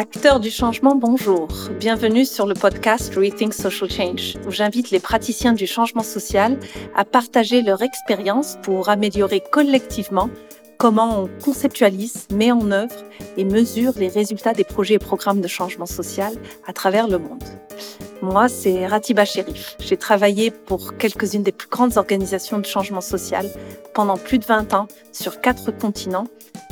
Acteurs 0.00 0.40
du 0.40 0.50
changement, 0.50 0.94
bonjour. 0.94 1.46
Bienvenue 1.78 2.24
sur 2.24 2.46
le 2.46 2.54
podcast 2.54 3.14
Rethink 3.14 3.52
Social 3.52 3.90
Change, 3.90 4.38
où 4.46 4.50
j'invite 4.50 4.90
les 4.90 4.98
praticiens 4.98 5.52
du 5.52 5.66
changement 5.66 6.02
social 6.02 6.58
à 6.96 7.04
partager 7.04 7.60
leur 7.60 7.82
expérience 7.82 8.56
pour 8.62 8.88
améliorer 8.88 9.42
collectivement 9.52 10.30
comment 10.78 11.24
on 11.24 11.28
conceptualise, 11.44 12.28
met 12.32 12.50
en 12.50 12.70
œuvre 12.70 12.94
et 13.36 13.44
mesure 13.44 13.92
les 13.98 14.08
résultats 14.08 14.54
des 14.54 14.64
projets 14.64 14.94
et 14.94 14.98
programmes 14.98 15.42
de 15.42 15.48
changement 15.48 15.84
social 15.84 16.32
à 16.66 16.72
travers 16.72 17.06
le 17.06 17.18
monde. 17.18 17.44
Moi, 18.22 18.48
c'est 18.48 18.86
Ratiba 18.86 19.26
Sherif. 19.26 19.76
J'ai 19.80 19.98
travaillé 19.98 20.50
pour 20.50 20.96
quelques-unes 20.96 21.42
des 21.42 21.52
plus 21.52 21.68
grandes 21.68 21.98
organisations 21.98 22.58
de 22.58 22.64
changement 22.64 23.02
social 23.02 23.46
pendant 23.92 24.16
plus 24.16 24.38
de 24.38 24.46
20 24.46 24.72
ans 24.72 24.88
sur 25.12 25.42
quatre 25.42 25.70
continents 25.72 26.26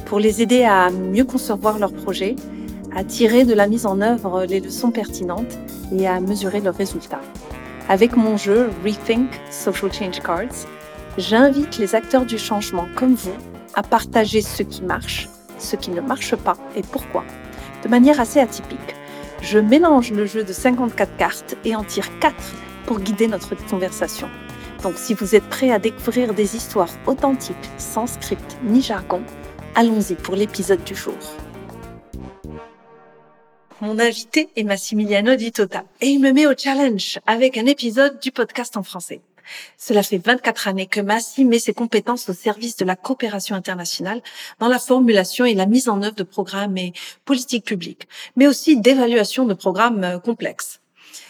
pour 0.06 0.18
les 0.18 0.40
aider 0.40 0.64
à 0.64 0.88
mieux 0.88 1.24
concevoir 1.24 1.78
leurs 1.78 1.92
projets 1.92 2.34
à 2.94 3.04
tirer 3.04 3.44
de 3.44 3.54
la 3.54 3.66
mise 3.66 3.86
en 3.86 4.00
œuvre 4.00 4.44
les 4.44 4.60
leçons 4.60 4.90
pertinentes 4.90 5.58
et 5.96 6.06
à 6.06 6.20
mesurer 6.20 6.60
leurs 6.60 6.76
résultats. 6.76 7.20
Avec 7.88 8.16
mon 8.16 8.36
jeu 8.36 8.70
Rethink 8.84 9.30
Social 9.50 9.92
Change 9.92 10.20
Cards, 10.20 10.66
j'invite 11.16 11.78
les 11.78 11.94
acteurs 11.94 12.26
du 12.26 12.38
changement 12.38 12.86
comme 12.96 13.14
vous 13.14 13.36
à 13.74 13.82
partager 13.82 14.42
ce 14.42 14.62
qui 14.62 14.82
marche, 14.82 15.28
ce 15.58 15.76
qui 15.76 15.90
ne 15.90 16.00
marche 16.00 16.36
pas 16.36 16.56
et 16.76 16.82
pourquoi, 16.82 17.24
de 17.82 17.88
manière 17.88 18.20
assez 18.20 18.40
atypique. 18.40 18.94
Je 19.40 19.58
mélange 19.58 20.10
le 20.10 20.26
jeu 20.26 20.44
de 20.44 20.52
54 20.52 21.16
cartes 21.16 21.56
et 21.64 21.76
en 21.76 21.84
tire 21.84 22.18
4 22.20 22.34
pour 22.86 23.00
guider 23.00 23.28
notre 23.28 23.54
conversation. 23.68 24.28
Donc 24.82 24.94
si 24.96 25.14
vous 25.14 25.34
êtes 25.34 25.48
prêt 25.48 25.70
à 25.70 25.78
découvrir 25.78 26.34
des 26.34 26.56
histoires 26.56 26.90
authentiques, 27.06 27.56
sans 27.78 28.06
script 28.06 28.58
ni 28.64 28.82
jargon, 28.82 29.22
allons-y 29.74 30.14
pour 30.14 30.34
l'épisode 30.34 30.82
du 30.84 30.94
jour. 30.94 31.14
Mon 33.80 34.00
invité 34.00 34.48
est 34.56 34.64
Massimiliano 34.64 35.36
Di 35.36 35.52
Tota 35.52 35.84
et 36.00 36.08
il 36.08 36.18
me 36.18 36.32
met 36.32 36.46
au 36.48 36.52
challenge 36.56 37.20
avec 37.28 37.56
un 37.56 37.66
épisode 37.66 38.18
du 38.18 38.32
podcast 38.32 38.76
en 38.76 38.82
français. 38.82 39.20
Cela 39.76 40.02
fait 40.02 40.18
24 40.18 40.66
années 40.66 40.88
que 40.88 41.00
Massi 41.00 41.44
met 41.44 41.60
ses 41.60 41.74
compétences 41.74 42.28
au 42.28 42.32
service 42.32 42.76
de 42.76 42.84
la 42.84 42.96
coopération 42.96 43.54
internationale 43.54 44.20
dans 44.58 44.66
la 44.66 44.80
formulation 44.80 45.44
et 45.44 45.54
la 45.54 45.66
mise 45.66 45.88
en 45.88 46.02
œuvre 46.02 46.16
de 46.16 46.24
programmes 46.24 46.76
et 46.76 46.92
politiques 47.24 47.64
publiques, 47.64 48.08
mais 48.34 48.48
aussi 48.48 48.80
d'évaluation 48.80 49.44
de 49.44 49.54
programmes 49.54 50.02
euh, 50.02 50.18
complexes. 50.18 50.80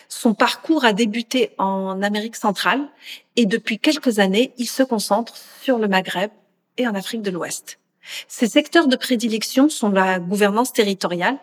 Son 0.09 0.33
parcours 0.33 0.87
a 0.87 0.95
débuté 0.95 1.51
en 1.59 2.01
Amérique 2.01 2.37
centrale 2.37 2.89
et 3.37 3.45
depuis 3.45 3.79
quelques 3.79 4.21
années, 4.21 4.55
il 4.57 4.69
se 4.69 4.83
concentre 4.83 5.35
sur 5.63 5.77
le 5.77 5.87
Maghreb 5.87 6.31
et 6.79 6.89
en 6.89 6.95
Afrique 6.95 7.21
de 7.21 7.31
l'Ouest. 7.31 7.79
Ses 8.27 8.49
secteurs 8.49 8.89
de 8.89 8.97
prédilection 8.97 9.69
sont 9.69 9.91
la 9.91 10.19
gouvernance 10.19 10.73
territoriale 10.73 11.37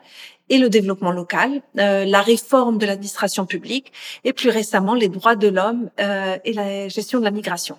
et 0.50 0.58
le 0.58 0.70
développement 0.70 1.12
local, 1.12 1.62
euh, 1.80 2.06
la 2.06 2.22
réforme 2.22 2.78
de 2.78 2.86
l'administration 2.86 3.46
publique 3.46 3.92
et 4.24 4.34
plus 4.34 4.50
récemment 4.50 4.94
les 4.94 5.10
droits 5.10 5.36
de 5.36 5.48
l'homme 5.48 5.90
euh, 6.00 6.38
et 6.44 6.54
la 6.54 6.88
gestion 6.88 7.20
de 7.20 7.24
la 7.24 7.32
migration. 7.32 7.78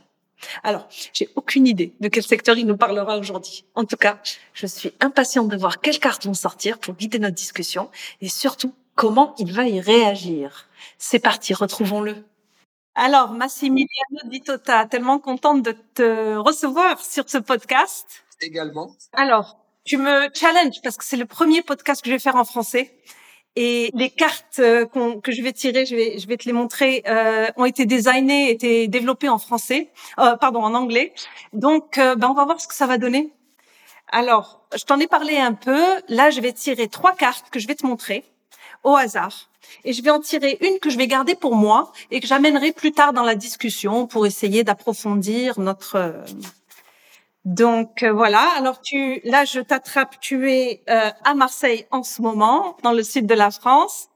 Alors, 0.62 0.87
j'ai 1.12 1.28
aucune 1.34 1.67
idée 1.67 1.94
de 2.00 2.09
quel 2.09 2.22
secteur 2.22 2.59
il 2.59 2.67
nous 2.67 2.77
parlera 2.77 3.19
aujourd'hui. 3.19 3.64
En 3.75 3.84
tout 3.84 3.97
cas, 3.97 4.19
je 4.53 4.67
suis 4.67 4.92
impatiente 5.00 5.48
de 5.48 5.56
voir 5.56 5.81
quelles 5.81 5.98
cartes 5.98 6.27
vont 6.27 6.34
sortir 6.34 6.78
pour 6.78 6.94
guider 6.94 7.19
notre 7.19 7.34
discussion 7.34 7.91
et 8.20 8.28
surtout 8.28 8.75
comment 8.94 9.34
il 9.39 9.53
va 9.53 9.67
y 9.67 9.81
réagir. 9.81 10.69
C'est 10.98 11.19
parti, 11.19 11.55
retrouvons-le. 11.55 12.17
Alors, 12.94 13.33
Massimiliano 13.33 14.20
Di 14.25 14.41
Tota, 14.41 14.87
tellement 14.87 15.19
contente 15.19 15.62
de 15.62 15.77
te 15.94 16.37
recevoir 16.37 16.98
sur 17.00 17.28
ce 17.28 17.39
podcast. 17.39 18.25
Également. 18.41 18.91
Alors, 19.12 19.59
tu 19.87 19.97
me 19.97 20.29
challenges 20.34 20.83
parce 20.83 20.97
que 20.97 21.05
c'est 21.05 21.17
le 21.17 21.27
premier 21.27 21.62
podcast 21.62 22.03
que 22.03 22.11
je 22.11 22.15
vais 22.15 22.20
faire 22.20 22.37
en 22.37 22.45
français. 22.45 22.92
Et 23.59 23.91
les 23.95 24.11
cartes 24.11 24.59
euh, 24.59 24.84
que 24.84 25.33
je 25.33 25.41
vais 25.41 25.53
tirer, 25.53 25.87
je 25.87 25.97
vais, 25.97 26.19
je 26.19 26.27
vais 26.27 26.37
te 26.37 26.45
les 26.45 26.53
montrer, 26.53 27.03
euh, 27.06 27.47
ont 27.56 27.65
été 27.65 27.87
designées, 27.87 28.50
été 28.50 28.87
développées 28.87 29.31
en 29.31 29.38
français, 29.38 29.93
euh, 30.19 30.37
pardon, 30.37 30.62
en 30.62 30.75
anglais. 30.75 31.15
Donc, 31.55 31.97
euh, 31.97 32.16
ben, 32.16 32.28
on 32.28 32.34
va 32.34 32.44
voir 32.44 32.61
ce 32.61 32.69
que 32.69 32.75
ça 32.75 32.87
va 32.87 32.99
donner. 32.99 33.33
Alors, 34.12 34.66
je 34.77 34.84
t'en 34.84 34.99
ai 35.00 35.06
parlé 35.06 35.38
un 35.38 35.55
peu. 35.55 35.81
Là, 36.09 36.28
je 36.28 36.43
vais 36.43 36.53
tirer 36.53 36.88
trois 36.88 37.15
cartes 37.15 37.49
que 37.50 37.59
je 37.59 37.66
vais 37.66 37.75
te 37.75 37.87
montrer 37.87 38.25
au 38.84 38.94
hasard. 38.94 39.49
Et 39.84 39.94
je 39.94 40.03
vais 40.03 40.11
en 40.11 40.21
tirer 40.21 40.59
une 40.61 40.78
que 40.78 40.91
je 40.91 40.99
vais 40.99 41.06
garder 41.06 41.34
pour 41.34 41.56
moi 41.56 41.93
et 42.11 42.21
que 42.21 42.27
j'amènerai 42.27 42.72
plus 42.72 42.93
tard 42.93 43.15
dans 43.15 43.25
la 43.25 43.34
discussion 43.34 44.06
pour 44.06 44.27
essayer 44.27 44.65
d'approfondir 44.65 45.59
notre 45.59 46.15
donc 47.47 48.03
euh, 48.03 48.12
voilà, 48.12 48.45
alors 48.57 48.81
tu 48.81 49.21
là 49.23 49.45
je 49.45 49.61
t'attrape, 49.61 50.19
tu 50.19 50.51
es 50.51 50.83
euh, 50.91 51.11
à 51.25 51.34
Marseille 51.34 51.87
en 51.93 52.03
ce 52.03 52.21
moment, 52.21 52.77
dans 52.83 52.91
le 52.91 53.05
sud 53.05 53.27
de 53.27 53.34
la 53.34 53.53
France, 53.53 54.09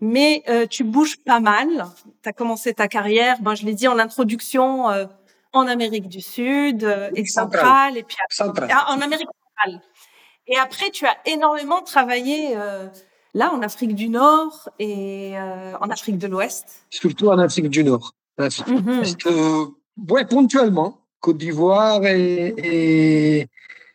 mais 0.00 0.42
euh, 0.48 0.66
tu 0.66 0.82
bouges 0.82 1.16
pas 1.18 1.38
mal. 1.38 1.86
Tu 2.24 2.28
as 2.28 2.32
commencé 2.32 2.74
ta 2.74 2.88
carrière, 2.88 3.40
ben, 3.40 3.54
je 3.54 3.64
l'ai 3.64 3.74
dit 3.74 3.86
en 3.86 4.00
introduction, 4.00 4.86
en 5.52 5.66
Amérique 5.68 6.08
du 6.08 6.20
Sud 6.20 6.82
et 7.14 7.24
centrale, 7.26 7.98
et 7.98 8.02
puis 8.02 8.16
ah, 8.40 8.86
en 8.88 9.00
Amérique 9.00 9.28
centrale. 9.28 9.80
Et 10.48 10.58
après, 10.58 10.90
tu 10.90 11.06
as 11.06 11.16
énormément 11.24 11.82
travaillé 11.82 12.56
là 13.32 13.52
en 13.52 13.62
Afrique 13.62 13.94
du 13.94 14.08
Nord 14.08 14.70
et 14.80 15.34
en 15.80 15.88
Afrique 15.88 16.18
de 16.18 16.26
l'Ouest. 16.26 16.84
Surtout 16.90 17.28
en 17.28 17.38
Afrique 17.38 17.70
du 17.70 17.84
Nord. 17.84 18.10
Mm 18.38 18.42
Parce 18.98 19.16
que, 19.16 19.66
ouais, 20.12 20.24
ponctuellement. 20.24 21.05
Côte 21.20 21.38
d'Ivoire 21.38 22.04
et, 22.04 23.48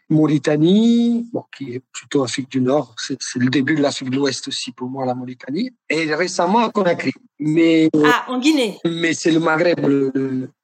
Mauritanie, 0.10 1.30
bon, 1.32 1.46
qui 1.56 1.76
est 1.76 1.82
plutôt 1.94 2.24
Afrique 2.24 2.50
du 2.50 2.60
Nord. 2.60 2.96
C'est 2.98 3.18
le 3.36 3.50
début 3.50 3.76
de 3.76 3.82
l'Afrique 3.82 4.10
de 4.10 4.18
l'Ouest 4.18 4.48
aussi 4.48 4.72
pour 4.72 4.90
moi, 4.90 5.06
la 5.06 5.16
Mauritanie. 5.16 5.72
Et 5.90 6.14
récemment 6.14 6.60
à 6.60 6.70
Conakry. 6.70 7.14
Mais, 7.40 7.90
ah, 8.06 8.26
en 8.28 8.40
Guinée. 8.40 8.78
Mais 8.86 9.14
c'est 9.14 9.32
le 9.32 9.40
Maghreb, 9.40 9.80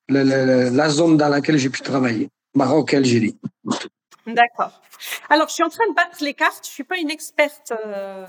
la 0.10 0.90
zone 0.90 1.18
dans 1.18 1.30
laquelle 1.30 1.58
j'ai 1.58 1.70
pu 1.70 1.82
travailler. 1.82 2.30
Maroc 2.56 2.94
et 2.94 2.98
Algérie. 2.98 3.38
D'accord. 4.26 4.82
Alors, 5.30 5.48
je 5.48 5.54
suis 5.54 5.64
en 5.64 5.70
train 5.70 5.88
de 5.90 5.94
battre 5.94 6.18
les 6.22 6.34
cartes. 6.34 6.66
Je 6.66 6.72
suis 6.72 6.84
pas 6.84 6.98
une 6.98 7.10
experte 7.10 7.72
euh, 7.86 8.26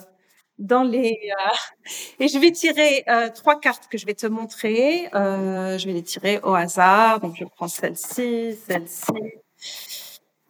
dans 0.58 0.82
les 0.82 1.19
euh, 1.30 1.54
et 2.20 2.28
je 2.28 2.38
vais 2.38 2.50
tirer 2.52 3.04
euh, 3.08 3.30
trois 3.30 3.58
cartes 3.58 3.88
que 3.88 3.98
je 3.98 4.06
vais 4.06 4.14
te 4.14 4.26
montrer. 4.26 5.08
Euh, 5.14 5.78
je 5.78 5.86
vais 5.86 5.92
les 5.92 6.02
tirer 6.02 6.41
au 6.42 6.54
hasard. 6.54 7.20
Donc 7.20 7.36
je 7.36 7.44
prends 7.44 7.69
celle-ci, 7.69 8.56
celle-ci 8.66 9.12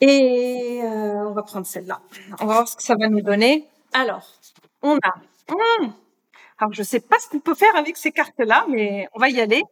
et 0.01 0.81
on 0.85 1.33
va 1.33 1.43
prendre 1.43 1.67
celle-là. 1.67 2.01
On 2.41 2.47
va 2.47 2.55
voir 2.55 2.69
ce 2.69 2.77
que 2.77 2.83
ça 2.83 2.95
va 2.95 3.09
nous 3.09 3.21
donner. 3.21 3.67
Alors, 3.93 4.29
on 4.83 4.97
a. 4.97 5.15
Hum, 5.51 5.93
alors, 6.59 6.73
je 6.73 6.81
ne 6.81 6.87
sais 6.87 7.01
pas 7.01 7.19
ce 7.21 7.29
qu'on 7.29 7.39
peut 7.39 7.55
faire 7.55 7.75
avec 7.77 7.97
ces 7.97 8.11
cartes-là, 8.11 8.67
mais 8.69 9.09
on 9.15 9.21
va 9.21 9.29
y 9.29 9.41
aller. 9.41 9.63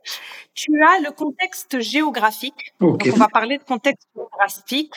Tu 0.55 0.71
as 0.83 1.01
le 1.01 1.11
contexte 1.11 1.81
géographique. 1.81 2.73
Donc, 2.81 3.09
on 3.13 3.17
va 3.17 3.29
parler 3.29 3.59
de 3.59 3.65
contexte 3.65 4.07
géographique. 4.15 4.95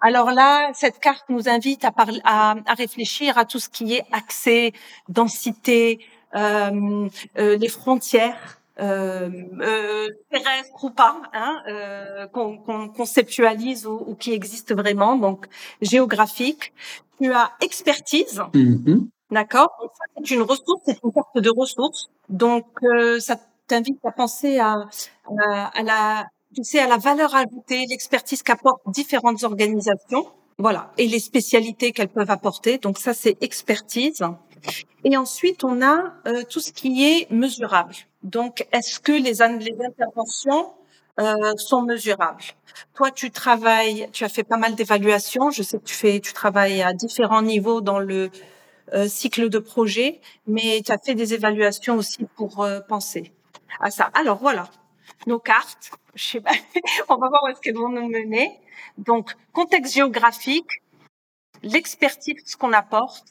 Alors 0.00 0.30
là, 0.30 0.70
cette 0.74 1.00
carte 1.00 1.24
nous 1.28 1.48
invite 1.48 1.84
à, 1.84 1.90
parler, 1.90 2.20
à, 2.24 2.54
à 2.66 2.74
réfléchir 2.74 3.36
à 3.36 3.44
tout 3.44 3.58
ce 3.58 3.68
qui 3.68 3.94
est 3.94 4.04
accès, 4.12 4.72
densité, 5.08 5.98
euh, 6.36 7.08
euh, 7.38 7.56
les 7.56 7.68
frontières. 7.68 8.60
Euh, 8.80 9.30
euh, 9.60 10.08
terrestres 10.32 10.82
ou 10.82 10.90
pas, 10.90 11.22
hein, 11.32 11.62
euh, 11.68 12.26
qu'on 12.26 12.88
conceptualise 12.88 13.86
ou, 13.86 14.02
ou, 14.04 14.16
qui 14.16 14.32
existent 14.32 14.74
vraiment, 14.74 15.16
donc 15.16 15.46
géographique. 15.80 16.72
Tu 17.20 17.32
as 17.32 17.52
expertise, 17.60 18.42
mm-hmm. 18.52 19.06
D'accord 19.30 19.70
c'est 20.16 20.30
une 20.34 20.42
ressource, 20.42 20.82
c'est 20.84 20.98
une 21.02 21.12
carte 21.12 21.38
de 21.38 21.50
ressources. 21.50 22.08
Donc, 22.28 22.66
euh, 22.82 23.18
ça 23.20 23.36
t'invite 23.66 23.98
à 24.04 24.12
penser 24.12 24.58
à, 24.58 24.76
à, 25.38 25.82
la, 25.82 26.26
tu 26.54 26.62
sais, 26.62 26.78
à 26.78 26.86
la 26.86 26.98
valeur 26.98 27.34
ajoutée, 27.34 27.86
l'expertise 27.88 28.42
qu'apportent 28.42 28.82
différentes 28.88 29.42
organisations. 29.42 30.26
Voilà. 30.58 30.92
Et 30.98 31.08
les 31.08 31.18
spécialités 31.18 31.92
qu'elles 31.92 32.08
peuvent 32.08 32.30
apporter. 32.30 32.78
Donc, 32.78 32.98
ça, 32.98 33.12
c'est 33.12 33.36
expertise. 33.42 34.22
Et 35.04 35.16
ensuite, 35.16 35.64
on 35.64 35.82
a 35.82 36.14
euh, 36.26 36.42
tout 36.48 36.60
ce 36.60 36.72
qui 36.72 37.04
est 37.04 37.30
mesurable. 37.30 37.94
Donc, 38.22 38.66
est-ce 38.72 39.00
que 39.00 39.12
les, 39.12 39.32
les 39.58 39.76
interventions 39.84 40.72
euh, 41.20 41.52
sont 41.56 41.82
mesurables? 41.82 42.42
Toi, 42.94 43.10
tu 43.10 43.30
travailles, 43.30 44.08
tu 44.12 44.24
as 44.24 44.28
fait 44.28 44.44
pas 44.44 44.56
mal 44.56 44.74
d'évaluations. 44.74 45.50
Je 45.50 45.62
sais 45.62 45.78
que 45.78 45.84
tu 45.84 45.94
fais, 45.94 46.20
tu 46.20 46.32
travailles 46.32 46.82
à 46.82 46.92
différents 46.92 47.42
niveaux 47.42 47.80
dans 47.80 47.98
le 47.98 48.30
euh, 48.92 49.08
cycle 49.08 49.48
de 49.48 49.58
projet, 49.58 50.20
mais 50.46 50.82
tu 50.84 50.92
as 50.92 50.98
fait 50.98 51.14
des 51.14 51.32
évaluations 51.32 51.96
aussi 51.96 52.26
pour 52.36 52.62
euh, 52.62 52.80
penser 52.80 53.32
à 53.80 53.90
ça. 53.90 54.10
Alors 54.14 54.38
voilà, 54.38 54.68
nos 55.26 55.38
cartes. 55.38 55.92
Je 56.14 56.24
sais 56.24 56.40
pas, 56.40 56.52
on 57.08 57.16
va 57.16 57.28
voir 57.28 57.42
où 57.44 57.48
est-ce 57.48 57.60
qu'elles 57.60 57.76
vont 57.76 57.88
nous 57.88 58.08
mener. 58.08 58.60
Donc, 58.98 59.34
contexte 59.52 59.94
géographique, 59.94 60.82
l'expertise 61.62 62.54
qu'on 62.56 62.72
apporte 62.72 63.24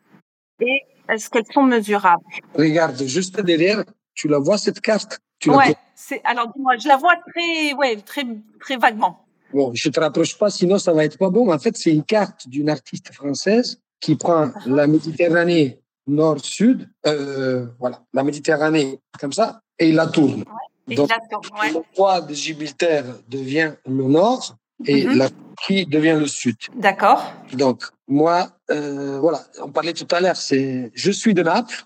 et 0.60 0.82
est-ce 1.10 1.30
qu'elles 1.30 1.52
sont 1.54 1.64
mesurables 1.64 2.24
Regarde, 2.56 3.02
juste 3.04 3.40
derrière, 3.42 3.84
tu 4.16 4.28
la 4.28 4.40
vois 4.40 4.58
cette 4.58 4.82
carte? 4.82 5.20
Tu 5.40 5.50
Ouais, 5.50 5.76
c'est 5.96 6.22
alors 6.24 6.48
dis-moi, 6.54 6.78
je 6.78 6.88
la 6.88 6.98
vois 6.98 7.16
très 7.32 7.74
ouais, 7.74 7.98
très 7.98 8.24
très 8.60 8.78
vaguement. 8.78 9.26
Bon, 9.54 9.72
je 9.74 9.90
te 9.90 10.00
rapproche 10.00 10.38
pas 10.38 10.50
sinon 10.50 10.80
ça 10.80 10.94
va 10.94 11.06
être 11.06 11.18
pas 11.18 11.30
bon. 11.30 11.54
En 11.54 11.60
fait, 11.60 11.78
c'est 11.78 11.92
une 11.92 12.04
carte 12.04 12.48
d'une 12.48 12.70
artiste 12.70 13.14
française 13.14 13.80
qui 14.04 14.16
prend 14.18 14.52
la 14.66 14.86
Méditerranée 14.86 15.80
nord-sud, 16.08 16.90
euh, 17.08 17.68
voilà, 17.80 18.04
la 18.14 18.24
Méditerranée, 18.24 19.00
comme 19.18 19.32
ça, 19.32 19.62
et 19.80 19.90
il 19.90 19.96
la 19.96 20.08
tourne. 20.08 20.44
Donc, 20.88 21.10
le 21.10 21.96
poids 21.96 22.20
de 22.20 22.34
Gibraltar 22.34 23.06
devient 23.30 23.74
le 23.86 24.04
nord 24.04 24.58
et 24.86 25.06
mhm. 25.06 25.18
la 25.18 25.30
Turquie 25.30 25.86
devient 25.86 26.18
le 26.20 26.28
sud. 26.28 26.58
D'accord. 26.76 27.34
Donc, 27.54 27.84
moi, 28.08 28.50
euh, 28.70 29.20
voilà, 29.20 29.46
on 29.62 29.72
parlait 29.72 29.94
tout 29.94 30.08
à 30.14 30.20
l'heure, 30.20 30.36
c'est, 30.36 30.92
je 30.94 31.12
suis 31.12 31.34
de 31.34 31.42
Naples. 31.42 31.86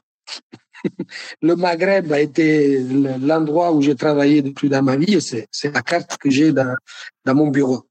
le 1.43 1.55
Maghreb 1.55 2.11
a 2.11 2.19
été 2.19 2.79
l'endroit 3.19 3.71
où 3.71 3.83
j'ai 3.83 3.95
travaillé 3.95 4.41
depuis 4.41 4.69
dans 4.69 4.81
ma 4.81 4.95
vie 4.95 5.15
et 5.15 5.21
c'est, 5.21 5.47
la 5.71 5.83
carte 5.83 6.17
que 6.17 6.31
j'ai 6.31 6.51
dans, 6.51 6.75
dans 7.23 7.35
mon 7.35 7.49
bureau. 7.49 7.83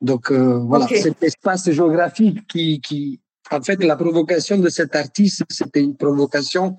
Donc, 0.00 0.30
euh, 0.30 0.58
voilà, 0.58 0.88
cet 0.88 1.22
espace 1.22 1.70
géographique 1.70 2.46
qui, 2.46 2.80
qui, 2.80 3.20
en 3.50 3.62
fait, 3.62 3.82
la 3.82 3.96
provocation 3.96 4.58
de 4.58 4.68
cet 4.68 4.96
artiste, 4.96 5.42
c'était 5.48 5.82
une 5.82 5.96
provocation, 5.96 6.78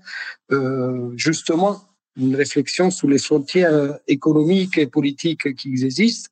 euh, 0.51 1.11
justement, 1.15 1.81
une 2.17 2.35
réflexion 2.35 2.89
sur 2.91 3.07
les 3.07 3.19
frontières 3.19 3.99
économiques 4.07 4.77
et 4.77 4.87
politiques 4.87 5.55
qui 5.55 5.69
existent. 5.83 6.29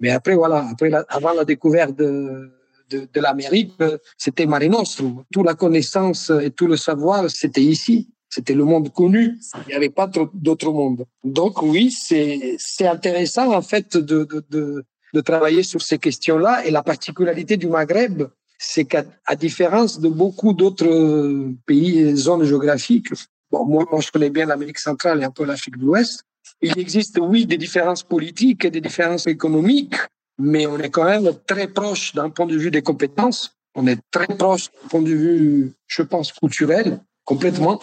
Mais 0.00 0.10
après, 0.10 0.34
voilà, 0.34 0.66
après 0.70 0.90
avant 1.08 1.32
la 1.32 1.44
découverte 1.44 1.96
de, 1.96 2.50
de, 2.90 3.08
de 3.12 3.20
l'Amérique, 3.20 3.72
c'était 4.16 4.46
Mare 4.46 4.68
Nostrum. 4.68 5.24
Toute 5.32 5.44
la 5.44 5.54
connaissance 5.54 6.30
et 6.42 6.50
tout 6.50 6.66
le 6.66 6.76
savoir, 6.76 7.30
c'était 7.30 7.62
ici. 7.62 8.08
C'était 8.30 8.54
le 8.54 8.64
monde 8.64 8.92
connu. 8.92 9.38
Il 9.66 9.68
n'y 9.68 9.74
avait 9.74 9.88
pas 9.88 10.06
d'autre 10.34 10.70
monde. 10.70 11.04
Donc 11.24 11.62
oui, 11.62 11.90
c'est 11.90 12.86
intéressant 12.86 13.52
en 13.54 13.62
fait 13.62 13.96
de, 13.96 14.24
de, 14.24 14.44
de, 14.50 14.84
de 15.14 15.20
travailler 15.20 15.62
sur 15.62 15.82
ces 15.82 15.98
questions-là. 15.98 16.66
Et 16.66 16.70
la 16.70 16.82
particularité 16.82 17.56
du 17.56 17.68
Maghreb, 17.68 18.24
c'est 18.58 18.84
qu'à 18.84 19.04
différence 19.38 20.00
de 20.00 20.08
beaucoup 20.08 20.52
d'autres 20.52 21.52
pays 21.64 22.00
et 22.00 22.14
zones 22.14 22.44
géographiques, 22.44 23.12
bon, 23.50 23.64
moi, 23.64 23.86
moi 23.90 24.00
je 24.00 24.10
connais 24.10 24.30
bien 24.30 24.46
l'Amérique 24.46 24.80
centrale 24.80 25.22
et 25.22 25.24
un 25.24 25.30
peu 25.30 25.44
l'Afrique 25.44 25.78
de 25.78 25.84
l'Ouest, 25.84 26.24
il 26.60 26.76
existe, 26.78 27.18
oui, 27.20 27.46
des 27.46 27.56
différences 27.56 28.02
politiques 28.02 28.64
et 28.64 28.70
des 28.70 28.80
différences 28.80 29.26
économiques, 29.26 29.94
mais 30.38 30.66
on 30.66 30.78
est 30.78 30.90
quand 30.90 31.04
même 31.04 31.30
très 31.46 31.68
proche 31.68 32.14
d'un 32.14 32.30
point 32.30 32.46
de 32.46 32.56
vue 32.56 32.70
des 32.70 32.82
compétences. 32.82 33.54
On 33.74 33.86
est 33.86 34.00
très 34.10 34.26
proche 34.26 34.70
d'un 34.72 34.88
point 34.88 35.02
de 35.02 35.12
vue, 35.12 35.72
je 35.86 36.02
pense, 36.02 36.32
culturel, 36.32 37.00
complètement. 37.24 37.80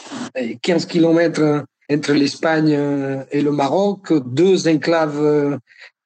15 0.62 0.88
kilomètres 0.88 1.64
entre 1.90 2.14
l'Espagne 2.14 2.78
et 3.32 3.42
le 3.42 3.52
Maroc, 3.52 4.12
deux 4.26 4.68
enclaves 4.68 5.60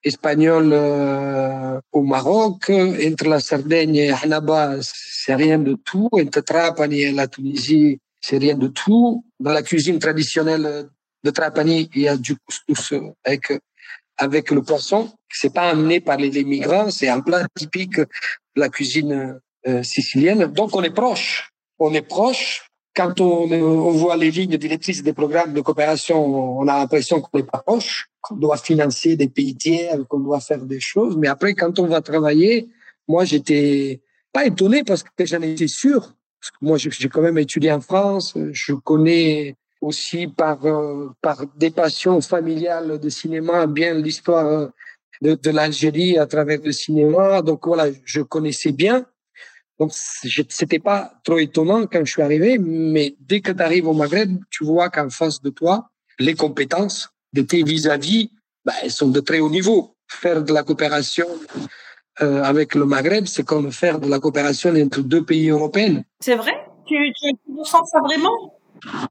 espagnoles 0.03 0.71
euh, 0.73 1.79
au 1.91 2.03
Maroc, 2.03 2.69
entre 2.69 3.27
la 3.27 3.39
Sardaigne 3.39 3.95
et 3.95 4.11
Hanaba, 4.11 4.77
c'est 4.81 5.35
rien 5.35 5.59
de 5.59 5.73
tout, 5.73 6.09
entre 6.11 6.41
Trapani 6.41 7.01
et 7.01 7.11
la 7.11 7.27
Tunisie, 7.27 7.99
c'est 8.21 8.37
rien 8.37 8.55
de 8.55 8.67
tout. 8.67 9.23
Dans 9.39 9.51
la 9.51 9.63
cuisine 9.63 9.99
traditionnelle 9.99 10.89
de 11.23 11.29
Trapani, 11.31 11.89
il 11.95 12.01
y 12.01 12.07
a 12.07 12.17
du 12.17 12.35
couscous 12.37 12.93
avec 13.23 13.51
avec 14.19 14.51
le 14.51 14.61
poisson. 14.61 15.11
C'est 15.31 15.53
pas 15.53 15.69
amené 15.69 16.01
par 16.01 16.17
les, 16.17 16.43
migrants, 16.43 16.91
c'est 16.91 17.07
un 17.07 17.21
plat 17.21 17.45
typique 17.55 17.99
de 17.99 18.07
la 18.55 18.69
cuisine 18.69 19.39
euh, 19.67 19.83
sicilienne. 19.83 20.45
Donc 20.47 20.75
on 20.75 20.83
est 20.83 20.93
proche, 20.93 21.49
on 21.79 21.93
est 21.93 22.07
proche. 22.07 22.68
Quand 22.95 23.21
on, 23.21 23.51
on 23.51 23.91
voit 23.91 24.17
les 24.17 24.31
lignes 24.31 24.57
directrices 24.57 25.03
des 25.03 25.13
programmes 25.13 25.53
de 25.53 25.61
coopération, 25.61 26.59
on 26.59 26.67
a 26.67 26.79
l'impression 26.79 27.21
qu'on 27.21 27.37
n'est 27.37 27.43
pas 27.43 27.59
proche, 27.59 28.09
qu'on 28.21 28.35
doit 28.35 28.57
financer 28.57 29.15
des 29.15 29.29
pays 29.29 29.55
tiers, 29.55 29.99
qu'on 30.07 30.19
doit 30.19 30.39
faire 30.39 30.63
des 30.63 30.79
choses. 30.79 31.15
Mais 31.15 31.27
après, 31.27 31.53
quand 31.53 31.79
on 31.79 31.87
va 31.87 32.01
travailler, 32.01 32.69
moi 33.07 33.25
j'étais 33.25 34.01
pas 34.33 34.45
étonné 34.45 34.83
parce 34.83 35.03
que 35.03 35.25
j'en 35.25 35.41
étais 35.41 35.67
sûr. 35.67 36.13
Parce 36.39 36.51
que 36.51 36.57
moi, 36.61 36.77
j'ai 36.77 37.09
quand 37.09 37.21
même 37.21 37.37
étudié 37.37 37.71
en 37.71 37.81
France, 37.81 38.33
je 38.51 38.73
connais 38.73 39.57
aussi 39.81 40.27
par 40.27 40.65
euh, 40.65 41.09
par 41.21 41.45
des 41.55 41.71
passions 41.71 42.19
familiales 42.21 42.99
de 42.99 43.09
cinéma, 43.09 43.67
bien 43.67 43.93
l'histoire 43.93 44.45
euh, 44.45 44.67
de 45.21 45.51
l'Algérie 45.51 46.17
à 46.17 46.25
travers 46.25 46.59
le 46.63 46.71
cinéma. 46.71 47.41
Donc 47.41 47.65
voilà, 47.65 47.87
je 48.05 48.21
connaissais 48.21 48.71
bien. 48.71 49.05
Donc 49.79 49.91
c'était 49.93 50.79
pas 50.79 51.13
trop 51.23 51.39
étonnant 51.39 51.85
quand 51.87 52.03
je 52.03 52.11
suis 52.11 52.21
arrivé, 52.21 52.57
mais 52.57 53.15
dès 53.19 53.39
que 53.39 53.51
tu 53.51 53.61
arrives 53.61 53.87
au 53.87 53.93
Maghreb, 53.93 54.37
tu 54.49 54.65
vois 54.65 54.89
qu'en 54.89 55.09
face 55.09 55.41
de 55.41 55.49
toi, 55.49 55.89
les 56.19 56.35
compétences 56.35 57.09
de 57.33 57.41
tes 57.41 57.63
vis-à-vis, 57.63 58.31
bah, 58.65 58.73
elles 58.83 58.91
sont 58.91 59.07
de 59.07 59.19
très 59.21 59.39
haut 59.39 59.49
niveau. 59.49 59.95
Faire 60.07 60.43
de 60.43 60.51
la 60.51 60.63
coopération 60.63 61.27
euh, 62.21 62.43
avec 62.43 62.75
le 62.75 62.85
Maghreb, 62.85 63.25
c'est 63.25 63.43
comme 63.43 63.71
faire 63.71 63.99
de 63.99 64.09
la 64.09 64.19
coopération 64.19 64.73
entre 64.75 65.01
deux 65.01 65.23
pays 65.23 65.49
européens. 65.49 66.03
C'est 66.19 66.35
vrai? 66.35 66.53
Tu, 66.85 66.95
tu, 67.13 67.31
tu 67.33 67.65
sens 67.65 67.89
ça 67.89 67.99
vraiment? 68.01 68.59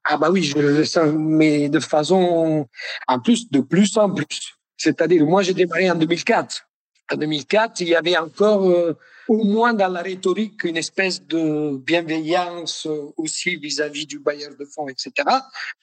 Ah 0.04 0.16
bah 0.16 0.30
oui, 0.30 0.42
je 0.42 0.58
le 0.58 0.84
sens, 0.84 1.10
mais 1.16 1.68
de 1.68 1.80
façon, 1.80 2.66
en 3.06 3.20
plus, 3.20 3.50
de 3.50 3.60
plus 3.60 3.96
en 3.96 4.10
plus. 4.10 4.58
C'est-à-dire, 4.76 5.24
moi, 5.24 5.42
j'ai 5.42 5.54
démarré 5.54 5.90
en 5.90 5.94
2004. 5.94 6.66
En 7.12 7.16
2004, 7.16 7.80
il 7.80 7.88
y 7.88 7.94
avait 7.94 8.16
encore, 8.16 8.68
euh, 8.68 8.96
au 9.28 9.44
moins 9.44 9.74
dans 9.74 9.88
la 9.88 10.02
rhétorique, 10.02 10.64
une 10.64 10.78
espèce 10.78 11.22
de 11.22 11.76
bienveillance 11.76 12.88
aussi 13.16 13.56
vis-à-vis 13.56 14.06
du 14.06 14.18
bailleur 14.18 14.52
de 14.58 14.64
fonds, 14.64 14.88
etc. 14.88 15.12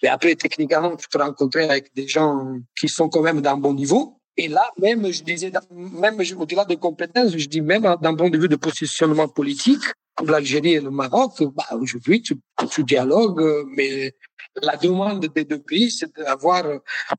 Mais 0.01 0.09
après, 0.09 0.35
techniquement, 0.35 0.95
tu 0.95 1.07
te 1.07 1.17
rencontrais 1.17 1.69
avec 1.69 1.93
des 1.95 2.07
gens 2.07 2.57
qui 2.77 2.87
sont 2.87 3.07
quand 3.07 3.21
même 3.21 3.41
d'un 3.41 3.57
bon 3.57 3.73
niveau. 3.73 4.19
Et 4.37 4.47
là, 4.47 4.69
même, 4.79 5.11
je 5.11 5.23
disais, 5.23 5.51
même 5.71 6.19
au-delà 6.37 6.65
des 6.65 6.77
compétences, 6.77 7.37
je 7.37 7.47
dis 7.47 7.61
même 7.61 7.83
d'un 8.01 8.15
point 8.15 8.29
de 8.29 8.37
vue 8.37 8.49
de 8.49 8.57
positionnement 8.57 9.27
politique, 9.29 9.83
l'Algérie 10.23 10.73
et 10.73 10.81
le 10.81 10.91
Maroc, 10.91 11.41
bah, 11.53 11.65
aujourd'hui, 11.71 12.21
tu, 12.21 12.35
tu 12.69 12.83
dialogues, 12.83 13.65
mais 13.75 14.13
la 14.61 14.77
demande 14.77 15.25
des 15.25 15.43
deux 15.43 15.59
pays, 15.59 15.91
c'est 15.91 16.15
d'avoir 16.15 16.65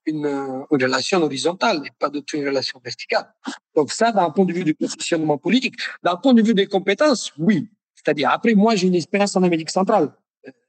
une, 0.07 0.27
une, 0.27 0.67
relation 0.71 1.23
horizontale 1.23 1.83
et 1.87 1.91
pas 1.99 2.09
de 2.09 2.23
une 2.35 2.47
relation 2.47 2.81
verticale. 2.83 3.33
Donc 3.75 3.93
ça, 3.93 4.13
d'un 4.13 4.31
point 4.31 4.45
de 4.45 4.53
vue 4.53 4.65
du 4.65 4.75
positionnement 4.75 5.39
politique, 5.39 5.77
d'un 6.03 6.17
point 6.17 6.35
de 6.35 6.43
vue 6.43 6.55
des 6.55 6.67
compétences, 6.67 7.33
oui. 7.39 7.69
C'est-à-dire, 7.95 8.31
après, 8.31 8.55
moi, 8.55 8.77
j'ai 8.77 8.87
une 8.87 8.95
expérience 8.95 9.37
en 9.37 9.43
Amérique 9.43 9.71
centrale. 9.71 10.13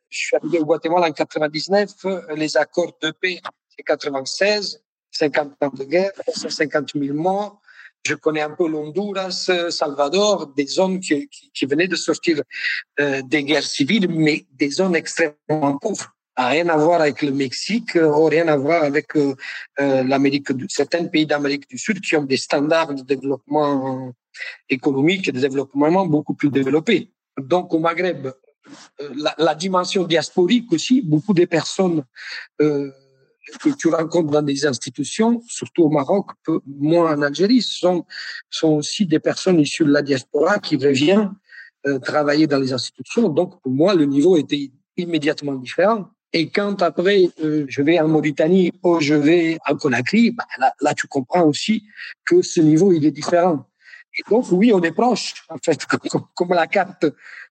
Je 0.10 0.18
suis 0.18 0.36
arrivé 0.36 0.60
au 0.60 0.66
Guatemala 0.66 1.08
en 1.08 1.12
99, 1.12 1.92
les 2.36 2.58
accords 2.58 2.98
de 3.02 3.12
paix, 3.12 3.40
c'est 3.70 3.84
96, 3.84 4.82
50 5.12 5.54
ans 5.62 5.70
de 5.70 5.84
guerre, 5.84 6.12
150 6.28 6.92
000 6.96 7.16
morts. 7.16 7.62
Je 8.06 8.16
connais 8.16 8.42
un 8.42 8.52
peu 8.52 8.68
l'Honduras, 8.68 9.50
Salvador, 9.70 10.48
des 10.56 10.68
zones 10.68 11.00
qui, 11.00 11.28
qui, 11.28 11.52
qui 11.52 11.66
venaient 11.66 11.88
de 11.88 11.96
sortir 11.96 12.42
euh, 13.00 13.22
des 13.24 13.44
guerres 13.44 13.64
civiles, 13.64 14.08
mais 14.10 14.46
des 14.54 14.70
zones 14.70 14.96
extrêmement 14.96 15.78
pauvres. 15.78 16.14
A 16.36 16.50
rien 16.50 16.70
à 16.70 16.78
voir 16.78 17.02
avec 17.02 17.22
le 17.24 17.32
Mexique, 17.32 17.96
euh, 17.96 18.14
rien 18.28 18.48
à 18.48 18.58
voir 18.58 18.84
avec 18.84 19.16
euh, 19.18 19.36
euh 19.80 20.04
l'Amérique 20.04 20.50
certains 20.70 21.06
pays 21.06 21.26
d'Amérique 21.26 21.68
du 21.68 21.78
Sud 21.78 22.00
qui 22.00 22.16
ont 22.16 22.24
des 22.24 22.38
standards 22.38 22.94
de 22.94 23.02
développement 23.02 24.14
économique 24.70 25.28
et 25.28 25.32
de 25.32 25.40
développement 25.40 26.06
beaucoup 26.06 26.36
plus 26.36 26.50
développés. 26.50 27.12
Donc 27.38 27.74
au 27.74 27.80
Maghreb, 27.80 28.28
euh, 29.02 29.10
la, 29.16 29.36
la, 29.38 29.56
dimension 29.56 30.04
diasporique 30.04 30.72
aussi, 30.72 31.02
beaucoup 31.02 31.34
de 31.34 31.46
personnes 31.46 32.04
euh, 32.62 32.92
que 33.62 33.70
tu 33.70 33.88
rencontres 33.88 34.32
dans 34.32 34.42
des 34.42 34.66
institutions, 34.66 35.42
surtout 35.48 35.84
au 35.84 35.90
Maroc, 35.90 36.32
peu, 36.44 36.60
moins 36.66 37.16
en 37.16 37.22
Algérie, 37.22 37.62
sont, 37.62 38.06
sont 38.50 38.74
aussi 38.74 39.06
des 39.06 39.20
personnes 39.20 39.60
issues 39.60 39.86
de 39.86 39.92
la 39.92 40.02
diaspora 40.02 40.60
qui 40.60 40.76
reviennent 40.76 41.32
euh, 41.86 42.00
travailler 42.00 42.48
dans 42.48 42.60
les 42.60 42.74
institutions. 42.74 43.30
Donc, 43.30 43.62
pour 43.62 43.72
moi, 43.72 43.96
le 43.96 44.06
niveau 44.06 44.38
était 44.38 44.72
immédiatement 44.98 45.56
différent. 45.56 46.10
Et 46.34 46.50
quand 46.50 46.82
après, 46.82 47.30
euh, 47.42 47.66
je 47.70 47.82
vais 47.82 48.00
en 48.00 48.08
Mauritanie 48.08 48.74
ou 48.84 49.00
je 49.00 49.14
vais 49.14 49.58
en 49.68 49.76
Conakry, 49.76 50.32
bah, 50.32 50.46
là, 50.60 50.74
là, 50.82 50.94
tu 50.94 51.08
comprends 51.08 51.44
aussi 51.44 51.84
que 52.26 52.42
ce 52.42 52.60
niveau, 52.60 52.92
il 52.92 53.06
est 53.06 53.12
différent. 53.12 53.66
Et 54.18 54.30
donc, 54.30 54.46
oui, 54.52 54.74
on 54.74 54.82
est 54.82 54.92
proche, 54.92 55.36
en 55.50 55.58
fait, 55.64 55.86
comme, 56.10 56.26
comme 56.34 56.50
la 56.50 56.68
carte, 56.68 57.06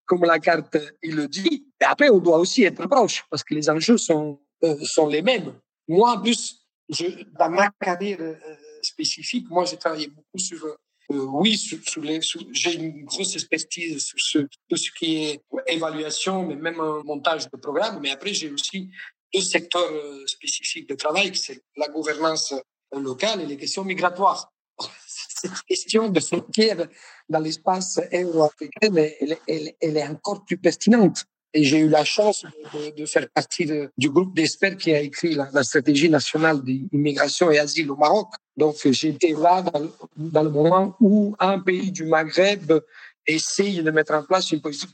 comme 0.04 0.24
la 0.24 0.38
carte, 0.38 0.76
il 1.02 1.16
le 1.16 1.28
dit. 1.28 1.66
Et 1.80 1.84
après, 1.84 2.10
on 2.10 2.18
doit 2.18 2.38
aussi 2.38 2.64
être 2.64 2.86
proche 2.86 3.24
parce 3.30 3.42
que 3.42 3.54
les 3.54 3.70
enjeux 3.70 3.98
sont, 3.98 4.40
euh, 4.64 4.76
sont 4.82 5.06
les 5.06 5.22
mêmes. 5.22 5.52
Moi, 5.88 6.12
en 6.12 6.20
plus, 6.20 6.66
je, 6.88 7.04
dans 7.38 7.50
ma 7.50 7.70
carrière 7.80 8.20
euh, 8.20 8.34
spécifique, 8.82 9.46
moi, 9.50 9.64
j'ai 9.64 9.76
travaillé 9.76 10.08
beaucoup 10.08 10.38
sur, 10.38 10.64
euh, 10.64 10.76
oui, 11.10 11.56
sur, 11.56 11.78
sur 11.88 12.02
les, 12.02 12.20
j'ai 12.52 12.74
une 12.74 13.04
grosse 13.04 13.34
expertise 13.34 14.04
sur 14.04 14.18
ce, 14.18 14.38
tout 14.68 14.76
ce 14.76 14.90
qui 14.92 15.24
est 15.24 15.40
évaluation, 15.66 16.46
mais 16.46 16.56
même 16.56 16.80
un 16.80 17.02
montage 17.04 17.50
de 17.50 17.56
programme. 17.56 18.00
Mais 18.00 18.10
après, 18.10 18.32
j'ai 18.32 18.50
aussi 18.50 18.90
deux 19.32 19.40
secteurs 19.40 19.90
euh, 19.90 20.26
spécifiques 20.26 20.88
de 20.88 20.94
travail, 20.94 21.34
c'est 21.34 21.62
la 21.76 21.88
gouvernance 21.88 22.54
locale 22.92 23.42
et 23.42 23.46
les 23.46 23.56
questions 23.56 23.84
migratoires. 23.84 24.52
Cette 25.06 25.62
question 25.62 26.08
de 26.08 26.20
frontières 26.20 26.88
dans 27.28 27.40
l'espace 27.40 28.00
euro-africain, 28.12 28.94
elle, 28.94 29.38
elle, 29.80 29.96
est 29.96 30.06
encore 30.06 30.44
plus 30.44 30.56
pertinente. 30.56 31.24
Et 31.56 31.64
j'ai 31.64 31.78
eu 31.78 31.88
la 31.88 32.04
chance 32.04 32.44
de, 32.98 33.06
faire 33.06 33.26
partie 33.30 33.66
du 33.96 34.10
groupe 34.10 34.36
d'experts 34.36 34.76
qui 34.76 34.92
a 34.92 35.00
écrit 35.00 35.34
la, 35.34 35.62
stratégie 35.62 36.10
nationale 36.10 36.62
d'immigration 36.62 37.50
et 37.50 37.58
asile 37.58 37.90
au 37.90 37.96
Maroc. 37.96 38.28
Donc 38.58 38.76
j'étais 38.90 39.32
là 39.32 39.64
dans, 40.16 40.42
le 40.42 40.50
moment 40.50 40.94
où 41.00 41.34
un 41.38 41.58
pays 41.58 41.90
du 41.90 42.04
Maghreb 42.04 42.70
essaye 43.26 43.82
de 43.82 43.90
mettre 43.90 44.12
en 44.12 44.22
place 44.22 44.52
une 44.52 44.60
politique 44.60 44.90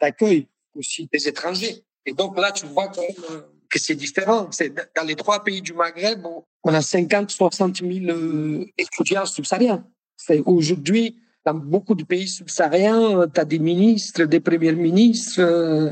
d'accueil 0.00 0.48
aussi 0.74 1.06
des 1.12 1.28
étrangers. 1.28 1.84
Et 2.06 2.14
donc 2.14 2.38
là, 2.38 2.50
tu 2.50 2.64
vois 2.64 2.88
que 2.88 3.78
c'est 3.78 3.94
différent. 3.94 4.48
C'est 4.52 4.72
dans 4.96 5.04
les 5.04 5.16
trois 5.16 5.44
pays 5.44 5.60
du 5.60 5.74
Maghreb, 5.74 6.24
on 6.64 6.72
a 6.72 6.80
50, 6.80 7.30
60 7.30 7.76
000 7.76 8.64
étudiants 8.78 9.26
subsahariens. 9.26 9.86
C'est 10.16 10.42
aujourd'hui, 10.46 11.18
dans 11.46 11.54
beaucoup 11.54 11.94
de 11.94 12.02
pays 12.02 12.26
subsahariens, 12.26 13.28
tu 13.32 13.40
as 13.40 13.44
des 13.44 13.60
ministres, 13.60 14.24
des 14.24 14.40
premiers 14.40 14.72
ministres 14.72 15.40
euh, 15.40 15.90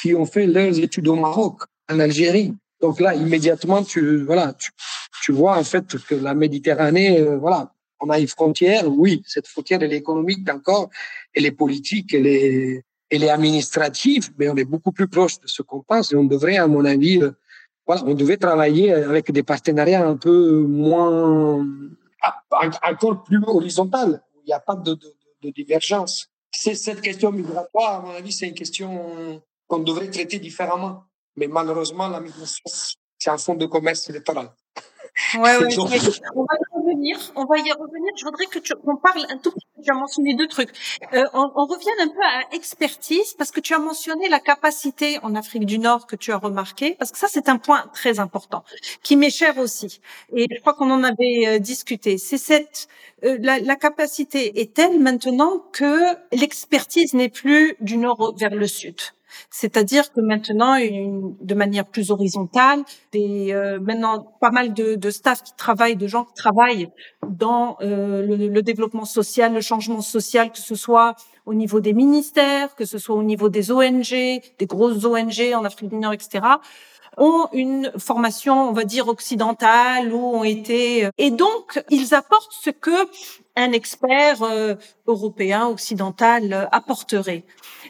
qui 0.00 0.14
ont 0.14 0.26
fait 0.26 0.46
leurs 0.46 0.76
études 0.80 1.06
au 1.06 1.14
Maroc, 1.14 1.62
en 1.88 2.00
Algérie. 2.00 2.52
Donc 2.80 2.98
là, 2.98 3.14
immédiatement, 3.14 3.84
tu 3.84 4.24
voilà, 4.24 4.52
tu, 4.54 4.72
tu 5.24 5.30
vois 5.30 5.56
en 5.56 5.62
fait 5.62 5.86
que 6.08 6.16
la 6.16 6.34
Méditerranée, 6.34 7.20
euh, 7.20 7.38
voilà, 7.38 7.72
on 8.00 8.10
a 8.10 8.18
une 8.18 8.26
frontière. 8.26 8.82
Oui, 8.88 9.22
cette 9.26 9.46
frontière, 9.46 9.80
elle 9.80 9.92
est 9.92 9.98
économique 9.98 10.50
encore, 10.50 10.90
elle 11.32 11.46
est 11.46 11.52
politique, 11.52 12.12
elle 12.12 12.26
est, 12.26 12.82
elle 13.08 13.22
est 13.22 13.30
administrative, 13.30 14.32
mais 14.36 14.48
on 14.48 14.56
est 14.56 14.64
beaucoup 14.64 14.90
plus 14.90 15.06
proche 15.06 15.38
de 15.40 15.46
ce 15.46 15.62
qu'on 15.62 15.82
pense. 15.82 16.12
Et 16.12 16.16
on 16.16 16.24
devrait, 16.24 16.56
à 16.56 16.66
mon 16.66 16.84
avis, 16.84 17.22
euh, 17.22 17.30
voilà, 17.86 18.02
on 18.04 18.14
devait 18.14 18.38
travailler 18.38 18.92
avec 18.92 19.30
des 19.30 19.44
partenariats 19.44 20.04
un 20.04 20.16
peu 20.16 20.62
moins, 20.62 21.64
encore 22.82 23.22
plus 23.22 23.40
horizontal. 23.46 24.20
Il 24.46 24.50
n'y 24.50 24.54
a 24.54 24.60
pas 24.60 24.76
de, 24.76 24.94
de, 24.94 25.16
de 25.42 25.50
divergence. 25.50 26.28
C'est 26.52 26.74
cette 26.74 27.00
question 27.00 27.32
migratoire, 27.32 27.96
à 27.96 28.00
mon 28.00 28.14
avis, 28.14 28.32
c'est 28.32 28.46
une 28.46 28.54
question 28.54 29.42
qu'on 29.66 29.80
devrait 29.80 30.08
traiter 30.08 30.38
différemment. 30.38 31.04
Mais 31.36 31.48
malheureusement, 31.48 32.08
la 32.08 32.20
migration, 32.20 32.62
c'est 33.18 33.30
un 33.30 33.38
fonds 33.38 33.56
de 33.56 33.66
commerce 33.66 34.08
électoral. 34.08 34.50
Ouais, 35.34 35.56
ouais, 35.58 35.68
On 37.34 37.44
va 37.44 37.58
y 37.58 37.72
revenir. 37.72 38.12
Je 38.16 38.24
voudrais 38.24 38.46
que 38.46 38.58
tu 38.58 38.72
parle 39.02 39.26
un 39.28 39.38
tout 39.38 39.50
petit 39.50 39.66
peu. 39.74 39.82
Tu 39.82 39.90
as 39.90 39.94
mentionné 39.94 40.34
deux 40.34 40.46
trucs. 40.46 40.70
Euh, 41.12 41.24
on, 41.32 41.66
revient 41.66 41.90
un 42.00 42.08
peu 42.08 42.22
à 42.22 42.54
expertise 42.54 43.34
parce 43.34 43.50
que 43.50 43.60
tu 43.60 43.74
as 43.74 43.78
mentionné 43.78 44.28
la 44.28 44.40
capacité 44.40 45.18
en 45.22 45.34
Afrique 45.34 45.66
du 45.66 45.78
Nord 45.78 46.06
que 46.06 46.16
tu 46.16 46.32
as 46.32 46.38
remarqué 46.38 46.94
parce 46.98 47.10
que 47.10 47.18
ça 47.18 47.26
c'est 47.28 47.48
un 47.48 47.58
point 47.58 47.84
très 47.92 48.20
important 48.20 48.62
qui 49.02 49.16
m'est 49.16 49.30
cher 49.30 49.58
aussi. 49.58 50.00
Et 50.32 50.46
je 50.50 50.60
crois 50.60 50.74
qu'on 50.74 50.90
en 50.90 51.02
avait 51.02 51.46
euh, 51.46 51.58
discuté. 51.58 52.18
C'est 52.18 52.38
cette 52.38 52.88
euh, 53.24 53.38
la 53.40 53.76
capacité 53.76 54.60
est 54.60 54.74
telle 54.74 55.00
maintenant 55.00 55.58
que 55.72 56.14
l'expertise 56.32 57.14
n'est 57.14 57.30
plus 57.30 57.74
du 57.80 57.96
nord 57.96 58.34
vers 58.36 58.54
le 58.54 58.66
sud. 58.66 58.96
C'est-à-dire 59.50 60.12
que 60.12 60.20
maintenant, 60.20 60.76
une, 60.76 61.36
de 61.40 61.54
manière 61.54 61.86
plus 61.86 62.10
horizontale, 62.10 62.82
des, 63.12 63.52
euh, 63.52 63.78
maintenant 63.80 64.36
pas 64.40 64.50
mal 64.50 64.74
de, 64.74 64.94
de 64.94 65.10
staff 65.10 65.42
qui 65.42 65.54
travaillent, 65.56 65.96
de 65.96 66.06
gens 66.06 66.24
qui 66.24 66.34
travaillent 66.34 66.88
dans 67.28 67.76
euh, 67.80 68.26
le, 68.26 68.48
le, 68.48 68.62
développement 68.62 69.04
social, 69.04 69.52
le 69.52 69.60
changement 69.60 70.00
social, 70.00 70.50
que 70.50 70.58
ce 70.58 70.74
soit 70.74 71.14
au 71.44 71.54
niveau 71.54 71.80
des 71.80 71.92
ministères, 71.92 72.74
que 72.74 72.84
ce 72.84 72.98
soit 72.98 73.14
au 73.14 73.22
niveau 73.22 73.48
des 73.48 73.70
ONG, 73.70 74.10
des 74.10 74.66
grosses 74.66 75.04
ONG 75.04 75.54
en 75.54 75.64
Afrique 75.64 75.90
du 75.90 75.96
Nord, 75.96 76.12
etc 76.12 76.40
ont 77.16 77.48
une 77.52 77.92
formation, 77.98 78.68
on 78.68 78.72
va 78.72 78.84
dire, 78.84 79.08
occidentale 79.08 80.12
ou 80.12 80.18
ont 80.18 80.44
été... 80.44 81.08
Et 81.18 81.30
donc, 81.30 81.82
ils 81.90 82.14
apportent 82.14 82.52
ce 82.52 82.70
que 82.70 83.08
un 83.56 83.72
expert 83.72 84.42
euh, 84.42 84.74
européen, 85.06 85.66
occidental 85.66 86.52
euh, 86.52 86.66
apporterait. 86.72 87.44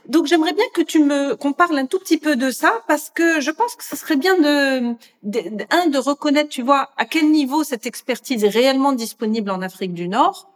Donc 0.09 0.27
j'aimerais 0.27 0.53
bien 0.53 0.65
que 0.75 0.83
tu 0.83 1.03
me 1.03 1.35
qu'on 1.37 1.53
parle 1.53 1.79
un 1.79 1.87
tout 1.87 1.99
petit 1.99 2.19
peu 2.19 2.37
de 2.37 2.51
ça 2.51 2.83
parce 2.87 3.11
que 3.11 3.41
je 3.41 3.51
pense 3.51 3.75
que 3.75 3.85
ce 3.85 3.97
serait 3.97 4.17
bien 4.17 4.37
de, 4.37 4.95
de, 5.23 5.65
un 5.71 5.89
de 5.89 5.99
reconnaître, 5.99 6.51
tu 6.51 6.63
vois, 6.63 6.91
à 6.97 7.05
quel 7.05 7.31
niveau 7.31 7.65
cette 7.65 7.87
expertise 7.87 8.45
est 8.45 8.49
réellement 8.49 8.93
disponible 8.93 9.51
en 9.51 9.63
Afrique 9.63 9.95
du 9.95 10.09
Nord 10.09 10.53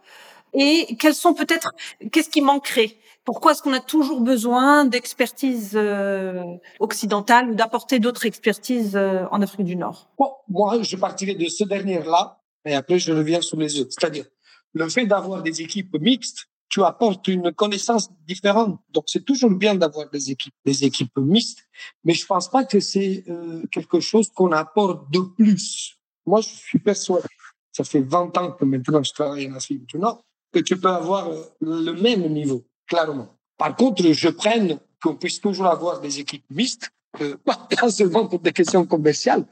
et 0.53 0.95
quels 0.99 1.15
sont 1.15 1.33
peut-être 1.33 1.73
qu'est-ce 2.11 2.29
qui 2.29 2.41
manquerait? 2.41 2.97
Pourquoi 3.23 3.51
est-ce 3.51 3.61
qu'on 3.61 3.73
a 3.73 3.79
toujours 3.79 4.21
besoin 4.21 4.85
d'expertise 4.85 5.73
euh, 5.75 6.43
occidentale 6.79 7.51
ou 7.51 7.55
d'apporter 7.55 7.99
d'autres 7.99 8.25
expertises 8.25 8.95
euh, 8.95 9.25
en 9.31 9.41
Afrique 9.41 9.65
du 9.65 9.75
Nord? 9.75 10.09
Bon, 10.17 10.31
Moi, 10.49 10.81
je 10.81 10.95
partirai 10.95 11.35
de 11.35 11.47
ce 11.47 11.63
dernier-là, 11.63 12.39
et 12.65 12.73
après 12.73 12.97
je 12.97 13.13
reviens 13.13 13.41
sur 13.41 13.57
les 13.57 13.79
autres. 13.79 13.91
C'est-à-dire, 13.91 14.25
le 14.73 14.89
fait 14.89 15.05
d'avoir 15.05 15.43
des 15.43 15.61
équipes 15.61 15.95
mixtes, 15.99 16.47
tu 16.71 16.83
apportes 16.83 17.27
une 17.27 17.51
connaissance 17.51 18.09
différente. 18.25 18.79
Donc, 18.91 19.03
c'est 19.07 19.25
toujours 19.25 19.51
bien 19.51 19.75
d'avoir 19.75 20.09
des 20.09 20.31
équipes, 20.31 20.53
des 20.65 20.85
équipes 20.85 21.17
mixtes, 21.17 21.67
mais 22.05 22.13
je 22.13 22.25
pense 22.25 22.49
pas 22.49 22.63
que 22.63 22.79
c'est 22.79 23.25
euh, 23.29 23.61
quelque 23.71 23.99
chose 23.99 24.31
qu'on 24.33 24.53
apporte 24.53 25.11
de 25.11 25.19
plus. 25.19 25.97
Moi, 26.25 26.39
je 26.39 26.47
suis 26.47 26.79
persuadé, 26.79 27.27
ça 27.73 27.83
fait 27.83 27.99
20 27.99 28.37
ans 28.37 28.51
que 28.53 28.63
maintenant 28.63 29.03
je 29.03 29.11
travaille 29.11 29.51
en 29.51 29.55
Afrique 29.55 29.85
du 29.85 29.97
Nord, 29.97 30.23
que 30.53 30.59
tu 30.59 30.77
peux 30.77 30.89
avoir 30.89 31.29
le 31.59 31.91
même 31.91 32.31
niveau 32.31 32.63
clairement. 32.87 33.37
Par 33.57 33.75
contre, 33.75 34.03
je 34.13 34.29
prenne 34.29 34.79
qu'on 35.03 35.15
puisse 35.15 35.41
toujours 35.41 35.67
avoir 35.67 35.99
des 35.99 36.19
équipes 36.19 36.45
mixtes, 36.49 36.89
euh, 37.19 37.35
pas 37.45 37.89
seulement 37.89 38.27
pour 38.27 38.39
des 38.39 38.53
questions 38.53 38.85
commerciales, 38.85 39.45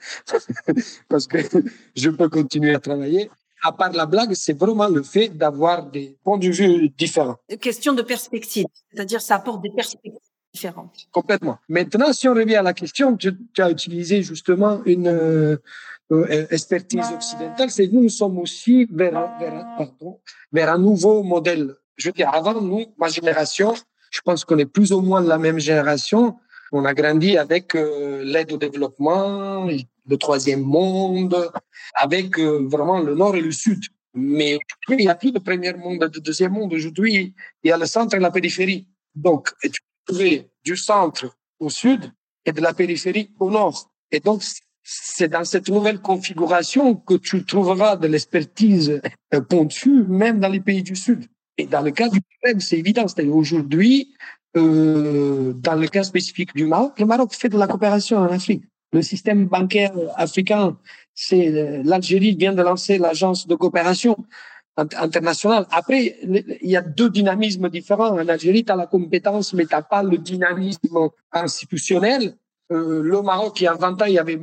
parce 1.09 1.27
que 1.27 1.39
je 1.95 2.09
peux 2.09 2.29
continuer 2.29 2.75
à 2.75 2.79
travailler. 2.79 3.29
À 3.61 3.71
part 3.71 3.91
la 3.91 4.05
blague, 4.05 4.33
c'est 4.33 4.57
vraiment 4.57 4.87
le 4.87 5.03
fait 5.03 5.29
d'avoir 5.29 5.85
des 5.85 6.17
points 6.23 6.37
de 6.37 6.49
vue 6.49 6.89
différents. 6.89 7.37
Question 7.59 7.93
de 7.93 8.01
perspective, 8.01 8.65
c'est-à-dire 8.91 9.21
ça 9.21 9.35
apporte 9.35 9.61
des 9.61 9.71
perspectives 9.71 10.13
différentes. 10.53 11.07
Complètement. 11.11 11.57
Maintenant, 11.67 12.13
si 12.13 12.27
on 12.27 12.33
revient 12.33 12.55
à 12.55 12.63
la 12.63 12.73
question, 12.73 13.17
tu, 13.17 13.31
as 13.57 13.69
utilisé 13.69 14.23
justement 14.23 14.81
une 14.85 15.07
euh, 15.07 15.57
euh, 16.11 16.47
expertise 16.49 17.05
occidentale. 17.13 17.69
C'est 17.69 17.87
nous, 17.87 18.03
nous 18.03 18.09
sommes 18.09 18.39
aussi 18.39 18.87
vers, 18.91 19.37
vers, 19.39 19.65
pardon, 19.77 20.19
vers 20.51 20.71
un 20.71 20.77
nouveau 20.77 21.21
modèle 21.23 21.75
je 21.99 22.07
veux 22.07 22.13
dire, 22.13 22.33
avant 22.33 22.59
nous, 22.59 22.85
ma 22.97 23.09
génération, 23.09 23.75
je 24.09 24.21
pense 24.21 24.45
qu'on 24.45 24.57
est 24.57 24.65
plus 24.65 24.91
ou 24.93 25.01
moins 25.01 25.21
de 25.21 25.27
la 25.27 25.37
même 25.37 25.59
génération. 25.59 26.37
On 26.71 26.85
a 26.85 26.93
grandi 26.93 27.37
avec 27.37 27.75
euh, 27.75 28.23
l'aide 28.23 28.51
au 28.51 28.57
développement, 28.57 29.65
le 29.65 30.17
troisième 30.17 30.61
monde, 30.61 31.51
avec 31.95 32.37
euh, 32.37 32.67
vraiment 32.67 32.99
le 32.99 33.15
nord 33.15 33.35
et 33.35 33.41
le 33.41 33.51
sud. 33.51 33.83
Mais 34.13 34.59
il 34.89 34.97
n'y 34.97 35.07
a 35.07 35.15
plus 35.15 35.31
de 35.31 35.39
premier 35.39 35.73
monde, 35.73 35.99
de 35.99 36.19
deuxième 36.19 36.53
monde. 36.53 36.73
Aujourd'hui, 36.73 37.33
il 37.63 37.69
y 37.69 37.71
a 37.71 37.77
le 37.77 37.85
centre 37.85 38.15
et 38.15 38.19
la 38.19 38.31
périphérie. 38.31 38.87
Donc, 39.15 39.49
tu 39.61 39.69
peux 39.69 40.13
trouver 40.13 40.49
du 40.63 40.75
centre 40.75 41.35
au 41.59 41.69
sud 41.69 42.11
et 42.45 42.51
de 42.51 42.61
la 42.61 42.73
périphérie 42.73 43.31
au 43.39 43.49
nord. 43.51 43.91
Et 44.11 44.19
donc, 44.19 44.43
c'est 44.91 45.27
dans 45.27 45.45
cette 45.45 45.69
nouvelle 45.69 45.99
configuration 45.99 46.95
que 46.95 47.13
tu 47.15 47.45
trouveras 47.45 47.95
de 47.95 48.07
l'expertise 48.07 49.01
euh, 49.33 49.41
pointue, 49.41 50.03
même 50.07 50.39
dans 50.39 50.49
les 50.49 50.59
pays 50.59 50.81
du 50.81 50.95
Sud. 50.95 51.25
Et 51.57 51.67
dans 51.67 51.81
le 51.81 51.91
cas 51.91 52.09
du 52.09 52.19
Maghreb, 52.43 52.61
c'est 52.61 52.77
évident. 52.77 53.07
C'est-à-dire 53.07 53.35
aujourd'hui, 53.35 54.15
euh, 54.57 55.53
dans 55.53 55.75
le 55.75 55.87
cas 55.87 56.03
spécifique 56.03 56.55
du 56.55 56.65
Maroc, 56.65 56.99
le 56.99 57.05
Maroc 57.05 57.33
fait 57.33 57.49
de 57.49 57.57
la 57.57 57.67
coopération 57.67 58.17
en 58.17 58.25
Afrique. 58.25 58.63
Le 58.91 59.01
système 59.03 59.45
bancaire 59.45 59.93
africain, 60.15 60.77
c'est 61.13 61.49
euh, 61.49 61.81
l'Algérie 61.83 62.35
vient 62.35 62.53
de 62.53 62.63
lancer 62.63 62.97
l'agence 62.97 63.45
de 63.45 63.55
coopération 63.55 64.17
internationale. 64.77 65.67
Après, 65.71 66.17
il 66.23 66.69
y 66.69 66.77
a 66.77 66.81
deux 66.81 67.09
dynamismes 67.09 67.69
différents. 67.69 68.17
En 68.17 68.27
Algérie, 68.27 68.63
tu 68.63 68.71
as 68.71 68.75
la 68.75 68.87
compétence, 68.87 69.53
mais 69.53 69.65
tu 69.65 69.75
n'as 69.75 69.81
pas 69.81 70.01
le 70.03 70.17
dynamisme 70.17 71.09
institutionnel. 71.31 72.35
Euh, 72.71 73.01
le 73.03 73.21
Maroc, 73.21 73.59
il 73.61 73.65
y 73.65 73.67
a 73.67 73.73
20 73.73 74.01
ans, 74.01 74.05
il 74.05 74.13
y 74.13 74.19
avait, 74.19 74.39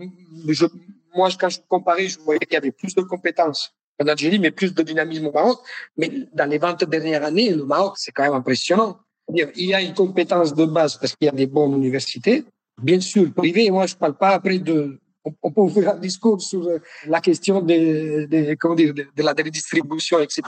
je, 0.49 0.67
moi, 1.15 1.29
quand 1.39 1.49
je 1.49 1.59
comparais, 1.69 2.09
je 2.09 2.19
voyais 2.21 2.41
qu'il 2.41 2.55
y 2.55 2.57
avait 2.57 2.73
plus 2.73 2.95
de 2.95 3.03
compétences 3.03 3.75
en 4.01 4.07
Algérie, 4.07 4.39
mais 4.39 4.51
plus 4.51 4.75
de 4.75 4.83
dynamisme 4.83 5.27
au 5.27 5.33
Maroc. 5.33 5.59
Mais 5.97 6.11
dans 6.35 6.49
les 6.49 6.59
20 6.59 6.85
dernières 6.85 7.25
années, 7.25 7.51
le 7.51 7.65
Maroc, 7.65 7.95
c'est 7.97 8.13
quand 8.13 8.25
même 8.25 8.35
impressionnant. 8.35 8.99
Il 9.35 9.67
y 9.67 9.75
a 9.75 9.83
une 9.83 9.95
compétence 9.95 10.55
de 10.55 10.65
base 10.65 10.97
parce 10.99 11.17
qu'il 11.17 11.27
y 11.27 11.29
a 11.29 11.33
des 11.33 11.47
bonnes 11.47 11.75
universités. 11.75 12.45
Bien 12.81 13.01
sûr, 13.01 13.33
privé, 13.33 13.71
moi, 13.71 13.87
je 13.87 13.97
parle 13.97 14.17
pas 14.17 14.31
après 14.31 14.59
de, 14.59 15.01
on 15.43 15.51
peut 15.51 15.61
ouvrir 15.63 15.91
un 15.91 15.97
discours 15.97 16.41
sur 16.41 16.69
la 17.07 17.21
question 17.21 17.61
de, 17.61 18.27
de 18.27 18.55
comment 18.55 18.75
dire, 18.75 18.95
de, 18.95 19.23
la 19.23 19.33
redistribution, 19.33 20.21
etc. 20.21 20.43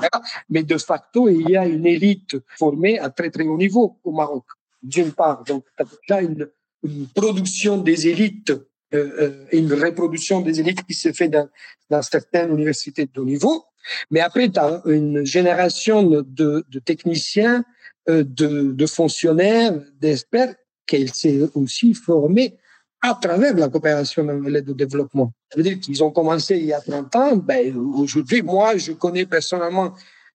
Mais 0.49 0.63
de 0.63 0.79
facto, 0.79 1.29
il 1.29 1.51
y 1.51 1.57
a 1.57 1.67
une 1.67 1.87
élite 1.87 2.37
formée 2.57 2.99
à 2.99 3.11
très 3.11 3.31
très 3.31 3.45
haut 3.45 3.57
niveau 3.57 3.99
au 4.05 4.13
Maroc. 4.13 4.45
D'une 4.83 5.13
part, 5.13 5.43
donc, 5.45 5.65
as 6.11 6.23
une, 6.23 6.49
une 6.85 7.07
production 7.09 7.79
des 7.79 8.07
élites 8.07 8.53
euh, 8.95 9.11
euh, 9.21 9.45
une 9.53 9.71
reproduction 9.75 10.41
des 10.41 10.61
élites 10.61 10.83
qui 10.87 10.95
se 10.95 11.13
fait 11.13 11.29
dans, 11.29 11.47
dans 11.91 12.01
certaines 12.01 12.51
universités 12.51 13.05
de 13.05 13.21
haut 13.21 13.25
niveau. 13.25 13.67
Mais 14.11 14.21
après, 14.21 14.49
tu 14.49 14.59
as 14.59 14.81
une 14.87 15.27
génération 15.27 16.03
de, 16.03 16.25
de 16.67 16.79
techniciens, 16.79 17.59
euh, 17.59 17.63
de, 18.09 18.73
de 18.73 18.87
fonctionnaires, 18.87 19.75
d'experts 20.01 20.55
qu'elle 20.87 21.13
s'est 21.13 21.41
aussi 21.55 21.95
formée 21.95 22.57
à 23.01 23.15
travers 23.15 23.55
la 23.55 23.69
coopération 23.69 24.25
dans 24.25 24.41
l'aide 24.41 24.69
au 24.71 24.75
développement. 24.75 25.33
Ça 25.51 25.57
veut 25.57 25.63
dire 25.63 25.79
qu'ils 25.79 26.03
ont 26.03 26.11
commencé 26.11 26.57
il 26.57 26.65
y 26.65 26.73
a 26.73 26.81
30 26.81 27.17
ans. 27.17 27.37
Ben, 27.37 27.77
aujourd'hui, 27.77 28.43
moi, 28.43 28.77
je 28.77 28.93
connais 28.93 29.25
personnellement 29.25 29.95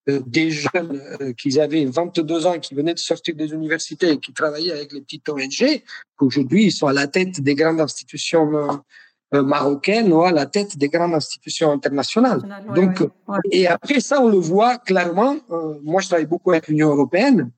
euh, 0.10 0.22
des 0.26 0.52
jeunes 0.52 1.02
euh, 1.22 1.34
qui 1.34 1.60
avaient 1.60 1.86
22 1.86 2.46
ans, 2.46 2.60
qui 2.60 2.74
venaient 2.74 2.94
de 2.94 3.00
sortir 3.00 3.36
des 3.36 3.52
universités 3.52 4.12
et 4.12 4.18
qui 4.18 4.34
travaillaient 4.34 4.72
avec 4.72 4.94
les 4.94 5.02
petites 5.02 5.28
ONG, 5.30 5.82
qu'aujourd'hui 6.18 6.66
ils 6.66 6.72
sont 6.72 6.88
à 6.88 6.94
la 6.94 7.08
tête 7.08 7.42
des 7.42 7.56
grandes 7.56 7.80
institutions 7.80 8.84
euh, 9.34 9.44
marocaines 9.44 10.12
ou 10.12 10.22
à 10.24 10.32
la 10.32 10.46
tête 10.46 10.78
des 10.78 10.90
grandes 10.90 11.14
institutions 11.14 11.72
internationales. 11.72 12.42
Donc, 12.76 13.02
et 13.52 13.66
après 13.66 14.00
ça, 14.00 14.22
on 14.22 14.30
le 14.30 14.38
voit 14.38 14.78
clairement. 14.78 15.38
moi, 15.84 16.02
je 16.02 16.08
travaille 16.08 16.28
beaucoup 16.28 16.52
avec 16.52 16.68
l'Union 16.68 16.90
européenne. 16.90 17.50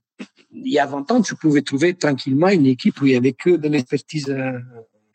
Il 0.51 0.71
y 0.71 0.79
a 0.79 0.85
20 0.85 1.11
ans, 1.11 1.21
tu 1.21 1.35
pouvais 1.35 1.61
trouver 1.61 1.93
tranquillement 1.93 2.49
une 2.49 2.65
équipe 2.65 3.01
où 3.01 3.05
il 3.05 3.13
y 3.13 3.15
avait 3.15 3.33
que 3.33 3.51
de 3.51 3.67
l'expertise 3.67 4.29
euh, 4.29 4.59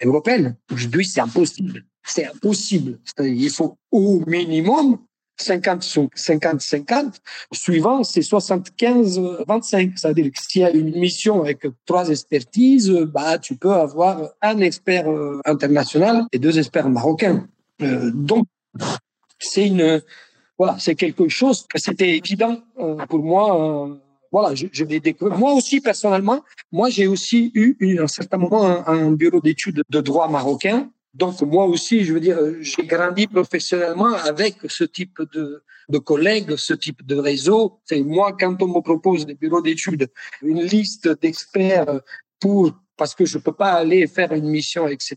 européenne. 0.02 0.56
Aujourd'hui, 0.72 1.04
c'est 1.04 1.20
impossible. 1.20 1.84
C'est 2.04 2.26
impossible. 2.26 2.98
Il 3.18 3.50
faut 3.50 3.76
au 3.90 4.22
minimum 4.26 4.98
50-50, 5.40 7.14
suivant 7.52 8.04
c'est 8.04 8.20
75-25. 8.20 9.96
C'est-à-dire 9.96 10.30
que 10.32 10.42
s'il 10.42 10.62
y 10.62 10.64
a 10.64 10.70
une 10.70 10.98
mission 10.98 11.42
avec 11.42 11.66
trois 11.86 12.08
expertises, 12.08 12.90
bah, 12.90 13.38
tu 13.38 13.56
peux 13.56 13.72
avoir 13.72 14.30
un 14.42 14.58
expert 14.58 15.08
euh, 15.10 15.40
international 15.44 16.24
et 16.32 16.38
deux 16.38 16.58
experts 16.58 16.88
marocains. 16.88 17.46
Euh, 17.82 18.10
donc, 18.12 18.46
c'est 19.38 19.66
une, 19.66 20.02
voilà, 20.58 20.76
c'est 20.78 20.94
quelque 20.94 21.28
chose 21.28 21.66
que 21.66 21.78
c'était 21.78 22.16
évident 22.16 22.58
pour 23.08 23.20
moi. 23.20 23.98
Voilà, 24.32 24.54
je, 24.54 24.66
je 24.72 24.84
l'ai 24.84 25.00
découvert. 25.00 25.36
Moi 25.38 25.52
aussi, 25.52 25.80
personnellement, 25.80 26.42
moi, 26.70 26.88
j'ai 26.90 27.06
aussi 27.06 27.50
eu, 27.54 27.98
à 27.98 28.04
un 28.04 28.08
certain 28.08 28.38
moment, 28.38 28.64
un, 28.64 28.84
un 28.86 29.12
bureau 29.12 29.40
d'études 29.40 29.82
de 29.88 30.00
droit 30.00 30.28
marocain 30.28 30.88
donc 31.14 31.40
moi 31.42 31.64
aussi, 31.64 32.04
je 32.04 32.12
veux 32.12 32.20
dire, 32.20 32.38
j'ai 32.60 32.84
grandi 32.84 33.26
professionnellement 33.26 34.14
avec 34.14 34.58
ce 34.68 34.84
type 34.84 35.20
de, 35.34 35.62
de 35.88 35.98
collègues, 35.98 36.54
ce 36.56 36.72
type 36.72 37.04
de 37.04 37.16
réseau. 37.16 37.80
C'est 37.84 38.00
moi 38.00 38.36
quand 38.38 38.62
on 38.62 38.68
me 38.68 38.80
propose 38.80 39.26
des 39.26 39.34
bureaux 39.34 39.60
d'études, 39.60 40.08
une 40.42 40.62
liste 40.62 41.08
d'experts 41.20 42.00
pour 42.38 42.72
parce 42.96 43.14
que 43.14 43.24
je 43.24 43.38
peux 43.38 43.52
pas 43.52 43.72
aller 43.72 44.06
faire 44.06 44.32
une 44.32 44.48
mission, 44.48 44.86
etc. 44.86 45.16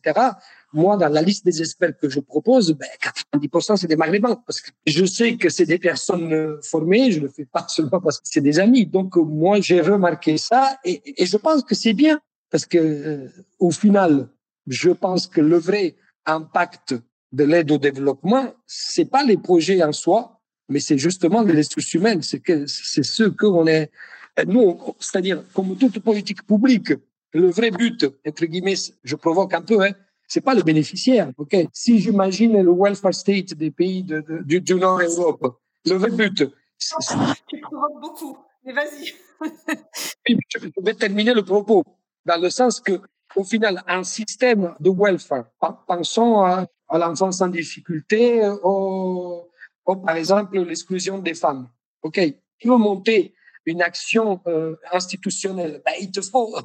Moi, 0.73 0.97
dans 0.97 1.09
la 1.09 1.21
liste 1.21 1.45
des 1.45 1.61
experts 1.61 1.97
que 1.97 2.09
je 2.09 2.19
propose, 2.19 2.73
ben, 2.73 2.87
90% 3.33 3.77
c'est 3.77 3.87
des 3.87 3.95
maghrébins 3.95 4.35
parce 4.35 4.59
que 4.59 4.71
je 4.85 5.05
sais 5.05 5.35
que 5.37 5.49
c'est 5.49 5.65
des 5.65 5.79
personnes 5.79 6.57
formées. 6.63 7.11
Je 7.11 7.19
le 7.19 7.29
fais 7.29 7.45
pas 7.45 7.65
seulement 7.67 8.01
parce 8.01 8.17
que 8.17 8.25
c'est 8.25 8.41
des 8.41 8.59
amis. 8.59 8.85
Donc 8.85 9.15
moi, 9.15 9.61
j'ai 9.61 9.81
remarqué 9.81 10.37
ça 10.37 10.77
et, 10.83 11.21
et 11.21 11.25
je 11.25 11.37
pense 11.37 11.63
que 11.63 11.75
c'est 11.75 11.93
bien 11.93 12.19
parce 12.49 12.65
que 12.65 12.77
euh, 12.77 13.27
au 13.59 13.71
final, 13.71 14.29
je 14.67 14.91
pense 14.91 15.27
que 15.27 15.41
le 15.41 15.57
vrai 15.57 15.95
impact 16.25 16.95
de 17.31 17.43
l'aide 17.43 17.71
au 17.71 17.77
développement, 17.77 18.53
c'est 18.67 19.05
pas 19.05 19.23
les 19.23 19.37
projets 19.37 19.83
en 19.83 19.91
soi, 19.91 20.39
mais 20.69 20.79
c'est 20.79 20.97
justement 20.97 21.41
les 21.41 21.57
ressources 21.57 21.93
humaines. 21.93 22.21
C'est 22.21 22.39
que 22.39 22.65
c'est 22.67 23.03
ce 23.03 23.23
qu'on 23.23 23.65
est. 23.67 23.91
Nous, 24.47 24.79
c'est-à-dire 24.99 25.43
comme 25.53 25.75
toute 25.77 25.99
politique 25.99 26.45
publique, 26.45 26.93
le 27.33 27.49
vrai 27.49 27.71
but, 27.71 28.05
entre 28.27 28.45
guillemets, 28.45 28.75
je 29.03 29.15
provoque 29.15 29.53
un 29.53 29.61
peu, 29.61 29.81
hein, 29.83 29.93
c'est 30.33 30.41
pas 30.41 30.55
le 30.55 30.63
bénéficiaire. 30.63 31.31
Ok, 31.37 31.55
si 31.71 31.99
j'imagine 31.99 32.59
le 32.59 32.73
welfare 32.73 33.13
state 33.13 33.53
des 33.53 33.69
pays 33.69 34.01
de, 34.03 34.23
du, 34.43 34.59
du 34.61 34.73
Nord-Europe, 34.73 35.59
le 35.85 35.93
vrai 35.93 36.09
but. 36.09 36.49
Tu 37.47 37.61
provoques 37.61 38.01
beaucoup, 38.01 38.35
mais 38.63 38.73
vas-y. 38.73 39.13
je 40.27 40.81
vais 40.81 40.95
terminer 40.95 41.35
le 41.35 41.43
propos 41.43 41.83
dans 42.25 42.41
le 42.41 42.49
sens 42.49 42.79
que 42.79 42.99
au 43.35 43.43
final 43.43 43.83
un 43.85 44.03
système 44.03 44.73
de 44.79 44.89
welfare. 44.89 45.45
Pensons 45.87 46.41
à, 46.41 46.65
l'enfance 46.91 47.39
en 47.41 47.49
difficulté, 47.49 48.41
au, 48.63 49.51
par 49.85 50.15
exemple 50.15 50.57
l'exclusion 50.59 51.19
des 51.19 51.35
femmes. 51.35 51.69
Ok, 52.01 52.19
tu 52.57 52.67
veux 52.69 52.77
monter 52.77 53.35
une 53.67 53.83
action 53.83 54.41
euh, 54.47 54.75
institutionnelle, 54.91 55.81
ben, 55.85 55.93
il 56.01 56.11
te 56.11 56.21
faut 56.21 56.55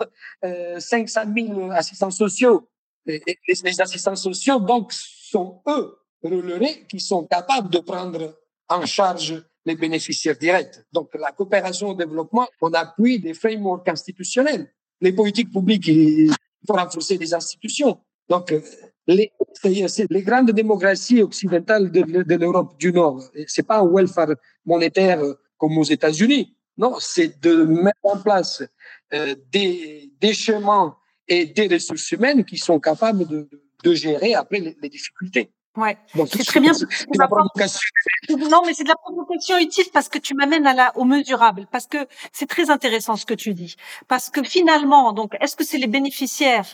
euh, 0.44 0.80
500 0.80 1.20
000 1.36 1.70
assistants 1.70 2.10
sociaux. 2.10 2.66
Les 3.08 3.80
assistants 3.80 4.16
sociaux, 4.16 4.60
donc, 4.60 4.92
sont 4.92 5.62
eux, 5.66 5.96
relevés, 6.22 6.86
qui 6.88 7.00
sont 7.00 7.24
capables 7.24 7.70
de 7.70 7.78
prendre 7.78 8.38
en 8.68 8.84
charge 8.84 9.42
les 9.64 9.74
bénéficiaires 9.74 10.36
directs. 10.36 10.78
Donc, 10.92 11.10
la 11.14 11.32
coopération 11.32 11.90
au 11.90 11.94
développement, 11.94 12.46
on 12.60 12.72
appuie 12.72 13.18
des 13.18 13.34
frameworks 13.34 13.88
institutionnels. 13.88 14.72
Les 15.00 15.12
politiques 15.12 15.52
publiques, 15.52 15.90
pour 16.66 16.76
renforcer 16.76 17.16
les 17.16 17.32
institutions. 17.32 17.98
Donc, 18.28 18.54
les, 19.06 19.32
grandes 20.22 20.50
démocraties 20.50 21.22
occidentales 21.22 21.90
de, 21.90 22.34
l'Europe 22.34 22.78
du 22.78 22.92
Nord, 22.92 23.22
c'est 23.46 23.66
pas 23.66 23.78
un 23.78 23.88
welfare 23.88 24.34
monétaire 24.66 25.20
comme 25.56 25.78
aux 25.78 25.84
États-Unis. 25.84 26.54
Non, 26.76 26.96
c'est 27.00 27.40
de 27.40 27.64
mettre 27.64 27.98
en 28.02 28.18
place 28.18 28.62
euh, 29.12 29.34
des, 29.50 30.12
des 30.20 30.32
chemins 30.32 30.96
et 31.28 31.46
des 31.46 31.68
ressources 31.68 32.10
humaines 32.12 32.44
qui 32.44 32.58
sont 32.58 32.80
capables 32.80 33.26
de, 33.26 33.48
de 33.84 33.94
gérer 33.94 34.34
après 34.34 34.60
les, 34.60 34.76
les 34.80 34.88
difficultés. 34.88 35.50
Ouais, 35.76 35.96
c'est 36.26 36.44
très 36.44 36.58
bien. 36.58 36.72
La 37.16 37.28
non, 37.28 38.62
mais 38.66 38.74
c'est 38.74 38.82
de 38.82 38.88
la 38.88 38.96
provocation 38.96 39.58
utile 39.58 39.84
parce 39.92 40.08
que 40.08 40.18
tu 40.18 40.34
m'amènes 40.34 40.66
à 40.66 40.74
la, 40.74 40.96
au 40.96 41.04
mesurable, 41.04 41.68
parce 41.70 41.86
que 41.86 41.98
c'est 42.32 42.48
très 42.48 42.70
intéressant 42.70 43.14
ce 43.14 43.24
que 43.24 43.34
tu 43.34 43.54
dis. 43.54 43.76
Parce 44.08 44.28
que 44.28 44.42
finalement, 44.42 45.12
donc, 45.12 45.36
est-ce 45.40 45.54
que 45.54 45.64
c'est 45.64 45.78
les 45.78 45.86
bénéficiaires 45.86 46.66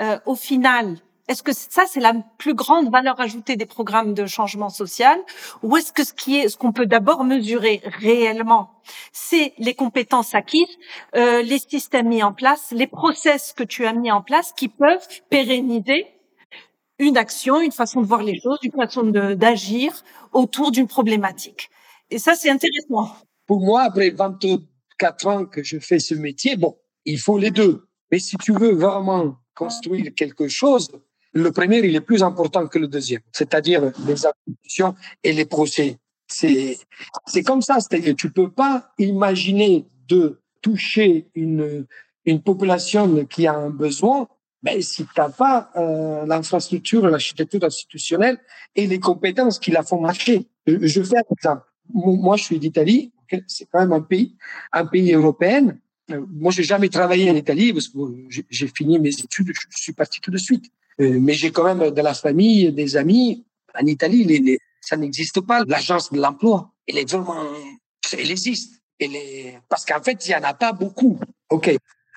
euh, 0.00 0.18
au 0.24 0.34
final 0.34 0.96
est-ce 1.28 1.42
que 1.42 1.52
ça 1.52 1.84
c'est 1.86 2.00
la 2.00 2.14
plus 2.38 2.54
grande 2.54 2.90
valeur 2.90 3.20
ajoutée 3.20 3.56
des 3.56 3.66
programmes 3.66 4.14
de 4.14 4.26
changement 4.26 4.70
social 4.70 5.18
ou 5.62 5.76
est-ce 5.76 5.92
que 5.92 6.04
ce 6.04 6.12
qui 6.12 6.38
est 6.38 6.48
ce 6.48 6.56
qu'on 6.56 6.72
peut 6.72 6.86
d'abord 6.86 7.24
mesurer 7.24 7.80
réellement 7.84 8.78
c'est 9.12 9.52
les 9.58 9.74
compétences 9.74 10.34
acquises, 10.34 10.78
euh, 11.14 11.42
les 11.42 11.58
systèmes 11.58 12.08
mis 12.08 12.22
en 12.22 12.32
place, 12.32 12.72
les 12.72 12.86
process 12.86 13.52
que 13.52 13.62
tu 13.62 13.84
as 13.86 13.92
mis 13.92 14.10
en 14.10 14.22
place 14.22 14.52
qui 14.52 14.68
peuvent 14.68 15.06
pérenniser 15.28 16.06
une 16.98 17.16
action, 17.16 17.60
une 17.60 17.72
façon 17.72 18.00
de 18.00 18.06
voir 18.06 18.22
les 18.22 18.40
choses, 18.40 18.58
une 18.62 18.72
façon 18.72 19.04
d'agir 19.04 19.92
autour 20.32 20.70
d'une 20.72 20.88
problématique. 20.88 21.70
Et 22.10 22.18
ça, 22.18 22.34
c'est 22.34 22.50
intéressant. 22.50 23.14
Pour 23.46 23.60
moi, 23.60 23.82
après 23.82 24.10
24 24.10 25.26
ans 25.26 25.44
que 25.44 25.62
je 25.62 25.78
fais 25.78 25.98
ce 25.98 26.14
métier, 26.14 26.56
bon, 26.56 26.76
il 27.04 27.18
faut 27.18 27.38
les 27.38 27.50
deux. 27.50 27.86
Mais 28.10 28.18
si 28.18 28.36
tu 28.36 28.52
veux 28.52 28.72
vraiment 28.72 29.36
construire 29.54 30.12
quelque 30.14 30.48
chose, 30.48 30.88
le 31.42 31.52
premier, 31.52 31.78
il 31.78 31.94
est 31.94 32.00
plus 32.00 32.22
important 32.22 32.66
que 32.66 32.78
le 32.78 32.88
deuxième. 32.88 33.20
C'est-à-dire 33.32 33.92
les 34.06 34.26
institutions 34.26 34.94
et 35.22 35.32
les 35.32 35.44
procès. 35.44 35.98
C'est, 36.26 36.76
comme 37.44 37.62
ça. 37.62 37.78
C'est-à-dire, 37.80 38.14
tu 38.16 38.30
peux 38.30 38.50
pas 38.50 38.92
imaginer 38.98 39.86
de 40.08 40.40
toucher 40.60 41.28
une, 41.34 41.86
une 42.24 42.42
population 42.42 43.24
qui 43.26 43.46
a 43.46 43.54
un 43.54 43.70
besoin 43.70 44.28
ben, 44.62 44.82
si 44.82 45.04
tu 45.04 45.10
n'as 45.16 45.28
pas 45.28 45.70
euh, 45.76 46.26
l'infrastructure, 46.26 47.06
l'architecture 47.06 47.62
institutionnelle 47.62 48.38
et 48.74 48.86
les 48.86 48.98
compétences 48.98 49.58
qui 49.58 49.70
la 49.70 49.82
font 49.82 50.00
marcher. 50.00 50.48
Je, 50.66 50.84
je 50.86 51.02
fais 51.02 51.18
un 51.18 51.32
exemple. 51.32 51.62
Moi, 51.94 52.36
je 52.36 52.44
suis 52.44 52.58
d'Italie. 52.58 53.12
C'est 53.46 53.66
quand 53.70 53.80
même 53.80 53.92
un 53.92 54.00
pays, 54.00 54.36
un 54.72 54.86
pays 54.86 55.12
européen. 55.12 55.76
Euh, 56.10 56.24
moi, 56.28 56.50
j'ai 56.50 56.64
jamais 56.64 56.88
travaillé 56.88 57.30
en 57.30 57.36
Italie 57.36 57.72
parce 57.72 57.88
que 57.88 57.98
j'ai 58.28 58.68
fini 58.68 58.98
mes 58.98 59.10
études. 59.10 59.52
Je 59.70 59.78
suis 59.78 59.92
parti 59.92 60.20
tout 60.20 60.30
de 60.30 60.38
suite. 60.38 60.72
Euh, 61.00 61.18
mais 61.20 61.34
j'ai 61.34 61.50
quand 61.50 61.64
même 61.64 61.90
de 61.90 62.02
la 62.02 62.14
famille, 62.14 62.72
des 62.72 62.96
amis. 62.96 63.44
En 63.80 63.86
Italie, 63.86 64.58
ça 64.80 64.96
n'existe 64.96 65.40
pas. 65.40 65.62
L'agence 65.66 66.12
de 66.12 66.20
l'emploi, 66.20 66.72
elle 66.86 66.98
existe. 66.98 68.82
Parce 69.68 69.84
qu'en 69.84 70.02
fait, 70.02 70.26
il 70.26 70.32
y 70.32 70.34
en 70.34 70.42
a 70.42 70.54
pas 70.54 70.72
beaucoup. 70.72 71.18
OK. 71.50 71.76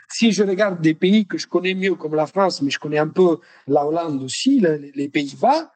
Si 0.10 0.32
je 0.32 0.44
regarde 0.44 0.82
des 0.82 0.94
pays 0.94 1.26
que 1.26 1.38
je 1.38 1.48
connais 1.48 1.74
mieux 1.74 1.96
comme 1.96 2.15
la 2.15 2.26
France, 2.26 2.62
mais 2.62 2.70
je 2.70 2.80
connais 2.80 2.98
un 2.98 3.08
peu 3.08 3.39
la 3.67 3.86
Hollande 3.86 4.22
aussi, 4.24 4.60
les 4.60 5.10
Pays-Bas, 5.10 5.72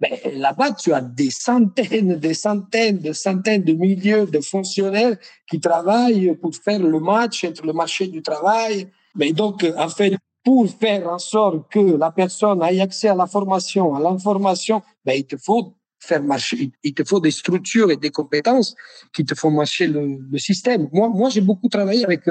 ben, 0.00 0.16
là-bas, 0.32 0.72
tu 0.72 0.94
as 0.94 1.02
des 1.02 1.30
centaines, 1.30 2.16
des 2.16 2.32
centaines, 2.32 2.98
des 2.98 3.12
centaines 3.12 3.62
de 3.62 3.74
milliers 3.74 4.24
de 4.26 4.40
fonctionnaires 4.40 5.16
qui 5.46 5.60
travaillent 5.60 6.34
pour 6.36 6.54
faire 6.56 6.78
le 6.78 7.00
match 7.00 7.44
entre 7.44 7.66
le 7.66 7.74
marché 7.74 8.06
du 8.06 8.22
travail. 8.22 8.88
Mais 9.14 9.32
donc, 9.32 9.66
en 9.76 9.88
fait, 9.90 10.14
pour 10.44 10.68
faire 10.68 11.08
en 11.08 11.18
sorte 11.18 11.70
que 11.70 11.96
la 11.96 12.10
personne 12.10 12.62
ait 12.62 12.80
accès 12.80 13.08
à 13.08 13.14
la 13.14 13.26
formation, 13.26 13.94
à 13.94 14.00
l'information, 14.00 14.82
ben, 15.04 15.14
il 15.14 15.26
te 15.26 15.36
faut 15.36 15.76
faire 15.98 16.22
marcher, 16.22 16.72
il 16.82 16.94
te 16.94 17.04
faut 17.04 17.20
des 17.20 17.30
structures 17.30 17.90
et 17.90 17.96
des 17.96 18.10
compétences 18.10 18.74
qui 19.12 19.24
te 19.24 19.34
font 19.34 19.50
marcher 19.50 19.86
le, 19.86 20.18
le 20.30 20.38
système. 20.38 20.88
Moi, 20.92 21.10
moi, 21.10 21.28
j'ai 21.28 21.42
beaucoup 21.42 21.68
travaillé 21.68 22.04
avec 22.04 22.22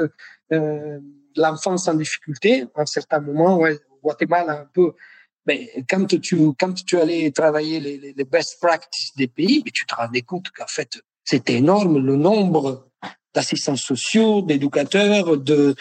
euh, 0.52 0.98
l'enfance 1.36 1.86
en 1.86 1.94
difficulté, 1.94 2.64
à 2.74 2.82
un 2.82 2.86
certain 2.86 3.20
moment, 3.20 3.58
ouais, 3.58 3.78
Guatemala 4.02 4.62
un 4.62 4.68
peu, 4.74 4.92
mais 5.46 5.84
quand 5.88 6.06
tu, 6.20 6.36
quand 6.58 6.74
tu 6.84 6.96
allais 6.98 7.30
travailler 7.30 7.80
les, 7.80 8.12
les 8.16 8.24
best 8.24 8.60
practices 8.60 9.14
des 9.16 9.28
pays, 9.28 9.62
tu 9.72 9.86
te 9.86 9.94
rendais 9.94 10.22
compte 10.22 10.50
qu'en 10.50 10.66
fait, 10.66 11.00
c'était 11.24 11.54
énorme 11.54 11.98
le 11.98 12.16
nombre 12.16 12.89
d'assistants 13.34 13.76
sociaux, 13.76 14.42
d'éducateurs, 14.42 15.36
de, 15.36 15.74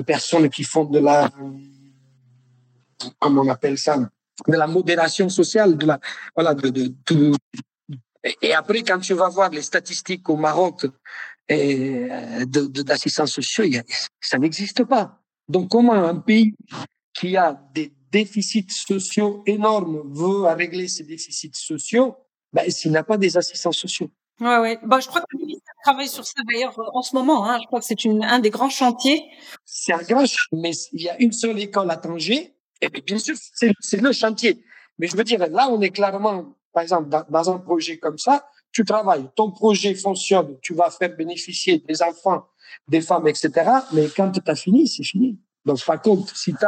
personnes 0.00 0.48
qui 0.50 0.64
font 0.64 0.84
de 0.84 0.98
la, 0.98 1.30
comment 3.18 3.42
on 3.42 3.48
appelle 3.48 3.78
ça, 3.78 3.96
de 3.98 4.56
la 4.56 4.66
modération 4.66 5.28
sociale, 5.28 5.76
de 5.76 5.86
la, 5.86 6.00
voilà, 6.34 6.54
de, 6.54 6.92
et 8.42 8.54
après, 8.54 8.82
quand 8.82 8.98
tu 8.98 9.14
vas 9.14 9.28
voir 9.28 9.50
les 9.50 9.62
statistiques 9.62 10.28
au 10.28 10.36
Maroc 10.36 10.86
et 11.48 12.08
d'assistance 12.46 13.32
sociale, 13.32 13.84
ça 14.20 14.38
n'existe 14.38 14.84
pas. 14.84 15.22
Donc, 15.48 15.70
comment 15.70 15.92
un 15.92 16.16
pays 16.16 16.54
qui 17.14 17.36
a 17.36 17.60
des 17.72 17.92
déficits 18.10 18.66
sociaux 18.68 19.42
énormes 19.46 20.02
veut 20.12 20.46
régler 20.46 20.88
ces 20.88 21.04
déficits 21.04 21.52
sociaux? 21.54 22.16
Ben, 22.52 22.68
s'il 22.70 22.90
n'a 22.90 23.04
pas 23.04 23.16
des 23.16 23.36
assistants 23.36 23.72
sociaux 23.72 24.10
Ouais, 24.40 24.58
ouais. 24.58 24.78
Bah, 24.84 25.00
je 25.00 25.08
crois 25.08 25.22
que 25.22 25.26
le 25.32 25.38
ministère 25.38 25.74
travaille 25.82 26.08
sur 26.08 26.24
ça 26.24 26.42
d'ailleurs 26.46 26.78
en 26.94 27.02
ce 27.02 27.14
moment. 27.14 27.48
Hein. 27.48 27.58
Je 27.62 27.66
crois 27.66 27.80
que 27.80 27.86
c'est 27.86 27.96
un 28.06 28.38
des 28.38 28.50
grands 28.50 28.68
chantiers. 28.68 29.24
C'est 29.64 29.92
un 29.92 30.02
grand 30.02 30.26
chantier, 30.26 30.48
mais 30.52 30.72
il 30.92 31.02
y 31.02 31.08
a 31.08 31.20
une 31.20 31.32
seule 31.32 31.58
école 31.58 31.90
à 31.90 31.96
Tanger. 31.96 32.54
Et 32.82 32.88
bien 32.88 33.18
sûr, 33.18 33.34
c'est 33.80 34.00
le 34.00 34.12
chantier. 34.12 34.62
Mais 34.98 35.06
je 35.06 35.16
veux 35.16 35.24
dire, 35.24 35.46
là, 35.48 35.68
on 35.70 35.80
est 35.80 35.90
clairement, 35.90 36.54
par 36.72 36.82
exemple, 36.82 37.08
dans, 37.08 37.50
un 37.50 37.58
projet 37.58 37.98
comme 37.98 38.18
ça, 38.18 38.46
tu 38.72 38.84
travailles, 38.84 39.26
ton 39.34 39.50
projet 39.50 39.94
fonctionne, 39.94 40.58
tu 40.60 40.74
vas 40.74 40.90
faire 40.90 41.16
bénéficier 41.16 41.78
des 41.78 42.02
enfants, 42.02 42.44
des 42.88 43.00
femmes, 43.00 43.26
etc. 43.28 43.50
Mais 43.92 44.08
quand 44.14 44.30
tu 44.32 44.40
as 44.46 44.54
fini, 44.54 44.86
c'est 44.86 45.04
fini. 45.04 45.38
Donc, 45.64 45.82
par 45.84 46.00
contre, 46.02 46.36
si 46.36 46.52
tu 46.52 46.66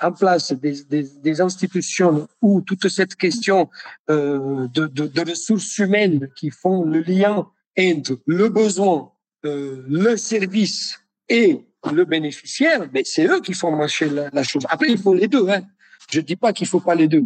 en 0.00 0.12
place 0.12 0.52
des, 0.52 0.82
des, 1.22 1.40
institutions 1.40 2.28
où 2.42 2.60
toute 2.60 2.88
cette 2.88 3.14
question 3.14 3.68
euh, 4.10 4.68
de, 4.68 4.86
de, 4.86 5.30
ressources 5.30 5.78
humaines 5.78 6.28
qui 6.36 6.50
font 6.50 6.82
le 6.82 7.00
lien 7.00 7.48
entre 7.78 8.18
le 8.26 8.48
besoin, 8.48 9.12
euh, 9.44 9.84
le 9.88 10.16
service 10.16 10.98
et 11.28 11.66
le 11.92 12.04
bénéficiaire, 12.04 12.80
mais 12.80 12.86
ben, 12.88 13.02
c'est 13.04 13.26
eux 13.26 13.40
qui 13.40 13.52
font 13.52 13.74
marcher 13.74 14.08
la, 14.08 14.42
chose. 14.42 14.64
Après, 14.68 14.88
il 14.90 14.98
faut 14.98 15.14
les 15.14 15.28
deux. 15.28 15.48
Hein. 15.48 15.62
Je 16.10 16.20
dis 16.20 16.36
pas 16.36 16.52
qu'il 16.52 16.66
faut 16.66 16.80
pas 16.80 16.94
les 16.94 17.08
deux. 17.08 17.24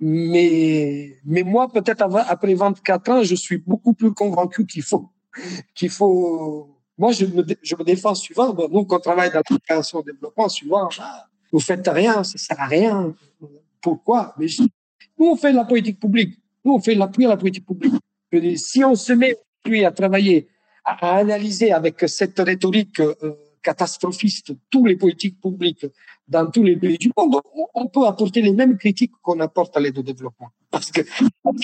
Mais, 0.00 1.18
mais 1.24 1.42
moi, 1.42 1.70
peut-être 1.70 2.02
après 2.02 2.54
24 2.54 3.10
ans, 3.10 3.22
je 3.22 3.34
suis 3.34 3.58
beaucoup 3.58 3.94
plus 3.94 4.12
convaincu 4.12 4.66
qu'il 4.66 4.82
faut, 4.82 5.10
qu'il 5.74 5.90
faut. 5.90 6.76
Moi, 6.98 7.12
je 7.12 7.26
me, 7.26 7.84
défends 7.84 8.14
souvent. 8.14 8.52
Bon, 8.52 8.68
nous, 8.70 8.84
quand 8.84 8.96
on 8.96 9.00
travaille 9.00 9.30
dans 9.30 9.42
la 9.48 9.58
création 9.58 10.02
développement, 10.02 10.48
souvent, 10.48 10.88
bah, 10.98 11.26
vous 11.54 11.60
faites 11.60 11.86
rien, 11.86 12.24
ça 12.24 12.36
sert 12.36 12.60
à 12.60 12.66
rien. 12.66 13.14
Pourquoi? 13.80 14.34
Mais 14.38 14.46
nous, 15.16 15.26
on 15.26 15.36
fait 15.36 15.52
la 15.52 15.64
politique 15.64 16.00
publique. 16.00 16.36
Nous, 16.64 16.72
on 16.72 16.80
fait 16.80 16.96
l'appui 16.96 17.26
à 17.26 17.28
la 17.28 17.36
politique 17.36 17.64
publique. 17.64 17.94
Si 18.56 18.82
on 18.82 18.96
se 18.96 19.12
met 19.12 19.36
à 19.84 19.92
travailler, 19.92 20.48
à, 20.84 21.18
analyser 21.18 21.70
avec 21.70 22.00
cette 22.08 22.40
rhétorique 22.40 22.98
euh, 22.98 23.14
catastrophiste 23.62 24.52
tous 24.68 24.84
les 24.84 24.96
politiques 24.96 25.40
publiques 25.40 25.86
dans 26.26 26.50
tous 26.50 26.64
les 26.64 26.74
pays 26.76 26.98
du 26.98 27.12
monde, 27.16 27.36
on, 27.72 27.86
peut 27.86 28.04
apporter 28.04 28.42
les 28.42 28.52
mêmes 28.52 28.76
critiques 28.76 29.12
qu'on 29.22 29.38
apporte 29.38 29.76
à 29.76 29.80
l'aide 29.80 29.96
au 29.96 30.02
développement. 30.02 30.50
Parce 30.72 30.90
que 30.90 31.02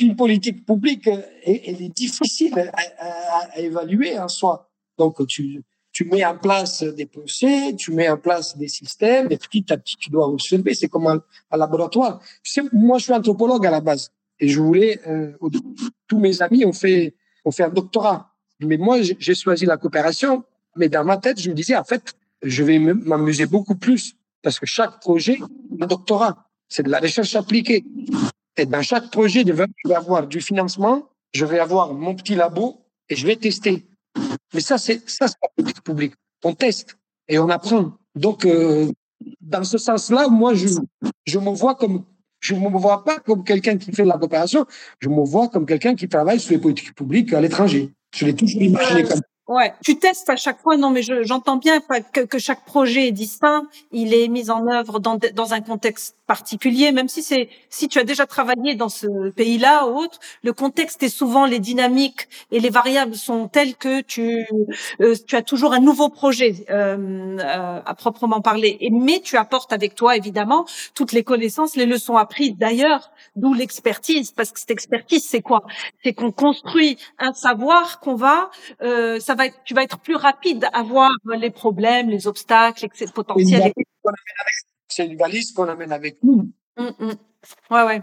une 0.00 0.14
politique 0.14 0.64
publique, 0.64 1.08
elle, 1.08 1.82
est 1.82 1.94
difficile 1.96 2.56
à, 2.56 3.56
à, 3.56 3.58
évaluer 3.58 4.16
en 4.20 4.28
soi. 4.28 4.70
Donc, 4.96 5.26
tu, 5.26 5.64
tu 5.92 6.04
mets 6.04 6.24
en 6.24 6.36
place 6.36 6.82
des 6.82 7.06
procès, 7.06 7.74
tu 7.76 7.92
mets 7.92 8.08
en 8.08 8.16
place 8.16 8.56
des 8.56 8.68
systèmes, 8.68 9.28
et 9.30 9.36
petit 9.36 9.64
à 9.72 9.76
petit, 9.76 9.96
tu 9.96 10.10
dois 10.10 10.28
observer. 10.28 10.74
C'est 10.74 10.88
comme 10.88 11.06
un, 11.06 11.22
laboratoire. 11.56 12.20
moi, 12.72 12.98
je 12.98 13.04
suis 13.04 13.12
anthropologue 13.12 13.66
à 13.66 13.70
la 13.70 13.80
base, 13.80 14.10
et 14.38 14.48
je 14.48 14.60
voulais. 14.60 15.00
Euh, 15.06 15.32
tous 16.06 16.18
mes 16.18 16.42
amis 16.42 16.64
ont 16.64 16.72
fait 16.72 17.14
ont 17.44 17.50
fait 17.50 17.64
un 17.64 17.70
doctorat, 17.70 18.34
mais 18.60 18.76
moi, 18.76 18.98
j'ai 19.00 19.34
choisi 19.34 19.66
la 19.66 19.76
coopération. 19.76 20.44
Mais 20.76 20.88
dans 20.88 21.04
ma 21.04 21.16
tête, 21.16 21.40
je 21.40 21.50
me 21.50 21.54
disais, 21.54 21.76
en 21.76 21.84
fait, 21.84 22.14
je 22.42 22.62
vais 22.62 22.78
m'amuser 22.78 23.46
beaucoup 23.46 23.74
plus 23.74 24.14
parce 24.42 24.58
que 24.58 24.66
chaque 24.66 25.00
projet, 25.00 25.38
un 25.80 25.86
doctorat, 25.86 26.48
c'est 26.68 26.82
de 26.82 26.90
la 26.90 27.00
recherche 27.00 27.34
appliquée. 27.34 27.84
Et 28.56 28.66
dans 28.66 28.82
chaque 28.82 29.10
projet, 29.10 29.42
je 29.46 29.52
vais 29.52 29.94
avoir 29.94 30.26
du 30.26 30.40
financement, 30.40 31.08
je 31.32 31.44
vais 31.44 31.58
avoir 31.58 31.92
mon 31.92 32.14
petit 32.14 32.34
labo 32.34 32.84
et 33.08 33.16
je 33.16 33.26
vais 33.26 33.36
tester. 33.36 33.86
Mais 34.54 34.60
ça, 34.60 34.78
c'est 34.78 35.08
ça, 35.08 35.28
c'est 35.28 35.36
la 35.42 35.48
politique 35.56 35.82
publique. 35.82 36.14
On 36.44 36.54
teste 36.54 36.96
et 37.28 37.38
on 37.38 37.48
apprend. 37.48 37.92
Donc, 38.14 38.44
euh, 38.44 38.90
dans 39.40 39.64
ce 39.64 39.78
sens-là, 39.78 40.28
moi, 40.28 40.54
je 40.54 40.68
je 41.24 41.38
me 41.38 41.50
vois 41.50 41.74
comme 41.74 42.04
je 42.40 42.54
me 42.54 42.68
vois 42.70 43.04
pas 43.04 43.18
comme 43.20 43.44
quelqu'un 43.44 43.76
qui 43.76 43.92
fait 43.92 44.02
de 44.02 44.08
la 44.08 44.18
coopération. 44.18 44.66
Je 45.00 45.08
me 45.08 45.22
vois 45.24 45.48
comme 45.48 45.66
quelqu'un 45.66 45.94
qui 45.94 46.08
travaille 46.08 46.40
sur 46.40 46.52
les 46.52 46.58
politiques 46.58 46.94
publiques 46.94 47.32
à 47.32 47.40
l'étranger. 47.40 47.92
Je 48.14 48.26
l'ai 48.26 48.34
toujours 48.34 48.62
imaginé 48.62 49.04
comme 49.04 49.20
Ouais, 49.50 49.74
tu 49.82 49.98
testes 49.98 50.30
à 50.30 50.36
chaque 50.36 50.60
fois. 50.60 50.76
Non, 50.76 50.90
mais 50.90 51.02
j'entends 51.02 51.56
bien 51.56 51.80
que, 51.80 52.20
que, 52.20 52.38
chaque 52.38 52.64
projet 52.64 53.08
est 53.08 53.12
distinct. 53.12 53.64
Il 53.90 54.14
est 54.14 54.28
mis 54.28 54.48
en 54.48 54.64
œuvre 54.68 55.00
dans, 55.00 55.18
dans 55.34 55.54
un 55.54 55.60
contexte 55.60 56.14
particulier, 56.28 56.92
même 56.92 57.08
si 57.08 57.24
c'est 57.24 57.48
si 57.68 57.88
tu 57.88 57.98
as 57.98 58.04
déjà 58.04 58.24
travaillé 58.24 58.76
dans 58.76 58.88
ce 58.88 59.30
pays-là 59.30 59.88
ou 59.88 59.98
autre, 59.98 60.20
le 60.44 60.52
contexte 60.52 61.02
est 61.02 61.08
souvent 61.08 61.44
les 61.46 61.58
dynamiques 61.58 62.28
et 62.52 62.60
les 62.60 62.70
variables 62.70 63.16
sont 63.16 63.48
telles 63.48 63.74
que 63.74 64.00
tu 64.02 64.46
euh, 65.00 65.16
tu 65.26 65.34
as 65.34 65.42
toujours 65.42 65.72
un 65.72 65.80
nouveau 65.80 66.08
projet 66.08 66.64
euh, 66.70 67.36
euh, 67.40 67.80
à 67.84 67.94
proprement 67.96 68.40
parler. 68.40 68.78
Mais 68.92 69.18
tu 69.18 69.36
apportes 69.36 69.72
avec 69.72 69.96
toi 69.96 70.16
évidemment 70.16 70.64
toutes 70.94 71.10
les 71.10 71.24
connaissances, 71.24 71.74
les 71.74 71.86
leçons 71.86 72.16
apprises. 72.16 72.54
D'ailleurs, 72.56 73.10
d'où 73.34 73.52
l'expertise, 73.52 74.30
parce 74.30 74.52
que 74.52 74.60
cette 74.60 74.70
expertise, 74.70 75.24
c'est 75.24 75.42
quoi? 75.42 75.64
C'est 76.04 76.12
qu'on 76.12 76.30
construit 76.30 76.96
un 77.18 77.32
savoir 77.32 77.98
qu'on 77.98 78.14
va 78.14 78.50
euh, 78.82 79.18
ça 79.18 79.34
va 79.34 79.39
être, 79.46 79.62
tu 79.64 79.74
vas 79.74 79.82
être 79.82 79.98
plus 79.98 80.16
rapide 80.16 80.68
à 80.72 80.82
voir 80.82 81.10
les 81.24 81.50
problèmes, 81.50 82.08
les 82.08 82.26
obstacles, 82.26 82.84
etc. 82.84 83.06
potentiels. 83.14 83.72
C'est 84.88 85.06
une 85.06 85.16
valise 85.16 85.52
qu'on 85.52 85.68
amène 85.68 85.92
avec 85.92 86.22
nous. 86.22 86.50
Hum, 86.76 86.94
hum. 86.98 87.14
Ouais, 87.70 87.82
ouais. 87.84 88.02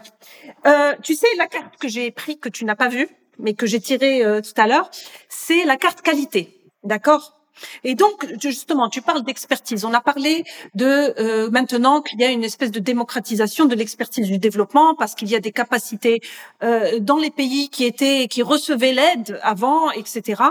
Euh, 0.66 0.96
tu 1.04 1.16
sais, 1.16 1.28
la 1.38 1.48
carte 1.48 1.78
que 1.78 1.88
j'ai 1.88 2.12
prise, 2.12 2.38
que 2.40 2.50
tu 2.50 2.66
n'as 2.66 2.76
pas 2.76 2.90
vue, 2.90 3.08
mais 3.40 3.54
que 3.54 3.66
j'ai 3.66 3.80
tirée 3.80 4.26
euh, 4.26 4.42
tout 4.42 4.60
à 4.60 4.68
l'heure, 4.68 4.90
c'est 5.30 5.64
la 5.66 5.78
carte 5.78 6.02
qualité. 6.02 6.62
D'accord? 6.84 7.37
Et 7.84 7.96
donc, 7.96 8.26
justement, 8.42 8.90
tu 8.90 9.02
parles 9.02 9.24
d'expertise. 9.24 9.86
On 9.86 9.94
a 9.94 10.02
parlé 10.02 10.44
de 10.76 11.14
euh, 11.20 11.50
maintenant 11.50 12.02
qu'il 12.02 12.20
y 12.20 12.24
a 12.24 12.30
une 12.30 12.44
espèce 12.44 12.72
de 12.72 12.80
démocratisation 12.80 13.66
de 13.66 13.76
l'expertise 13.76 14.28
du 14.28 14.38
développement 14.38 14.96
parce 14.96 15.16
qu'il 15.16 15.30
y 15.30 15.36
a 15.36 15.40
des 15.40 15.52
capacités 15.52 16.22
euh, 16.64 17.00
dans 17.00 17.18
les 17.18 17.32
pays 17.32 17.70
qui 17.70 17.86
étaient, 17.86 18.28
qui 18.28 18.42
recevaient 18.42 18.94
l'aide 18.94 19.40
avant, 19.44 19.92
etc. 19.92 20.44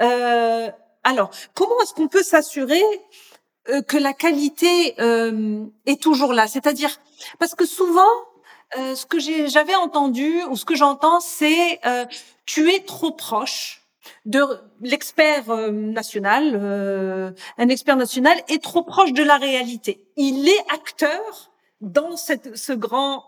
Euh, 0.00 0.68
alors, 1.04 1.30
comment 1.54 1.80
est-ce 1.82 1.94
qu'on 1.94 2.08
peut 2.08 2.24
s'assurer 2.24 2.82
euh, 3.68 3.80
que 3.82 3.96
la 3.96 4.12
qualité 4.12 4.94
euh, 5.00 5.64
est 5.86 6.02
toujours 6.02 6.32
là? 6.32 6.48
C'est-à-dire 6.48 6.90
parce 7.38 7.54
que 7.54 7.64
souvent, 7.64 8.02
euh, 8.76 8.96
ce 8.96 9.06
que 9.06 9.18
j'avais 9.20 9.76
entendu 9.76 10.42
ou 10.50 10.56
ce 10.56 10.64
que 10.64 10.74
j'entends, 10.74 11.20
c'est 11.20 11.80
tu 12.44 12.72
es 12.72 12.80
trop 12.80 13.12
proche 13.12 13.85
de 14.26 14.42
l'expert 14.82 15.46
national. 15.72 17.34
un 17.58 17.68
expert 17.68 17.96
national 17.96 18.36
est 18.48 18.62
trop 18.62 18.82
proche 18.82 19.12
de 19.12 19.22
la 19.22 19.38
réalité. 19.38 20.04
Il 20.16 20.48
est 20.48 20.64
acteur 20.72 21.52
dans 21.80 22.16
cette, 22.16 22.56
ce 22.56 22.72
grand, 22.72 23.24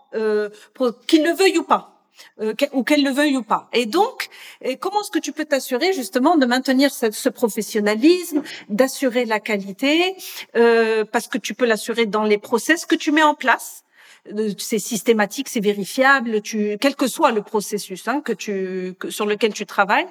qu'il 1.07 1.23
le 1.23 1.33
veuille 1.33 1.57
ou 1.57 1.63
pas. 1.63 1.99
Euh, 2.41 2.53
ou 2.73 2.83
qu'elle 2.83 3.03
le 3.03 3.11
veuille 3.11 3.37
ou 3.37 3.43
pas. 3.43 3.69
Et 3.73 3.85
donc, 3.85 4.29
comment 4.79 5.01
est-ce 5.01 5.11
que 5.11 5.19
tu 5.19 5.31
peux 5.31 5.45
t'assurer 5.45 5.93
justement 5.93 6.37
de 6.37 6.45
maintenir 6.45 6.91
ce, 6.91 7.29
professionnalisme, 7.29 8.43
d'assurer 8.69 9.25
la 9.25 9.39
qualité, 9.39 10.15
euh, 10.55 11.05
parce 11.05 11.27
que 11.27 11.37
tu 11.37 11.53
peux 11.53 11.65
l'assurer 11.65 12.05
dans 12.05 12.23
les 12.23 12.37
process 12.37 12.85
que 12.85 12.95
tu 12.95 13.11
mets 13.11 13.23
en 13.23 13.35
place. 13.35 13.83
Euh, 14.27 14.51
c'est 14.57 14.79
systématique, 14.79 15.49
c'est 15.49 15.59
vérifiable, 15.59 16.41
tu, 16.41 16.77
quel 16.79 16.95
que 16.95 17.07
soit 17.07 17.31
le 17.31 17.41
processus 17.41 18.07
hein, 18.07 18.21
que 18.21 18.33
tu, 18.33 18.95
sur 19.09 19.25
lequel 19.25 19.53
tu 19.53 19.65
travailles, 19.65 20.07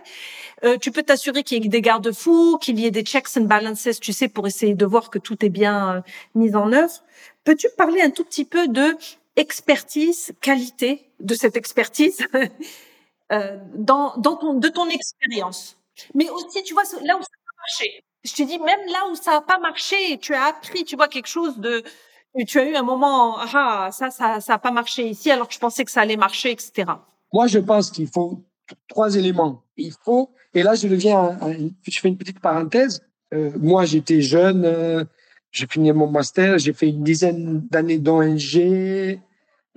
tu 0.80 0.90
peux 0.90 1.02
t'assurer 1.02 1.44
qu'il 1.44 1.62
y 1.62 1.66
ait 1.66 1.68
des 1.68 1.80
garde-fous, 1.80 2.58
qu'il 2.58 2.80
y 2.80 2.86
ait 2.86 2.90
des 2.90 3.02
checks 3.02 3.36
and 3.36 3.42
balances, 3.42 4.00
tu 4.00 4.12
sais, 4.12 4.28
pour 4.28 4.46
essayer 4.46 4.74
de 4.74 4.86
voir 4.86 5.10
que 5.10 5.18
tout 5.18 5.44
est 5.44 5.50
bien 5.50 6.02
mis 6.34 6.56
en 6.56 6.72
œuvre. 6.72 7.02
Peux-tu 7.44 7.68
parler 7.76 8.02
un 8.02 8.10
tout 8.10 8.24
petit 8.24 8.44
peu 8.44 8.68
de 8.68 8.96
expertise, 9.36 10.32
qualité 10.40 11.10
de 11.20 11.34
cette 11.34 11.56
expertise 11.56 12.18
euh, 13.32 13.56
dans, 13.74 14.16
dans 14.16 14.36
ton, 14.36 14.54
de 14.54 14.68
ton 14.68 14.88
expérience? 14.88 15.78
Mais 16.14 16.28
aussi, 16.28 16.62
tu 16.64 16.74
vois, 16.74 16.82
là 17.02 17.16
où 17.16 17.22
ça 17.22 17.28
a 17.32 17.56
marché. 17.56 18.04
Je 18.24 18.32
te 18.32 18.42
dis, 18.42 18.58
même 18.58 18.80
là 18.88 19.08
où 19.10 19.14
ça 19.14 19.32
n'a 19.32 19.40
pas 19.40 19.58
marché, 19.58 20.18
tu 20.18 20.34
as 20.34 20.44
appris, 20.44 20.84
tu 20.84 20.96
vois, 20.96 21.08
quelque 21.08 21.28
chose 21.28 21.58
de... 21.58 21.82
Tu 22.46 22.58
as 22.58 22.70
eu 22.70 22.74
un 22.74 22.82
moment, 22.82 23.38
ah, 23.38 23.88
ça, 23.92 24.10
ça 24.10 24.38
n'a 24.46 24.58
pas 24.58 24.70
marché 24.70 25.08
ici, 25.08 25.30
alors 25.30 25.48
que 25.48 25.54
je 25.54 25.58
pensais 25.58 25.84
que 25.84 25.90
ça 25.90 26.02
allait 26.02 26.16
marcher, 26.16 26.50
etc. 26.52 26.92
Moi, 27.32 27.46
je 27.46 27.58
pense 27.58 27.90
qu'il 27.90 28.08
faut 28.08 28.44
trois 28.86 29.16
éléments. 29.16 29.64
Il 29.76 29.92
faut, 30.04 30.30
et 30.54 30.62
là, 30.62 30.74
je 30.74 30.88
deviens, 30.88 31.38
je 31.82 32.00
fais 32.00 32.08
une 32.08 32.18
petite 32.18 32.40
parenthèse. 32.40 33.02
Euh, 33.34 33.50
moi, 33.58 33.84
j'étais 33.84 34.20
jeune, 34.20 34.64
euh, 34.64 35.04
j'ai 35.50 35.66
fini 35.66 35.92
mon 35.92 36.10
master, 36.10 36.58
j'ai 36.58 36.72
fait 36.72 36.88
une 36.88 37.02
dizaine 37.02 37.66
d'années 37.70 37.98
d'ONG, 37.98 39.20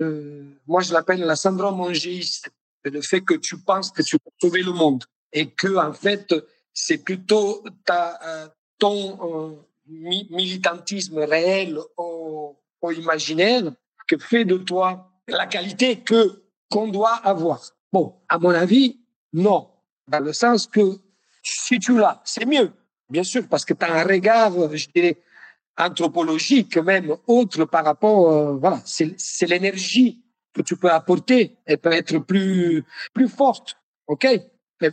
euh, 0.00 0.44
moi 0.66 0.80
je 0.82 0.92
l'appelle 0.92 1.20
la 1.20 1.36
syndrome 1.36 1.80
angéiste, 1.80 2.50
le 2.84 3.00
fait 3.00 3.20
que 3.20 3.34
tu 3.34 3.58
penses 3.58 3.90
que 3.90 4.02
tu 4.02 4.18
peux 4.18 4.30
sauver 4.40 4.62
le 4.62 4.72
monde 4.72 5.04
et 5.32 5.46
que 5.46 5.76
en 5.76 5.92
fait 5.92 6.34
c'est 6.72 6.98
plutôt 6.98 7.62
ta, 7.84 8.18
euh, 8.26 8.48
ton 8.78 9.58
militantisme 9.86 11.18
réel 11.18 11.78
imaginaire 12.90 13.72
que 14.08 14.18
fait 14.18 14.44
de 14.44 14.56
toi 14.56 15.10
la 15.28 15.46
qualité 15.46 16.00
que 16.00 16.42
qu'on 16.70 16.88
doit 16.88 17.14
avoir. 17.14 17.60
Bon, 17.92 18.14
à 18.28 18.38
mon 18.38 18.50
avis, 18.50 18.98
non, 19.32 19.68
dans 20.08 20.20
le 20.20 20.32
sens 20.32 20.66
que 20.66 20.98
si 21.42 21.78
tu 21.78 21.96
l'as, 21.98 22.20
c'est 22.24 22.46
mieux, 22.46 22.72
bien 23.10 23.22
sûr, 23.22 23.46
parce 23.48 23.64
que 23.64 23.74
tu 23.74 23.84
as 23.84 23.92
un 23.92 24.04
regard, 24.04 24.52
je 24.74 24.88
dirais, 24.94 25.18
anthropologique 25.76 26.76
même 26.78 27.16
autre 27.26 27.64
par 27.64 27.82
rapport 27.82 28.30
euh, 28.30 28.56
voilà 28.58 28.82
c'est 28.84 29.46
l'énergie 29.46 30.22
que 30.52 30.60
tu 30.60 30.76
peux 30.76 30.90
apporter 30.90 31.56
elle 31.64 31.78
peut 31.78 31.92
être 31.92 32.18
plus 32.18 32.84
plus 33.14 33.26
forte 33.26 33.78
ok? 34.06 34.26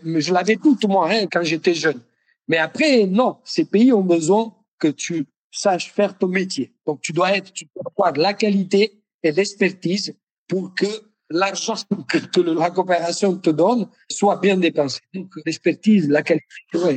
Mais 0.04 0.22
je 0.22 0.34
l'avais 0.34 0.56
tout, 0.56 0.78
moi, 0.88 1.10
hein, 1.12 1.26
quand 1.32 1.44
j'étais 1.44 1.74
jeune. 1.74 2.02
Mais 2.48 2.58
après, 2.58 3.06
non, 3.06 3.38
ces 3.44 3.66
pays 3.66 3.92
ont 3.94 4.04
besoin 4.04 4.54
que 4.80 4.88
tu 4.88 5.26
saches 5.52 5.92
faire 5.92 6.18
ton 6.18 6.28
métier. 6.28 6.74
Donc, 6.86 7.02
tu 7.02 7.14
dois 7.14 7.36
être, 7.36 7.52
tu 7.54 7.66
dois 7.76 7.92
avoir 7.96 8.14
la 8.14 8.34
qualité 8.34 9.02
et 9.24 9.32
l'expertise 9.32 10.16
pour 10.48 10.74
que 10.74 10.86
l'argent 11.30 11.76
que 12.08 12.42
la 12.42 12.70
coopération 12.72 13.38
te 13.38 13.50
donne 13.50 13.88
soit 14.10 14.38
bien 14.38 14.58
dépensé. 14.58 15.00
Donc, 15.14 15.32
l'expertise, 15.46 16.10
la 16.10 16.24
qualité. 16.24 16.46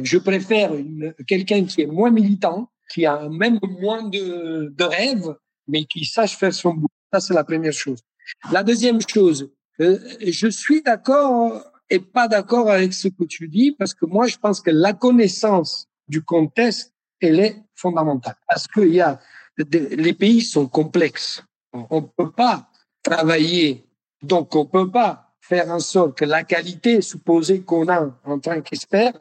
je 0.02 0.18
préfère 0.18 0.72
quelqu'un 1.26 1.64
qui 1.64 1.82
est 1.82 1.86
moins 1.86 2.10
militant, 2.10 2.70
qui 2.92 3.06
a 3.06 3.28
même 3.28 3.58
moins 3.80 4.02
de, 4.08 4.72
de 4.76 4.84
rêves, 4.84 5.34
mais 5.68 5.84
qui 5.84 6.04
sache 6.04 6.36
faire 6.36 6.54
son 6.54 6.74
boulot. 6.74 6.88
Ça, 7.12 7.20
c'est 7.20 7.34
la 7.34 7.44
première 7.44 7.72
chose. 7.72 8.00
La 8.50 8.62
deuxième 8.62 9.00
chose, 9.06 9.50
euh, 9.80 9.98
je 10.20 10.48
suis 10.48 10.82
d'accord 10.82 11.62
et 11.90 11.98
pas 11.98 12.28
d'accord 12.28 12.70
avec 12.70 12.92
ce 12.94 13.08
que 13.08 13.24
tu 13.24 13.48
dis 13.48 13.72
parce 13.72 13.94
que 13.94 14.06
moi, 14.06 14.26
je 14.26 14.36
pense 14.36 14.60
que 14.60 14.70
la 14.70 14.92
connaissance 14.92 15.88
du 16.08 16.22
contexte, 16.22 16.91
elle 17.22 17.40
est 17.40 17.56
fondamentale 17.74 18.36
parce 18.46 18.66
qu'il 18.68 18.94
y 18.94 19.00
a 19.00 19.18
les 19.56 20.14
pays 20.14 20.42
sont 20.42 20.66
complexes. 20.66 21.42
On 21.72 22.00
ne 22.00 22.06
peut 22.06 22.30
pas 22.30 22.68
travailler, 23.02 23.84
donc 24.22 24.54
on 24.54 24.66
peut 24.66 24.90
pas 24.90 25.32
faire 25.40 25.68
en 25.70 25.80
sorte 25.80 26.18
que 26.18 26.24
la 26.24 26.44
qualité 26.44 27.00
supposée 27.02 27.62
qu'on 27.62 27.88
a 27.88 28.10
en 28.24 28.38
tant 28.38 28.60
qu'expert 28.60 29.12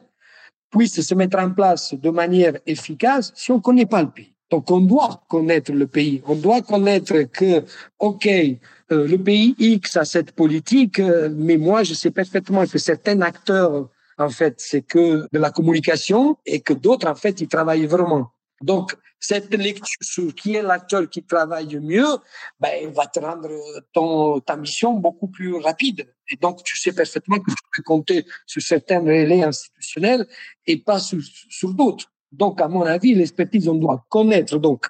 puisse 0.70 1.00
se 1.00 1.14
mettre 1.14 1.38
en 1.38 1.50
place 1.50 1.94
de 1.94 2.10
manière 2.10 2.54
efficace 2.66 3.32
si 3.34 3.50
on 3.52 3.56
ne 3.56 3.60
connaît 3.60 3.86
pas 3.86 4.02
le 4.02 4.10
pays. 4.10 4.32
Donc 4.50 4.70
on 4.70 4.80
doit 4.80 5.22
connaître 5.28 5.72
le 5.72 5.86
pays, 5.86 6.22
on 6.26 6.34
doit 6.34 6.60
connaître 6.60 7.22
que, 7.22 7.64
OK, 7.98 8.26
euh, 8.26 9.08
le 9.08 9.16
pays 9.16 9.54
X 9.58 9.96
a 9.96 10.04
cette 10.04 10.32
politique, 10.32 10.98
euh, 10.98 11.30
mais 11.34 11.56
moi 11.56 11.82
je 11.84 11.94
sais 11.94 12.10
parfaitement 12.10 12.66
que 12.66 12.78
certains 12.78 13.20
acteurs, 13.22 13.88
en 14.18 14.28
fait, 14.28 14.60
c'est 14.60 14.82
que 14.82 15.26
de 15.32 15.38
la 15.38 15.50
communication 15.50 16.36
et 16.46 16.60
que 16.60 16.72
d'autres, 16.72 17.08
en 17.08 17.14
fait, 17.14 17.40
ils 17.40 17.48
travaillent 17.48 17.86
vraiment. 17.86 18.32
Donc, 18.62 18.94
cette 19.18 19.54
lecture 19.54 19.98
sur 20.00 20.34
qui 20.34 20.54
est 20.54 20.62
l'acteur 20.62 21.08
qui 21.08 21.22
travaille 21.22 21.78
mieux, 21.80 22.06
ben, 22.60 22.90
va 22.92 23.06
te 23.06 23.20
rendre 23.20 23.50
ton, 23.92 24.40
ta 24.40 24.56
mission 24.56 24.94
beaucoup 24.94 25.28
plus 25.28 25.56
rapide. 25.56 26.12
Et 26.30 26.36
donc, 26.36 26.62
tu 26.64 26.76
sais 26.78 26.92
parfaitement 26.92 27.38
que 27.38 27.50
tu 27.50 27.62
peux 27.76 27.82
compter 27.82 28.24
sur 28.46 28.62
certains 28.62 29.00
relais 29.00 29.42
institutionnels 29.42 30.26
et 30.66 30.76
pas 30.76 30.98
sur, 30.98 31.20
sur 31.48 31.72
d'autres. 31.74 32.06
Donc, 32.30 32.60
à 32.60 32.68
mon 32.68 32.82
avis, 32.82 33.14
l'expertise, 33.14 33.68
on 33.68 33.74
doit 33.74 34.04
connaître 34.08 34.58
donc 34.58 34.86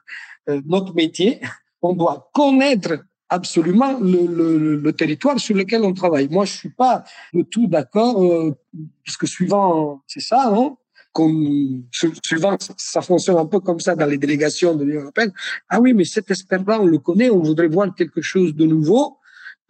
euh, 0.48 0.61
notre 0.64 0.94
métier, 0.94 1.40
on 1.82 1.94
doit 1.94 2.30
connaître 2.32 3.04
absolument 3.32 3.98
le, 3.98 4.26
le, 4.26 4.76
le, 4.76 4.92
territoire 4.92 5.38
sur 5.40 5.56
lequel 5.56 5.82
on 5.82 5.94
travaille. 5.94 6.28
Moi, 6.28 6.44
je 6.44 6.52
suis 6.52 6.68
pas 6.68 7.02
du 7.32 7.44
tout 7.44 7.66
d'accord, 7.66 8.22
euh, 8.22 8.54
parce 9.04 9.16
que 9.16 9.26
suivant, 9.26 10.02
c'est 10.06 10.20
ça, 10.20 10.50
non 10.50 10.76
comme 11.14 11.84
souvent 12.24 12.56
ça 12.78 13.02
fonctionne 13.02 13.36
un 13.36 13.44
peu 13.44 13.60
comme 13.60 13.80
ça 13.80 13.94
dans 13.94 14.06
les 14.06 14.16
délégations 14.16 14.74
de 14.74 14.82
l'Union 14.82 15.02
européenne. 15.02 15.30
Ah 15.68 15.78
oui, 15.78 15.92
mais 15.92 16.04
cet 16.04 16.30
expert-là, 16.30 16.80
on 16.80 16.86
le 16.86 16.98
connaît, 16.98 17.28
on 17.28 17.42
voudrait 17.42 17.68
voir 17.68 17.94
quelque 17.94 18.22
chose 18.22 18.54
de 18.54 18.64
nouveau. 18.64 19.18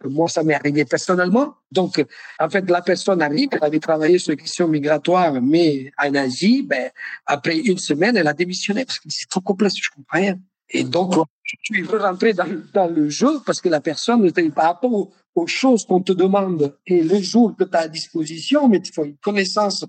Moi, 0.05 0.29
ça 0.29 0.41
m'est 0.43 0.53
arrivé 0.53 0.85
personnellement. 0.85 1.55
Donc, 1.69 2.01
en 2.39 2.49
fait, 2.49 2.69
la 2.69 2.81
personne 2.81 3.21
arrive, 3.21 3.49
elle 3.51 3.63
avait 3.63 3.79
travaillé 3.79 4.19
sur 4.19 4.31
les 4.31 4.37
questions 4.37 4.69
migratoires, 4.69 5.41
mais 5.41 5.91
en 6.01 6.15
Asie, 6.15 6.63
ben, 6.63 6.89
après 7.25 7.57
une 7.57 7.77
semaine, 7.77 8.15
elle 8.15 8.27
a 8.27 8.33
démissionné 8.33 8.85
parce 8.85 8.99
que 8.99 9.09
c'est 9.09 9.27
trop 9.27 9.41
complexe, 9.41 9.75
je 9.81 9.89
comprends 9.89 10.19
rien. 10.19 10.39
Et 10.69 10.83
donc, 10.83 11.15
tu 11.61 11.83
veux 11.83 11.99
rentrer 11.99 12.33
dans, 12.33 12.47
dans 12.73 12.87
le 12.87 13.09
jeu 13.09 13.41
parce 13.45 13.61
que 13.61 13.69
la 13.69 13.81
personne, 13.81 14.31
par 14.51 14.65
rapport 14.65 15.11
aux, 15.35 15.47
choses 15.47 15.85
qu'on 15.85 16.01
te 16.01 16.13
demande 16.13 16.77
et 16.85 17.03
le 17.03 17.19
jour 17.19 17.55
que 17.57 17.63
tu 17.63 17.75
as 17.75 17.81
à 17.81 17.87
disposition, 17.87 18.67
mais 18.67 18.77
il 18.77 18.93
faut 18.93 19.03
une 19.03 19.17
connaissance 19.17 19.85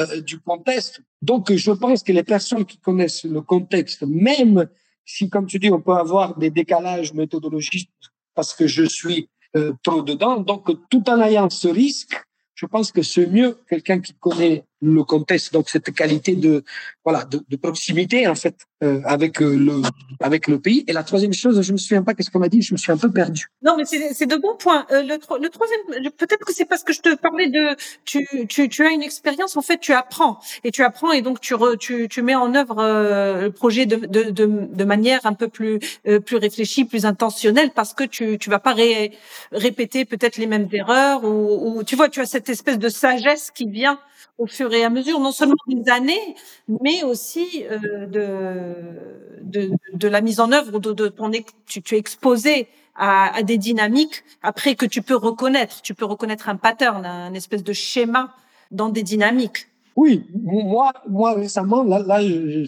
euh, 0.00 0.20
du 0.20 0.40
contexte. 0.40 1.00
Donc, 1.22 1.52
je 1.52 1.70
pense 1.70 2.02
que 2.02 2.12
les 2.12 2.24
personnes 2.24 2.64
qui 2.64 2.78
connaissent 2.78 3.24
le 3.24 3.40
contexte, 3.40 4.02
même 4.02 4.68
si, 5.04 5.30
comme 5.30 5.46
tu 5.46 5.58
dis, 5.58 5.70
on 5.70 5.80
peut 5.80 5.94
avoir 5.94 6.36
des 6.36 6.50
décalages 6.50 7.14
méthodologiques 7.14 7.90
parce 8.34 8.54
que 8.54 8.66
je 8.66 8.84
suis 8.84 9.28
euh, 9.56 9.72
trop 9.82 10.02
dedans, 10.02 10.40
donc 10.40 10.68
tout 10.90 11.08
en 11.08 11.20
ayant 11.22 11.48
ce 11.48 11.68
risque, 11.68 12.14
je 12.54 12.66
pense 12.66 12.92
que 12.92 13.02
c'est 13.02 13.26
mieux 13.26 13.56
quelqu'un 13.68 14.00
qui 14.00 14.14
connaît 14.14 14.64
le 14.80 15.02
contexte, 15.04 15.52
donc 15.52 15.68
cette 15.68 15.92
qualité 15.92 16.36
de 16.36 16.64
voilà 17.04 17.24
de, 17.24 17.40
de 17.48 17.56
proximité 17.56 18.28
en 18.28 18.34
fait 18.34 18.56
euh, 18.82 19.00
avec 19.04 19.42
euh, 19.42 19.56
le 19.56 19.82
avec 20.20 20.46
le 20.46 20.60
pays. 20.60 20.84
Et 20.86 20.92
la 20.92 21.02
troisième 21.02 21.32
chose, 21.32 21.60
je 21.62 21.72
me 21.72 21.78
souviens 21.78 22.02
pas 22.02 22.14
qu'est-ce 22.14 22.30
qu'on 22.30 22.42
a 22.42 22.48
dit, 22.48 22.62
je 22.62 22.74
me 22.74 22.78
suis 22.78 22.92
un 22.92 22.96
peu 22.96 23.10
perdu. 23.10 23.46
Non, 23.62 23.76
mais 23.76 23.84
c'est 23.84 24.26
de 24.26 24.36
bons 24.36 24.56
points. 24.56 24.86
Euh, 24.92 25.02
le, 25.02 25.18
le 25.40 25.48
troisième, 25.48 25.80
peut-être 26.16 26.44
que 26.44 26.52
c'est 26.52 26.64
parce 26.64 26.84
que 26.84 26.92
je 26.92 27.00
te 27.00 27.14
parlais 27.16 27.48
de 27.48 27.76
tu 28.04 28.26
tu 28.48 28.68
tu 28.68 28.86
as 28.86 28.90
une 28.90 29.02
expérience 29.02 29.56
en 29.56 29.62
fait, 29.62 29.78
tu 29.78 29.92
apprends 29.92 30.38
et 30.64 30.70
tu 30.70 30.82
apprends 30.84 31.12
et 31.12 31.22
donc 31.22 31.40
tu 31.40 31.54
tu 31.80 32.08
tu 32.08 32.22
mets 32.22 32.36
en 32.36 32.54
œuvre 32.54 32.78
euh, 32.78 33.42
le 33.42 33.50
projet 33.52 33.86
de, 33.86 33.96
de 33.96 34.30
de 34.30 34.84
manière 34.84 35.26
un 35.26 35.34
peu 35.34 35.48
plus 35.48 35.80
plus 36.24 36.36
réfléchie, 36.36 36.84
plus 36.84 37.04
intentionnelle 37.04 37.70
parce 37.74 37.94
que 37.94 38.04
tu 38.04 38.38
tu 38.38 38.50
vas 38.50 38.58
pas 38.60 38.74
ré, 38.74 39.12
répéter 39.50 40.04
peut-être 40.04 40.36
les 40.36 40.46
mêmes 40.46 40.68
erreurs 40.72 41.24
ou, 41.24 41.78
ou 41.78 41.84
tu 41.84 41.96
vois, 41.96 42.08
tu 42.08 42.20
as 42.20 42.26
cette 42.26 42.48
espèce 42.48 42.78
de 42.78 42.88
sagesse 42.88 43.50
qui 43.50 43.68
vient 43.68 43.98
au 44.38 44.46
fur 44.46 44.72
et 44.72 44.84
à 44.84 44.90
mesure, 44.90 45.18
non 45.18 45.32
seulement 45.32 45.56
des 45.66 45.90
années, 45.90 46.36
mais 46.68 47.02
aussi 47.02 47.64
euh, 47.70 48.06
de, 48.06 49.40
de, 49.42 49.70
de, 49.92 50.08
la 50.08 50.20
mise 50.20 50.38
en 50.40 50.52
œuvre 50.52 50.78
de, 50.78 50.92
de 50.92 51.08
ton 51.08 51.30
tu, 51.66 51.82
tu 51.82 51.94
es 51.96 51.98
exposé 51.98 52.68
à, 52.94 53.36
à, 53.36 53.42
des 53.42 53.58
dynamiques 53.58 54.22
après 54.42 54.76
que 54.76 54.86
tu 54.86 55.02
peux 55.02 55.16
reconnaître. 55.16 55.82
Tu 55.82 55.92
peux 55.94 56.04
reconnaître 56.04 56.48
un 56.48 56.56
pattern, 56.56 57.04
un 57.04 57.34
espèce 57.34 57.64
de 57.64 57.72
schéma 57.72 58.32
dans 58.70 58.88
des 58.88 59.02
dynamiques. 59.02 59.66
Oui, 59.96 60.24
moi, 60.32 60.92
moi 61.08 61.34
récemment, 61.34 61.82
là, 61.82 61.98
là 61.98 62.20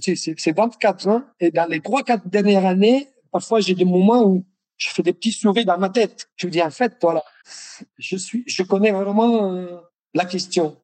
c'est 0.03 0.57
24 0.57 1.09
ans, 1.09 1.23
et 1.39 1.53
dans 1.53 1.69
les 1.71 1.81
trois, 1.81 2.03
quatre 2.03 2.27
dernières 2.27 2.67
années, 2.67 3.07
parfois 3.31 3.61
j'ai 3.61 3.77
des 3.77 3.85
moments 3.85 4.25
où 4.25 4.45
je 4.77 4.89
fais 4.89 5.05
des 5.05 5.13
petits 5.13 5.31
sourires 5.31 5.65
dans 5.65 5.79
ma 5.79 5.91
tête. 5.91 6.29
Je 6.35 6.49
me 6.49 6.51
dis 6.51 6.61
en 6.61 6.71
fait, 6.71 6.97
voilà, 7.01 7.23
je 7.99 8.17
suis, 8.17 8.43
je 8.49 8.65
connais 8.65 8.91
vraiment 8.91 9.53
euh, 9.53 9.77
la 10.13 10.25
question 10.25 10.77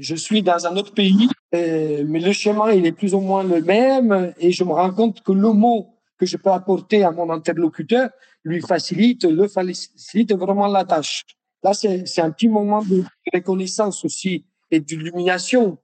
je 0.00 0.14
suis 0.14 0.42
dans 0.42 0.66
un 0.66 0.76
autre 0.76 0.92
pays, 0.92 1.28
euh, 1.54 2.04
mais 2.06 2.20
le 2.20 2.32
chemin 2.32 2.72
il 2.72 2.86
est 2.86 2.92
plus 2.92 3.14
ou 3.14 3.20
moins 3.20 3.44
le 3.44 3.60
même, 3.62 4.32
et 4.38 4.52
je 4.52 4.64
me 4.64 4.72
rends 4.72 4.92
compte 4.92 5.22
que 5.22 5.32
le 5.32 5.52
mot 5.52 5.94
que 6.18 6.26
je 6.26 6.36
peux 6.36 6.50
apporter 6.50 7.04
à 7.04 7.10
mon 7.10 7.30
interlocuteur 7.30 8.10
lui 8.44 8.60
facilite, 8.60 9.24
le 9.24 9.46
facilite 9.46 10.32
vraiment 10.34 10.66
la 10.66 10.84
tâche. 10.84 11.24
Là, 11.62 11.72
c'est 11.74 12.20
un 12.20 12.30
petit 12.30 12.48
moment 12.48 12.82
de 12.82 13.04
reconnaissance 13.32 14.04
aussi 14.04 14.44
et 14.70 14.80
d'illumination. 14.80 15.78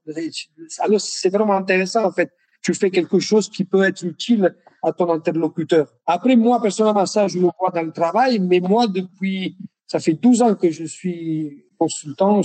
Alors, 0.79 1.01
c'est 1.01 1.29
vraiment 1.29 1.53
intéressant 1.53 2.05
en 2.05 2.11
fait. 2.11 2.31
Tu 2.61 2.73
fais 2.73 2.89
quelque 2.89 3.19
chose 3.19 3.49
qui 3.49 3.63
peut 3.63 3.83
être 3.83 4.03
utile 4.03 4.55
à 4.81 4.91
ton 4.91 5.11
interlocuteur. 5.11 5.87
Après, 6.05 6.35
moi, 6.35 6.61
personnellement, 6.61 7.05
ça, 7.05 7.27
je 7.27 7.39
le 7.39 7.49
vois 7.59 7.71
dans 7.73 7.81
le 7.81 7.91
travail, 7.91 8.39
mais 8.39 8.59
moi, 8.59 8.87
depuis, 8.87 9.57
ça 9.85 9.99
fait 9.99 10.13
12 10.13 10.41
ans 10.41 10.55
que 10.55 10.69
je 10.71 10.85
suis 10.85 11.65
consultant, 11.77 12.41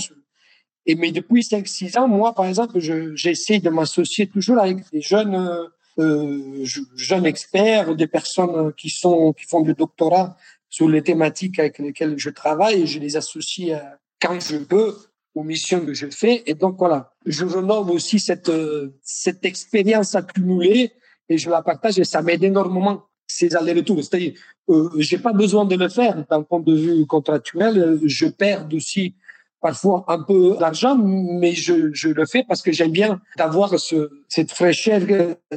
et 0.85 0.95
mais 0.95 1.11
depuis 1.11 1.41
5-6 1.41 1.97
ans, 1.99 2.07
moi, 2.07 2.33
par 2.33 2.45
exemple, 2.45 2.79
j'essaie 2.79 3.59
de 3.59 3.69
m'associer 3.69 4.27
toujours 4.27 4.59
avec 4.59 4.77
des 4.91 5.01
jeunes 5.01 5.35
euh, 5.35 5.67
euh 5.99 6.65
jeunes 6.95 7.25
experts, 7.25 7.95
des 7.95 8.07
personnes 8.07 8.73
qui 8.73 8.89
sont 8.89 9.33
qui 9.33 9.45
font 9.45 9.61
du 9.61 9.73
doctorat 9.73 10.37
sur 10.69 10.87
les 10.89 11.03
thématiques 11.03 11.59
avec 11.59 11.77
lesquelles 11.79 12.17
je 12.17 12.29
travaille. 12.29 12.81
Et 12.81 12.87
je 12.87 12.99
les 12.99 13.15
associe 13.15 13.77
à, 13.77 13.99
quand 14.19 14.39
je 14.39 14.57
peux 14.57 14.95
aux 15.35 15.43
missions 15.43 15.85
que 15.85 15.93
je 15.93 16.07
fais. 16.07 16.43
Et 16.45 16.55
donc 16.55 16.77
voilà, 16.77 17.13
je 17.25 17.45
renove 17.45 17.91
aussi 17.91 18.19
cette 18.19 18.49
euh, 18.49 18.93
cette 19.03 19.45
expérience 19.45 20.15
accumulée 20.15 20.93
et 21.29 21.37
je 21.37 21.49
la 21.49 21.61
partage 21.61 21.99
et 21.99 22.03
ça 22.03 22.21
m'aide 22.21 22.43
énormément 22.43 23.03
ces 23.27 23.55
allers-retours. 23.55 24.03
C'est-à-dire, 24.03 24.33
euh, 24.69 24.89
j'ai 24.97 25.17
pas 25.17 25.33
besoin 25.33 25.65
de 25.65 25.75
le 25.75 25.89
faire 25.89 26.25
d'un 26.29 26.43
point 26.43 26.59
de 26.59 26.75
vue 26.75 27.05
contractuel. 27.05 27.99
Je 28.03 28.27
perds 28.27 28.67
aussi 28.73 29.15
parfois 29.61 30.03
un 30.07 30.21
peu 30.23 30.57
d'argent, 30.59 30.97
mais 30.97 31.53
je, 31.53 31.93
je 31.93 32.09
le 32.09 32.25
fais 32.25 32.43
parce 32.47 32.61
que 32.61 32.71
j'aime 32.71 32.91
bien 32.91 33.21
d'avoir 33.37 33.79
ce, 33.79 34.09
cette 34.27 34.51
fraîcheur 34.51 35.01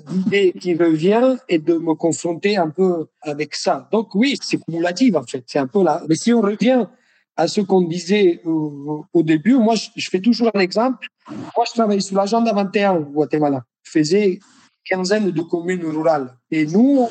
d'idées 0.06 0.52
qui 0.60 0.74
revient 0.74 1.36
et 1.48 1.58
de 1.58 1.74
me 1.74 1.94
confronter 1.94 2.56
un 2.56 2.68
peu 2.68 3.06
avec 3.22 3.54
ça. 3.54 3.88
Donc 3.90 4.14
oui, 4.14 4.36
c'est 4.42 4.58
cumulatif 4.62 5.16
en 5.16 5.22
fait, 5.22 5.42
c'est 5.46 5.58
un 5.58 5.66
peu 5.66 5.82
là. 5.82 6.02
Mais 6.08 6.14
si 6.14 6.32
on 6.32 6.42
revient 6.42 6.86
à 7.36 7.48
ce 7.48 7.60
qu'on 7.62 7.82
disait 7.82 8.40
au, 8.44 9.22
début, 9.22 9.54
moi 9.54 9.74
je, 9.74 10.08
fais 10.08 10.20
toujours 10.20 10.50
un 10.54 10.60
exemple. 10.60 11.06
Moi 11.28 11.64
je 11.66 11.72
travaille 11.72 12.02
sur 12.02 12.16
l'agenda 12.16 12.52
21 12.52 12.92
au 12.96 13.00
Guatemala. 13.00 13.64
Je 13.82 13.90
faisais 13.90 14.38
quinzaine 14.84 15.30
de 15.30 15.42
communes 15.42 15.84
rurales. 15.84 16.36
Et 16.50 16.66
nous, 16.66 17.08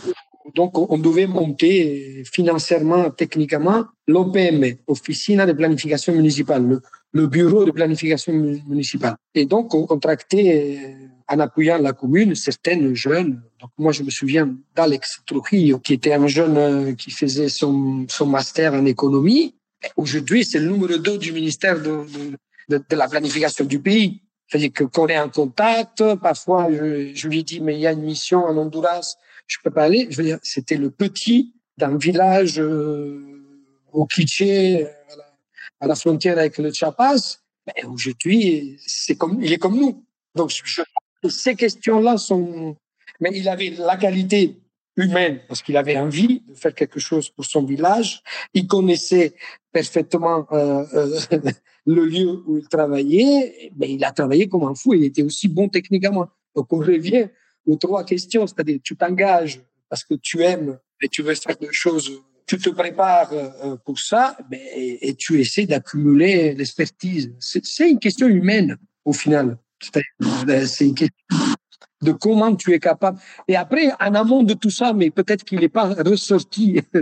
donc, 0.54 0.78
on 0.78 0.98
devait 1.00 1.26
monter 1.26 2.24
financièrement, 2.32 3.10
techniquement, 3.10 3.86
l'OPM, 4.08 4.76
Officina 4.86 5.48
de 5.48 5.54
planification 5.54 6.14
municipale, 6.14 6.80
le, 7.12 7.28
bureau 7.28 7.66
de 7.66 7.72
planification 7.72 8.34
municipale. 8.34 9.16
Et 9.34 9.46
donc, 9.46 9.74
on 9.74 9.88
contractait, 9.88 10.96
en 11.28 11.40
appuyant 11.40 11.80
la 11.80 11.94
commune, 11.94 12.36
certaines 12.36 12.94
jeunes. 12.94 13.42
Donc, 13.60 13.72
moi, 13.80 13.92
je 13.94 14.04
me 14.04 14.12
souviens 14.12 14.56
d'Alex 14.76 15.22
Trujillo, 15.26 15.80
qui 15.80 15.94
était 15.94 16.14
un 16.14 16.28
jeune 16.28 16.58
euh, 16.58 16.94
qui 16.94 17.10
faisait 17.10 17.50
son, 17.50 18.06
son 18.08 18.28
master 18.28 18.74
en 18.74 18.86
économie. 18.86 19.56
Aujourd'hui, 19.98 20.46
c'est 20.46 20.60
le 20.60 20.70
numéro 20.70 20.98
2 20.98 21.18
du 21.18 21.32
ministère 21.32 21.82
de, 21.82 22.06
de, 22.70 22.78
de 22.78 22.96
la 22.96 23.08
planification 23.08 23.66
du 23.66 23.80
pays. 23.80 24.22
C'est-à-dire 24.48 24.90
qu'on 24.92 25.08
est 25.08 25.18
en 25.18 25.30
contact, 25.30 26.04
parfois 26.22 26.68
je, 26.70 27.12
je 27.16 27.28
lui 27.28 27.44
dis 27.44 27.60
mais 27.60 27.74
il 27.76 27.80
y 27.80 27.88
a 27.88 27.92
une 27.92 28.04
mission 28.04 28.46
en 28.46 28.56
Honduras, 28.56 29.16
je 29.54 29.60
peux 29.64 29.72
pas 29.72 29.84
aller. 29.84 30.08
Je 30.10 30.18
veux 30.18 30.24
dire, 30.24 30.40
c'était 30.42 30.78
le 30.78 30.90
petit 30.90 31.54
d'un 31.78 31.98
village 31.98 32.60
euh, 32.60 33.22
au 33.92 34.06
Quiché, 34.06 34.88
à 35.80 35.88
la, 35.88 35.96
frontière 35.96 36.38
avec 36.38 36.58
le 36.58 36.72
Chiapas. 36.72 37.38
Ben, 37.66 37.88
aujourd'hui, 37.88 38.78
c'est 38.86 39.16
comme 39.16 39.42
il 39.42 39.54
est 39.54 39.58
comme 39.58 39.80
nous. 39.80 40.04
Donc 40.36 40.50
je, 40.50 40.82
ces 41.30 41.56
questions-là 41.56 42.18
sont, 42.18 42.76
mais 43.20 43.30
il 43.34 43.48
avait 43.48 43.70
la 43.70 43.96
qualité 43.96 44.60
humaine 44.96 45.40
parce 45.48 45.62
qu'il 45.62 45.78
avait 45.78 45.98
envie 45.98 46.42
de 46.48 46.54
faire 46.56 46.74
quelque 46.74 47.00
chose 47.00 47.30
pour 47.30 47.46
son 47.46 47.64
village. 47.64 48.22
Il 48.54 48.68
connaissait 48.68 49.34
parfaitement 49.72 50.48
euh, 50.52 50.84
euh, 50.94 51.20
le 51.86 52.06
lieu 52.06 52.44
où 52.48 52.58
il 52.58 52.68
travaillait, 52.68 53.72
mais 53.78 53.92
il 53.92 54.04
a 54.04 54.12
travaillé 54.12 54.48
comme 54.48 54.64
un 54.64 54.76
fou. 54.76 54.94
Il 54.94 55.04
était 55.04 55.24
aussi 55.24 55.48
bon 55.48 55.70
techniquement. 55.70 56.28
Donc 56.56 56.72
on 56.74 56.78
revient 56.78 57.28
aux 57.66 57.76
trois 57.76 58.04
questions, 58.04 58.46
c'est-à-dire 58.48 58.80
tu 58.84 58.96
t'engages 58.96 59.62
parce 59.90 60.04
que 60.04 60.16
tu 60.16 60.42
aimes 60.42 60.78
et 61.02 61.10
tu 61.10 61.22
veux 61.22 61.36
faire 61.36 61.58
des 61.58 61.72
choses, 61.72 62.12
tu 62.46 62.58
te 62.58 62.70
prépares 62.70 63.32
euh, 63.32 63.76
pour 63.86 64.00
ça, 64.00 64.38
et, 64.52 65.10
et 65.10 65.16
tu 65.16 65.40
essaies 65.40 65.66
d'accumuler 65.66 66.54
l'expertise. 66.54 67.34
C'est 67.40 67.90
une 67.90 68.00
question 68.00 68.28
humaine 68.28 68.78
au 69.06 69.14
final. 69.14 69.58
C'est 69.80 70.86
une 70.86 70.96
question 70.96 71.16
de 72.04 72.12
comment 72.12 72.56
tu 72.56 72.74
es 72.74 72.80
capable. 72.80 73.20
Et 73.48 73.56
après, 73.56 73.92
en 74.00 74.14
amont 74.14 74.44
de 74.44 74.54
tout 74.54 74.70
ça, 74.70 74.94
mais 74.94 75.10
peut-être 75.10 75.44
qu'il 75.44 75.60
n'est 75.60 75.70
pas 75.70 75.94
ressorti 75.94 76.82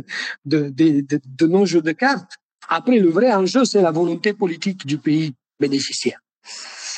de, 0.46 0.70
de, 0.70 1.02
de, 1.02 1.20
de, 1.26 1.48
nos 1.48 1.66
jeux 1.66 1.82
de 1.82 1.92
cartes. 1.92 2.34
Après, 2.70 3.00
le 3.00 3.10
vrai 3.10 3.34
enjeu, 3.34 3.66
c'est 3.66 3.82
la 3.82 3.92
volonté 3.92 4.34
politique 4.34 4.86
du 4.86 4.98
pays 4.98 5.34
bénéficiaire. 5.60 6.20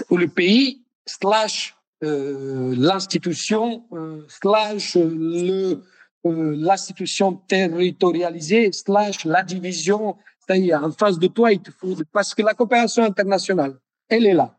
Ou 0.10 0.18
le 0.18 0.28
pays 0.28 0.84
slash 1.06 1.76
l'institution 2.06 3.84
euh, 3.94 4.26
slash 4.28 4.96
le 4.96 5.82
euh, 6.26 6.56
l'institution 6.58 7.34
territorialisée 7.34 8.72
slash 8.72 9.26
la 9.26 9.44
division. 9.44 10.16
C'est-à-dire, 10.40 10.84
en 10.84 10.92
face 10.92 11.20
de 11.20 11.28
toi, 11.28 11.52
il 11.52 11.60
te 11.60 11.72
faut 11.72 11.96
parce 12.12 12.34
que 12.34 12.42
la 12.42 12.54
coopération 12.54 13.04
internationale, 13.04 13.76
elle 14.10 14.26
est 14.26 14.34
là. 14.34 14.58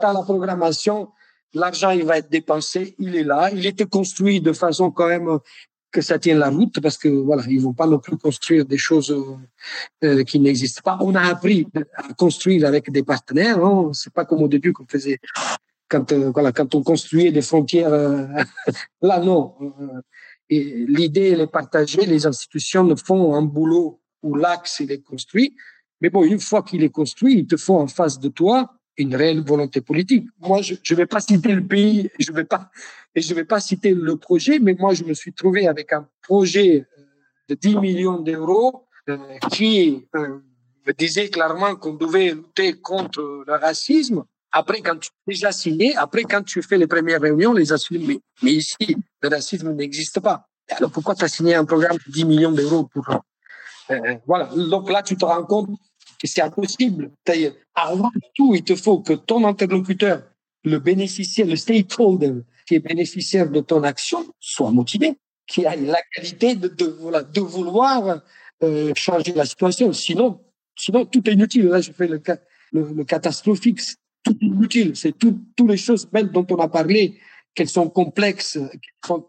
Dans 0.00 0.12
la 0.12 0.22
programmation, 0.22 1.08
L'argent, 1.54 1.90
il 1.90 2.04
va 2.04 2.18
être 2.18 2.30
dépensé, 2.30 2.94
il 2.98 3.16
est 3.16 3.24
là. 3.24 3.50
Il 3.52 3.66
était 3.66 3.86
construit 3.86 4.40
de 4.40 4.52
façon 4.52 4.90
quand 4.90 5.08
même 5.08 5.38
que 5.90 6.00
ça 6.00 6.18
tienne 6.20 6.38
la 6.38 6.50
route 6.50 6.80
parce 6.80 6.96
que 6.96 7.08
voilà, 7.08 7.42
ils 7.48 7.60
vont 7.60 7.72
pas 7.72 7.86
non 7.86 7.98
plus 7.98 8.16
construire 8.16 8.64
des 8.64 8.78
choses 8.78 9.12
euh, 10.04 10.22
qui 10.22 10.38
n'existent 10.38 10.82
pas. 10.84 10.98
On 11.00 11.16
a 11.16 11.22
appris 11.22 11.66
à 11.96 12.12
construire 12.14 12.66
avec 12.66 12.92
des 12.92 13.02
partenaires. 13.02 13.64
Hein. 13.64 13.90
C'est 13.92 14.12
pas 14.12 14.24
comme 14.24 14.42
au 14.42 14.48
début 14.48 14.72
qu'on 14.72 14.86
faisait 14.86 15.18
quand 15.90 16.12
euh, 16.12 16.30
voilà 16.30 16.52
quand 16.52 16.74
on 16.74 16.82
construisait 16.82 17.32
des 17.32 17.42
frontières. 17.42 17.92
Euh, 17.92 18.26
là 19.02 19.20
non. 19.20 19.54
Et 20.48 20.86
l'idée 20.88 21.30
elle 21.30 21.42
est 21.42 21.46
partagée. 21.60 22.06
Les 22.06 22.26
institutions 22.26 22.96
font 22.96 23.34
un 23.34 23.42
boulot 23.42 24.00
où 24.22 24.34
l'axe 24.34 24.80
il 24.80 24.90
est 24.92 25.02
construit. 25.02 25.54
Mais 26.00 26.08
bon, 26.08 26.24
une 26.24 26.40
fois 26.40 26.62
qu'il 26.62 26.82
est 26.82 26.90
construit, 26.90 27.40
il 27.40 27.46
te 27.46 27.56
faut 27.56 27.76
en 27.76 27.86
face 27.86 28.18
de 28.18 28.28
toi 28.28 28.72
une 28.96 29.14
réelle 29.14 29.42
volonté 29.42 29.80
politique. 29.80 30.26
Moi, 30.40 30.62
je 30.62 30.74
ne 30.74 30.96
vais 30.96 31.06
pas 31.06 31.20
citer 31.20 31.52
le 31.52 31.66
pays, 31.66 32.10
je 32.18 32.32
vais 32.32 32.44
pas, 32.44 32.70
et 33.14 33.20
je 33.20 33.34
vais 33.34 33.44
pas 33.44 33.60
citer 33.60 33.94
le 33.94 34.16
projet, 34.16 34.58
mais 34.58 34.74
moi, 34.78 34.94
je 34.94 35.04
me 35.04 35.14
suis 35.14 35.32
trouvé 35.32 35.66
avec 35.66 35.92
un 35.92 36.06
projet 36.22 36.86
euh, 36.98 37.02
de 37.48 37.54
10 37.54 37.76
millions 37.76 38.20
d'euros 38.20 38.86
euh, 39.08 39.16
qui 39.50 40.06
euh, 40.14 40.38
disait 40.98 41.28
clairement 41.28 41.76
qu'on 41.76 41.94
devait 41.94 42.34
lutter 42.34 42.74
contre 42.80 43.44
le 43.46 43.54
racisme. 43.54 44.24
Après, 44.52 44.80
quand 44.80 44.98
tu 44.98 45.08
as 45.08 45.30
déjà 45.30 45.52
signé, 45.52 45.94
après, 45.96 46.24
quand 46.24 46.42
tu 46.42 46.62
fais 46.62 46.76
les 46.76 46.86
premières 46.86 47.20
réunions, 47.20 47.52
les 47.52 47.72
assumes, 47.72 48.18
mais, 48.42 48.52
ici, 48.52 48.96
le 49.22 49.28
racisme 49.28 49.72
n'existe 49.72 50.20
pas. 50.20 50.48
Alors, 50.70 50.90
pourquoi 50.90 51.14
tu 51.14 51.24
as 51.24 51.28
signé 51.28 51.54
un 51.54 51.64
programme 51.64 51.98
de 52.06 52.12
10 52.12 52.24
millions 52.24 52.52
d'euros 52.52 52.84
pour... 52.84 53.08
Euh, 53.90 54.14
voilà. 54.26 54.46
Donc 54.46 54.90
là, 54.90 55.02
tu 55.02 55.16
te 55.16 55.24
rends 55.24 55.44
compte 55.44 55.70
que 56.20 56.26
c'est 56.26 56.42
impossible. 56.42 57.10
Avant 57.74 58.10
tout, 58.34 58.54
il 58.54 58.62
te 58.62 58.74
faut 58.76 59.00
que 59.00 59.14
ton 59.14 59.44
interlocuteur, 59.44 60.22
le 60.64 60.78
bénéficiaire, 60.78 61.46
le 61.46 61.56
stakeholder 61.56 62.34
qui 62.66 62.74
est 62.76 62.80
bénéficiaire 62.80 63.50
de 63.50 63.60
ton 63.60 63.82
action, 63.82 64.24
soit 64.38 64.70
motivé, 64.70 65.16
qui 65.46 65.62
ait 65.62 65.76
la 65.76 66.00
qualité 66.14 66.54
de, 66.54 66.68
de, 66.68 66.86
voilà, 67.00 67.22
de 67.22 67.40
vouloir 67.40 68.20
euh, 68.62 68.92
changer 68.94 69.32
la 69.32 69.44
situation. 69.44 69.92
Sinon, 69.92 70.40
sinon, 70.76 71.04
tout 71.04 71.28
est 71.28 71.32
inutile. 71.32 71.66
Là, 71.66 71.80
je 71.80 71.90
fais 71.90 72.06
le, 72.06 72.22
le, 72.72 72.92
le 72.92 73.04
catastrophique. 73.04 73.80
Tout 74.22 74.36
est 74.40 74.46
inutile. 74.46 74.96
C'est 74.96 75.16
toutes 75.18 75.68
les 75.68 75.76
choses 75.76 76.06
belles 76.10 76.30
dont 76.30 76.46
on 76.50 76.56
a 76.56 76.68
parlé, 76.68 77.18
qu'elles 77.54 77.68
sont 77.68 77.88
complexes. 77.88 78.58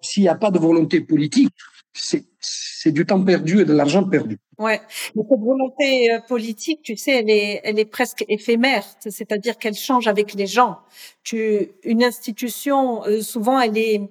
S'il 0.01 0.23
n'y 0.23 0.30
a 0.30 0.36
pas 0.36 0.51
de 0.51 0.60
volonté 0.60 1.01
politique, 1.01 1.54
c'est 1.93 2.91
du 2.91 3.06
temps 3.06 3.23
perdu 3.23 3.62
et 3.62 3.65
de 3.65 3.73
l'argent 3.73 4.04
perdu. 4.04 4.38
Ouais, 4.58 4.80
mais 5.15 5.23
cette 5.27 5.39
volonté 5.39 6.12
euh, 6.12 6.19
politique, 6.27 6.82
tu 6.84 6.95
sais, 6.95 7.19
elle 7.19 7.30
est, 7.30 7.62
elle 7.63 7.80
est 7.80 7.86
presque 7.86 8.23
éphémère, 8.27 8.86
c'est-à-dire 8.99 9.58
qu'elle 9.58 9.73
change 9.73 10.08
avec 10.08 10.36
les 10.36 10.45
gens. 10.45 10.77
Tu, 11.23 11.71
une 11.84 12.04
institution, 12.04 13.04
euh, 13.06 13.21
souvent, 13.21 13.60
elle 13.60 13.77
est, 13.77 14.01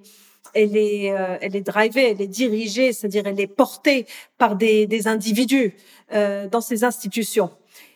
elle 0.53 0.75
est, 0.75 1.11
euh, 1.11 1.37
elle 1.41 1.55
est 1.55 1.61
drivée, 1.61 2.11
elle 2.11 2.21
est 2.21 2.27
dirigée, 2.27 2.93
c'est-à-dire 2.93 3.27
elle 3.27 3.39
est 3.39 3.47
portée 3.47 4.05
par 4.37 4.55
des, 4.55 4.87
des 4.87 5.07
individus 5.07 5.73
euh, 6.13 6.47
dans 6.49 6.61
ces 6.61 6.83
institutions. 6.83 7.49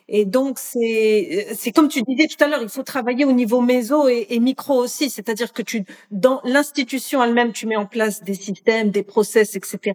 Et 0.08 0.26
donc, 0.26 0.60
c'est, 0.60 1.48
c'est 1.56 1.72
comme 1.72 1.88
tu 1.88 2.04
disais 2.04 2.28
tout 2.28 2.44
à 2.44 2.48
l'heure, 2.48 2.62
il 2.62 2.70
faut 2.70 2.84
travailler 2.84 3.26
au 3.26 3.32
niveau 3.32 3.62
méso 3.62 4.08
et, 4.08 4.40
micro 4.40 4.76
aussi. 4.76 5.10
C'est-à-dire 5.10 5.52
que 5.52 5.64
tu, 5.64 5.84
dans 6.12 6.42
l'institution 6.44 7.24
elle-même, 7.24 7.54
tu 7.54 7.66
mets 7.66 7.76
en 7.76 7.88
place 7.88 8.24
des 8.24 8.36
systèmes, 8.36 8.92
des 8.92 9.04
process, 9.04 9.56
etc., 9.56 9.94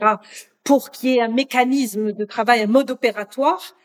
pour 0.64 0.90
qu'il 0.90 1.10
y 1.10 1.16
ait 1.16 1.20
un 1.22 1.28
mécanisme 1.28 2.12
de 2.12 2.24
travail, 2.24 2.62
un 2.62 2.66
mode 2.66 2.90
opératoire, 2.90 3.76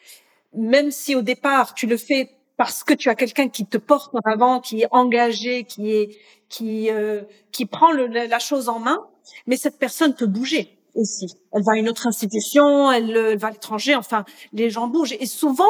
même 0.53 0.91
si 0.91 1.15
au 1.15 1.21
départ, 1.21 1.73
tu 1.73 1.87
le 1.87 1.97
fais 1.97 2.31
parce 2.57 2.83
que 2.83 2.93
tu 2.93 3.09
as 3.09 3.15
quelqu'un 3.15 3.49
qui 3.49 3.65
te 3.65 3.77
porte 3.77 4.13
en 4.15 4.19
avant, 4.29 4.59
qui 4.61 4.81
est 4.81 4.87
engagé, 4.91 5.65
qui 5.65 5.91
est, 5.91 6.17
qui, 6.49 6.89
euh, 6.89 7.21
qui 7.51 7.65
prend 7.65 7.91
la 7.91 8.39
chose 8.39 8.69
en 8.69 8.79
main, 8.79 9.05
mais 9.45 9.57
cette 9.57 9.77
personne 9.77 10.15
peut 10.15 10.27
bouger 10.27 10.75
aussi. 10.95 11.27
Elle 11.51 11.63
va 11.63 11.73
à 11.73 11.75
une 11.77 11.89
autre 11.89 12.07
institution, 12.07 12.91
elle, 12.91 13.15
elle 13.15 13.37
va 13.37 13.49
à 13.49 13.51
l'étranger, 13.51 13.95
enfin, 13.95 14.25
les 14.53 14.69
gens 14.69 14.87
bougent. 14.87 15.15
Et 15.19 15.25
souvent, 15.25 15.69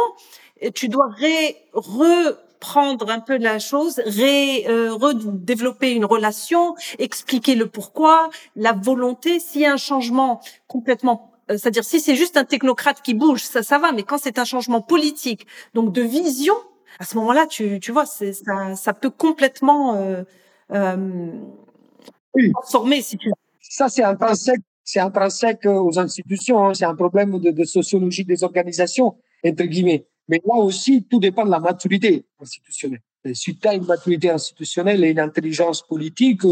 tu 0.73 0.89
dois 0.89 1.07
ré, 1.09 1.57
reprendre 1.73 3.09
un 3.09 3.19
peu 3.19 3.37
la 3.37 3.59
chose, 3.59 4.01
ré, 4.05 4.65
euh, 4.67 4.93
redévelopper 4.93 5.91
une 5.91 6.05
relation, 6.05 6.75
expliquer 6.99 7.55
le 7.55 7.67
pourquoi, 7.67 8.29
la 8.55 8.73
volonté. 8.73 9.39
S'il 9.39 9.61
y 9.61 9.65
a 9.65 9.73
un 9.73 9.77
changement 9.77 10.41
complètement 10.67 11.31
euh, 11.51 11.57
c'est-à-dire 11.57 11.83
si 11.83 11.99
c'est 11.99 12.15
juste 12.15 12.37
un 12.37 12.43
technocrate 12.45 13.01
qui 13.01 13.13
bouge, 13.13 13.43
ça, 13.43 13.61
ça 13.61 13.77
va, 13.77 13.91
mais 13.91 14.03
quand 14.03 14.17
c'est 14.17 14.39
un 14.39 14.45
changement 14.45 14.81
politique, 14.81 15.45
donc 15.73 15.93
de 15.93 16.01
vision, 16.01 16.55
à 16.99 17.05
ce 17.05 17.17
moment-là, 17.17 17.45
tu, 17.45 17.79
tu 17.79 17.91
vois, 17.91 18.05
c'est, 18.05 18.33
ça, 18.33 18.75
ça 18.75 18.93
peut 18.93 19.11
complètement 19.11 19.95
euh, 19.95 20.23
euh, 20.71 21.31
oui. 22.33 22.51
transformer, 22.51 23.01
si 23.01 23.17
tu 23.17 23.29
Ça, 23.61 23.89
c'est 23.89 24.03
intrinsèque, 24.03 24.61
c'est 24.83 24.99
intrinsèque 24.99 25.65
aux 25.65 25.99
institutions, 25.99 26.65
hein. 26.65 26.73
c'est 26.73 26.85
un 26.85 26.95
problème 26.95 27.39
de, 27.39 27.51
de 27.51 27.63
sociologie 27.63 28.25
des 28.25 28.43
organisations, 28.43 29.17
entre 29.45 29.63
guillemets. 29.65 30.07
Mais 30.27 30.41
là 30.45 30.55
aussi, 30.55 31.05
tout 31.09 31.19
dépend 31.19 31.45
de 31.45 31.51
la 31.51 31.59
maturité 31.59 32.25
institutionnelle. 32.39 33.01
si 33.33 33.57
tu 33.57 33.67
as 33.67 33.75
une 33.75 33.85
maturité 33.85 34.29
institutionnelle 34.29 35.03
et 35.03 35.11
une 35.11 35.19
intelligence 35.19 35.85
politique, 35.85 36.43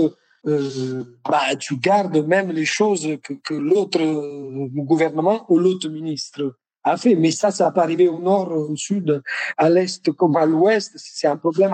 euh, 0.46 1.04
bah, 1.30 1.56
tu 1.58 1.78
gardes 1.78 2.18
même 2.28 2.52
les 2.52 2.66
choses 2.66 3.08
que, 3.24 3.54
l'autre 3.54 4.02
euh, 4.02 4.68
gouvernement 4.74 5.46
ou 5.50 5.58
l'autre 5.58 5.88
ministre 5.90 6.56
a 6.84 6.98
fait. 6.98 7.16
Mais 7.16 7.32
ça, 7.32 7.50
ça 7.52 7.72
peut 7.72 7.80
arriver 7.80 8.10
au 8.10 8.20
nord, 8.20 8.52
au 8.52 8.76
sud, 8.76 9.22
à 9.58 9.70
l'est 9.70 10.12
comme 10.12 10.36
à 10.36 10.46
l'ouest. 10.46 10.92
C'est 10.98 11.28
un 11.28 11.38
problème 11.38 11.74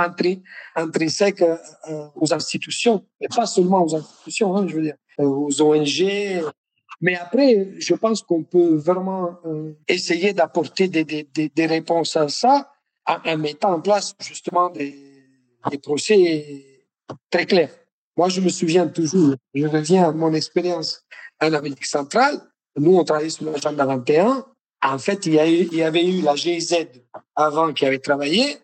intrinsèque 0.76 1.42
euh, 1.42 2.08
aux 2.16 2.32
institutions, 2.34 3.04
et 3.20 3.28
pas 3.28 3.48
seulement 3.48 3.84
aux 3.84 3.96
institutions, 3.96 4.56
hein, 4.56 4.68
je 4.68 4.76
veux 4.76 4.84
dire, 4.84 4.96
aux 5.18 5.62
ONG, 5.62 6.44
mais 7.02 7.16
après, 7.16 7.70
je 7.78 7.94
pense 7.94 8.22
qu'on 8.22 8.44
peut 8.44 8.76
vraiment 8.76 9.40
euh, 9.46 9.74
essayer 9.88 10.34
d'apporter 10.34 10.88
des, 10.88 11.06
des, 11.06 11.24
des, 11.24 11.50
des, 11.50 11.66
réponses 11.66 12.18
à 12.18 12.28
ça 12.28 12.72
en, 13.06 13.38
mettant 13.38 13.74
en 13.74 13.82
place 13.82 14.16
justement 14.20 14.70
des, 14.70 14.96
des 15.72 15.78
procès 15.78 16.66
très 17.30 17.46
clairs. 17.46 17.72
Moi, 18.18 18.28
je 18.28 18.42
me 18.42 18.50
souviens 18.50 18.88
toujours, 18.88 19.36
je 19.54 19.66
reviens 19.66 20.10
à 20.10 20.12
mon 20.12 20.34
expérience 20.34 21.06
en 21.42 21.54
Amérique 21.54 21.86
centrale. 21.86 22.42
Nous, 22.76 22.96
on 22.96 23.04
travaillait 23.06 23.30
sur 23.30 23.46
l'agenda 23.50 23.86
21. 23.86 24.46
En 24.82 24.98
fait, 24.98 25.26
il 25.26 25.34
y, 25.36 25.40
a 25.40 25.50
eu, 25.50 25.68
il 25.72 25.78
y 25.78 25.84
avait 25.84 26.06
eu 26.06 26.22
la 26.22 26.36
GIZ 26.36 26.88
avant 27.36 27.72
qui 27.74 27.86
avait 27.86 28.00
travaillé. 28.00 28.58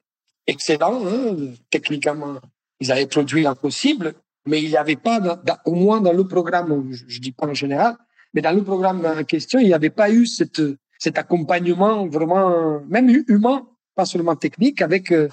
Excellent, 0.47 1.05
hein, 1.07 1.35
techniquement, 1.69 2.35
ils 2.79 2.91
avaient 2.91 3.07
produit 3.07 3.43
l'impossible, 3.43 4.13
mais 4.45 4.61
il 4.61 4.69
n'y 4.69 4.77
avait 4.77 4.95
pas, 4.95 5.41
au 5.65 5.73
moins 5.73 6.01
dans 6.01 6.13
le 6.13 6.27
programme, 6.27 6.91
je 6.91 7.05
ne 7.05 7.19
dis 7.19 7.31
pas 7.31 7.47
en 7.47 7.53
général, 7.53 7.97
mais 8.35 8.41
dans 8.41 8.51
le 8.51 8.63
programme 8.63 9.03
en 9.05 9.23
question, 9.23 9.59
il 9.59 9.67
n'y 9.67 9.73
avait 9.73 9.89
pas 9.89 10.11
eu 10.11 10.25
cette, 10.27 10.61
cet 10.99 11.17
accompagnement 11.17 12.05
vraiment, 12.05 12.81
même 12.87 13.09
humain, 13.27 13.65
pas 13.95 14.05
seulement 14.05 14.35
technique, 14.35 14.81
avec, 14.81 15.11
euh, 15.11 15.29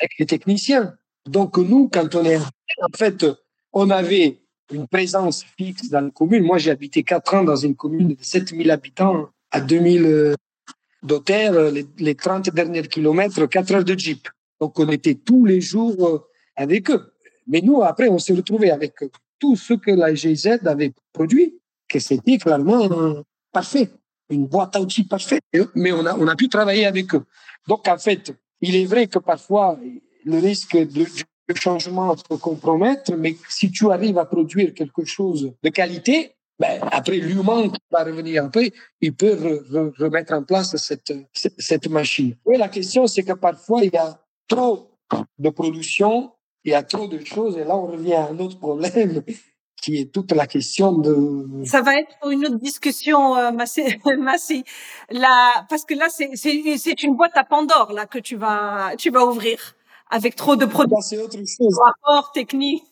avec 0.00 0.18
les 0.18 0.26
techniciens. 0.26 0.94
Donc 1.26 1.56
nous, 1.58 1.88
quand 1.88 2.12
on 2.16 2.24
est 2.24 2.38
en 2.38 2.96
fait, 2.96 3.24
on 3.72 3.88
avait 3.90 4.40
une 4.72 4.88
présence 4.88 5.44
fixe 5.56 5.90
dans 5.90 6.00
la 6.00 6.10
commune. 6.10 6.42
Moi, 6.42 6.58
j'ai 6.58 6.72
habité 6.72 7.04
quatre 7.04 7.34
ans 7.34 7.44
dans 7.44 7.56
une 7.56 7.76
commune 7.76 8.08
de 8.08 8.16
7000 8.20 8.70
habitants 8.70 9.28
à 9.52 9.60
2000 9.60 10.04
euh, 10.04 10.34
d'hôtels, 11.04 11.72
les, 11.72 11.86
les 11.98 12.14
30 12.16 12.50
derniers 12.50 12.82
kilomètres, 12.82 13.46
4 13.46 13.74
heures 13.74 13.84
de 13.84 13.96
jeep. 13.96 14.28
Donc 14.60 14.78
on 14.78 14.88
était 14.88 15.14
tous 15.14 15.44
les 15.44 15.60
jours 15.60 16.08
euh, 16.08 16.18
avec 16.56 16.90
eux. 16.90 17.12
Mais 17.46 17.60
nous, 17.60 17.82
après, 17.82 18.08
on 18.08 18.18
s'est 18.18 18.34
retrouvé 18.34 18.72
avec 18.72 18.94
tout 19.38 19.54
ce 19.54 19.74
que 19.74 19.92
la 19.92 20.14
GZ 20.14 20.66
avait 20.66 20.92
produit, 21.12 21.59
que 21.90 21.98
c'était 21.98 22.38
clairement 22.38 22.88
parfait, 23.52 23.90
une 24.30 24.46
boîte 24.46 24.76
à 24.76 24.80
outils 24.80 25.04
parfaite. 25.04 25.42
Mais 25.74 25.92
on 25.92 26.06
a, 26.06 26.16
on 26.16 26.26
a 26.28 26.36
pu 26.36 26.48
travailler 26.48 26.86
avec 26.86 27.14
eux. 27.14 27.24
Donc, 27.68 27.86
en 27.88 27.98
fait, 27.98 28.32
il 28.60 28.76
est 28.76 28.86
vrai 28.86 29.06
que 29.08 29.18
parfois, 29.18 29.78
le 30.24 30.38
risque 30.38 30.76
de, 30.76 31.06
changement 31.56 32.14
peut 32.28 32.36
compromettre, 32.36 33.12
mais 33.16 33.36
si 33.48 33.72
tu 33.72 33.90
arrives 33.90 34.18
à 34.18 34.24
produire 34.24 34.72
quelque 34.72 35.04
chose 35.04 35.52
de 35.60 35.68
qualité, 35.68 36.36
ben, 36.60 36.78
après 36.92 37.16
l'humain 37.16 37.72
va 37.90 38.04
revenir 38.04 38.44
après, 38.44 38.70
il 39.00 39.14
peut 39.14 39.64
remettre 39.98 40.32
en 40.32 40.44
place 40.44 40.76
cette, 40.76 41.12
cette 41.32 41.88
machine. 41.88 42.36
Oui, 42.44 42.56
la 42.56 42.68
question, 42.68 43.08
c'est 43.08 43.24
que 43.24 43.32
parfois, 43.32 43.82
il 43.82 43.90
y 43.92 43.96
a 43.96 44.22
trop 44.46 44.92
de 45.38 45.50
production 45.50 46.30
il 46.64 46.72
y 46.72 46.74
a 46.74 46.82
trop 46.82 47.06
de 47.06 47.24
choses 47.24 47.56
et 47.56 47.64
là 47.64 47.76
on 47.76 47.86
revient 47.86 48.14
à 48.14 48.28
un 48.28 48.38
autre 48.38 48.58
problème 48.58 49.22
qui 49.80 49.98
est 49.98 50.12
toute 50.12 50.32
la 50.32 50.46
question 50.46 50.92
de. 50.92 51.64
Ça 51.64 51.82
va 51.82 51.96
être 51.96 52.14
une 52.30 52.44
autre 52.46 52.58
discussion, 52.58 53.36
euh, 53.36 53.50
Massé. 53.50 54.64
Là, 55.10 55.64
parce 55.68 55.84
que 55.84 55.94
là 55.94 56.08
c'est 56.08 57.02
une 57.02 57.16
boîte 57.16 57.36
à 57.36 57.44
Pandore 57.44 57.92
là 57.92 58.06
que 58.06 58.18
tu 58.18 58.36
vas 58.36 58.94
tu 58.96 59.10
vas 59.10 59.24
ouvrir 59.24 59.74
avec 60.10 60.36
trop 60.36 60.56
de 60.56 60.66
produits. 60.66 60.96
C'est 61.00 61.18
autre 61.18 61.38
chose. 61.38 61.78
Rapport 61.78 62.32
technique. 62.32 62.84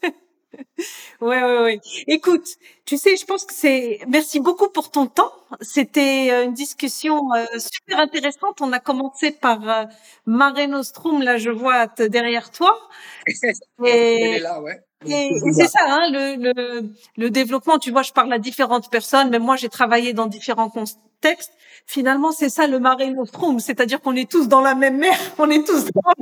ouais, 1.20 1.43
ouais, 1.43 1.62
ouais. 1.62 1.80
Écoute, 2.07 2.47
tu 2.84 2.97
sais, 2.97 3.16
je 3.16 3.24
pense 3.26 3.45
que 3.45 3.53
c'est. 3.53 4.01
Merci 4.09 4.41
beaucoup 4.41 4.68
pour 4.68 4.91
ton 4.91 5.07
temps. 5.07 5.32
C'était 5.61 6.28
euh, 6.30 6.45
une 6.45 6.55
discussion 6.55 7.20
euh, 7.34 7.45
super 7.59 8.01
intéressante. 8.01 8.61
On 8.61 8.72
a 8.72 8.80
commencé 8.80 9.30
par 9.30 9.68
euh, 9.68 9.84
Mare 10.26 10.68
Nostrum, 10.68 11.22
là, 11.22 11.36
je 11.36 11.51
vois 11.51 11.86
derrière 11.86 12.51
toi. 12.51 12.78
Et, 13.84 14.39
là, 14.39 14.61
ouais. 14.62 14.80
Et, 15.07 15.30
c'est 15.53 15.68
ça, 15.68 15.78
hein, 15.86 16.11
le, 16.11 16.53
le, 16.53 16.90
le, 17.16 17.30
développement. 17.30 17.78
Tu 17.78 17.92
vois, 17.92 18.03
je 18.03 18.12
parle 18.12 18.32
à 18.32 18.38
différentes 18.38 18.90
personnes, 18.90 19.30
mais 19.30 19.38
moi, 19.38 19.55
j'ai 19.57 19.68
travaillé 19.68 20.12
dans 20.12 20.26
différents 20.26 20.70
contextes. 20.70 21.53
Finalement, 21.86 22.32
c'est 22.32 22.49
ça 22.49 22.66
le 22.66 22.80
Mare 22.80 22.99
Nostrum, 23.14 23.61
c'est-à-dire 23.61 24.01
qu'on 24.01 24.16
est 24.16 24.28
tous 24.28 24.49
dans 24.49 24.61
la 24.61 24.74
même 24.74 24.99
mer, 24.99 25.16
on 25.38 25.49
est 25.51 25.64
tous 25.64 25.84
dans 25.84 26.12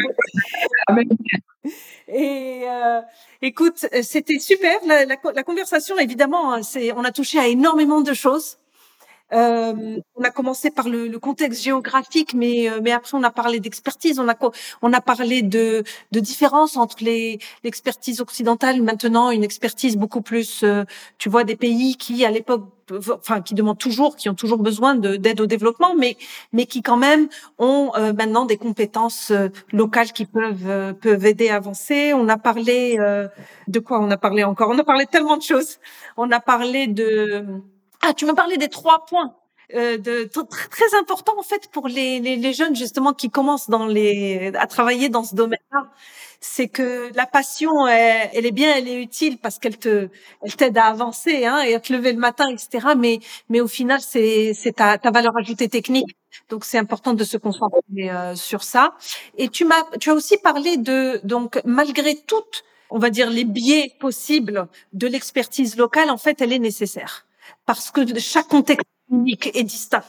la 0.89 0.95
même 0.95 1.09
mer. 1.09 1.75
Et 2.09 2.63
euh, 2.69 3.01
écoute, 3.43 3.87
c'était 4.03 4.39
super. 4.39 4.79
La, 4.87 5.07
la, 5.07 5.17
la, 5.35 5.43
conversation, 5.43 5.99
évidemment, 5.99 6.63
c'est, 6.63 6.93
on 6.93 7.03
a 7.03 7.11
touché 7.11 7.39
à 7.39 7.49
énormément 7.49 8.03
de 8.03 8.13
choses. 8.13 8.59
Euh, 9.33 9.99
on 10.15 10.23
a 10.23 10.31
commencé 10.31 10.71
par 10.71 10.89
le, 10.89 11.09
le 11.09 11.19
contexte 11.19 11.63
géographique, 11.63 12.33
mais 12.33 12.71
euh, 12.71 12.81
mais 12.83 12.93
après 12.93 13.17
on 13.19 13.25
a 13.25 13.31
parlé 13.31 13.59
d'expertise, 13.59 14.21
on 14.21 14.29
a 14.29 14.37
on 14.83 14.93
a 14.93 15.01
parlé 15.01 15.43
de 15.43 15.83
de 16.13 16.21
différence 16.21 16.77
entre 16.77 17.03
les 17.03 17.39
l'expertise 17.65 18.21
occidentale 18.21 18.83
maintenant 18.83 19.31
une 19.33 19.43
expertise 19.43 19.97
beaucoup 19.97 20.23
plus, 20.23 20.63
euh, 20.63 20.85
tu 21.19 21.29
vois, 21.29 21.43
des 21.43 21.57
pays 21.57 21.97
qui 21.97 22.25
à 22.25 22.31
l'époque 22.31 22.65
enfin 23.11 23.41
qui 23.41 23.55
demandent 23.55 23.79
toujours, 23.79 24.15
qui 24.15 24.29
ont 24.29 24.35
toujours 24.35 24.59
besoin 24.59 24.95
d'aide 24.95 25.41
au 25.41 25.47
développement, 25.47 25.97
mais 25.97 26.17
mais 26.53 26.67
qui 26.67 26.83
quand 26.83 26.97
même 26.97 27.29
ont 27.59 27.91
euh, 27.97 28.13
maintenant 28.13 28.45
des 28.45 28.59
compétences 28.59 29.33
locales 29.73 30.13
qui 30.13 30.25
peuvent 30.27 30.95
peuvent 31.01 31.27
aider 31.27 31.49
à 31.49 31.57
avancer. 31.57 32.13
On 32.15 32.29
a 32.29 32.37
parlé 32.39 32.97
de 33.67 33.79
quoi 33.81 34.01
On 34.01 34.11
a 34.13 34.17
parlé 34.17 34.45
encore? 34.45 34.71
On 34.71 34.79
a 34.79 34.85
parlé 34.85 35.05
de 35.05 35.11
tellement 35.11 35.37
de 35.37 35.43
choses. 35.43 35.79
On 36.17 36.31
a 36.31 36.39
parlé 36.41 36.87
de 36.87 37.45
ah, 38.09 38.15
tu 38.15 38.25
me 38.25 38.35
parlais 38.35 38.57
des 38.57 38.69
trois 38.69 39.05
points. 39.07 39.35
Euh, 39.75 39.99
de, 39.99 40.25
très, 40.25 40.69
très 40.69 40.97
important 40.97 41.35
en 41.37 41.43
fait 41.43 41.69
pour 41.73 41.89
les, 41.89 42.21
les, 42.21 42.37
les, 42.37 42.53
jeunes 42.53 42.77
justement 42.77 43.13
qui 43.13 43.31
commencent 43.31 43.69
dans 43.69 43.87
les 43.87 44.53
à 44.55 44.69
travailler 44.69 45.09
dans 45.09 45.25
ce 45.25 45.35
domaine-là, 45.35 45.91
c'est 46.41 46.69
que 46.69 47.11
la 47.17 47.27
passion 47.27 47.85
elle, 47.89 48.31
elle, 48.33 48.47
est 48.47 48.53
bien, 48.53 48.73
elle 48.77 48.87
est 48.87 49.03
utile 49.03 49.39
parce 49.39 49.59
qu'elle 49.59 49.77
te 49.77 50.09
elle 50.43 50.55
t'aide 50.55 50.79
à 50.79 50.85
avancer 50.85 51.47
hein, 51.47 51.63
et 51.63 51.75
à 51.75 51.81
te 51.81 51.93
lever 51.93 52.13
le 52.13 52.21
matin, 52.21 52.49
etc. 52.49 52.91
Mais 52.97 53.19
mais 53.49 53.61
au 53.61 53.67
final 53.67 54.01
c'est 54.01 54.55
c'est 54.55 54.75
ta, 54.77 54.99
ta 54.99 55.11
valeur 55.11 55.37
ajoutée 55.37 55.69
technique. 55.69 56.17
Donc 56.49 56.65
c'est 56.65 56.79
important 56.79 57.15
de 57.15 57.25
se 57.25 57.37
concentrer 57.37 57.81
euh, 57.99 58.37
sur 58.37 58.63
ça. 58.63 58.95
Et 59.37 59.49
tu 59.49 59.65
m'as 59.65 59.83
tu 59.99 60.11
as 60.11 60.15
aussi 60.15 60.37
parlé 60.39 60.77
de 60.77 61.21
donc 61.25 61.61
malgré 61.65 62.15
toutes 62.15 62.63
on 62.91 62.99
va 62.99 63.11
dire 63.11 63.31
les 63.31 63.45
biais 63.45 63.93
possibles 63.99 64.69
de 64.93 65.09
l'expertise 65.09 65.77
locale, 65.77 66.11
en 66.11 66.19
fait, 66.19 66.41
elle 66.41 66.53
est 66.53 66.61
nécessaire 66.61 67.26
parce 67.65 67.91
que 67.91 68.01
chaque 68.19 68.49
contexte 68.49 68.87
unique 69.11 69.51
est 69.55 69.65
distinct. 69.65 70.05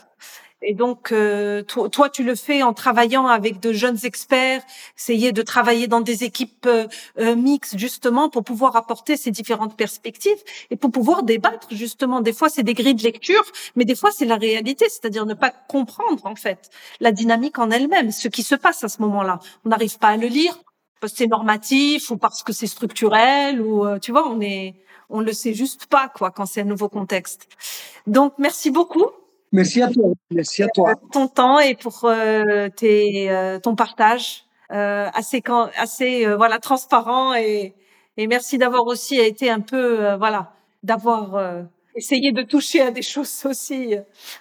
Et 0.60 0.74
donc, 0.74 1.12
euh, 1.12 1.62
toi, 1.62 2.10
tu 2.10 2.24
le 2.24 2.34
fais 2.34 2.62
en 2.62 2.72
travaillant 2.72 3.28
avec 3.28 3.60
de 3.60 3.72
jeunes 3.72 3.98
experts, 4.02 4.62
essayer 4.96 5.30
de 5.30 5.42
travailler 5.42 5.86
dans 5.86 6.00
des 6.00 6.24
équipes 6.24 6.66
euh, 6.66 6.88
euh, 7.20 7.36
mixtes, 7.36 7.78
justement, 7.78 8.28
pour 8.28 8.42
pouvoir 8.42 8.74
apporter 8.74 9.16
ces 9.16 9.30
différentes 9.30 9.76
perspectives 9.76 10.38
et 10.70 10.76
pour 10.76 10.90
pouvoir 10.90 11.22
débattre, 11.22 11.68
justement. 11.70 12.20
Des 12.20 12.32
fois, 12.32 12.48
c'est 12.48 12.64
des 12.64 12.74
grilles 12.74 12.96
de 12.96 13.04
lecture, 13.04 13.44
mais 13.76 13.84
des 13.84 13.94
fois, 13.94 14.10
c'est 14.10 14.24
la 14.24 14.36
réalité, 14.36 14.86
c'est-à-dire 14.88 15.26
ne 15.26 15.34
pas 15.34 15.50
comprendre, 15.50 16.26
en 16.26 16.34
fait, 16.34 16.70
la 16.98 17.12
dynamique 17.12 17.58
en 17.60 17.70
elle-même, 17.70 18.10
ce 18.10 18.26
qui 18.26 18.42
se 18.42 18.56
passe 18.56 18.82
à 18.82 18.88
ce 18.88 19.00
moment-là. 19.02 19.38
On 19.64 19.68
n'arrive 19.68 19.98
pas 19.98 20.08
à 20.08 20.16
le 20.16 20.26
lire 20.26 20.58
parce 21.00 21.12
que 21.12 21.18
c'est 21.18 21.28
normatif 21.28 22.10
ou 22.10 22.16
parce 22.16 22.42
que 22.42 22.52
c'est 22.52 22.66
structurel 22.66 23.60
ou, 23.60 23.86
tu 24.00 24.10
vois, 24.10 24.28
on 24.28 24.40
est 24.40 24.74
on 25.10 25.20
le 25.20 25.32
sait 25.32 25.54
juste 25.54 25.86
pas 25.86 26.08
quoi 26.08 26.30
quand 26.30 26.46
c'est 26.46 26.60
un 26.62 26.64
nouveau 26.64 26.88
contexte. 26.88 27.48
Donc 28.06 28.34
merci 28.38 28.70
beaucoup. 28.70 29.06
Merci 29.52 29.80
à 29.80 29.88
toi. 29.88 30.10
Merci 30.30 30.62
à 30.62 30.68
toi. 30.68 30.92
Pour 31.00 31.10
ton 31.10 31.28
temps 31.28 31.58
et 31.58 31.74
pour 31.74 32.04
euh, 32.04 32.68
tes, 32.68 33.30
euh, 33.30 33.58
ton 33.58 33.74
partage 33.74 34.44
euh, 34.72 35.08
assez 35.14 35.42
assez 35.76 36.26
euh, 36.26 36.36
voilà 36.36 36.58
transparent 36.58 37.34
et, 37.34 37.74
et 38.18 38.26
merci 38.26 38.58
d'avoir 38.58 38.86
aussi 38.86 39.18
été 39.18 39.50
un 39.50 39.60
peu 39.60 40.14
voilà 40.16 40.52
d'avoir 40.82 41.64
essayé 41.94 42.30
de 42.32 42.42
toucher 42.42 42.82
à 42.82 42.90
des 42.90 43.02
choses 43.02 43.46
aussi 43.46 43.96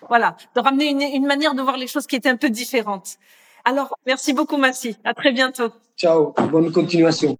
voilà 0.09 0.35
de 0.55 0.59
ramener 0.59 0.89
une, 0.89 1.01
une 1.01 1.25
manière 1.25 1.55
de 1.55 1.61
voir 1.61 1.77
les 1.77 1.87
choses 1.87 2.05
qui 2.05 2.17
était 2.17 2.29
un 2.29 2.35
peu 2.35 2.49
différente. 2.49 3.15
Alors 3.63 3.97
merci 4.05 4.33
beaucoup 4.33 4.57
Massi. 4.57 4.97
À 5.05 5.13
très 5.13 5.31
bientôt. 5.31 5.69
Ciao. 5.97 6.33
Bonne 6.51 6.71
continuation. 6.71 7.37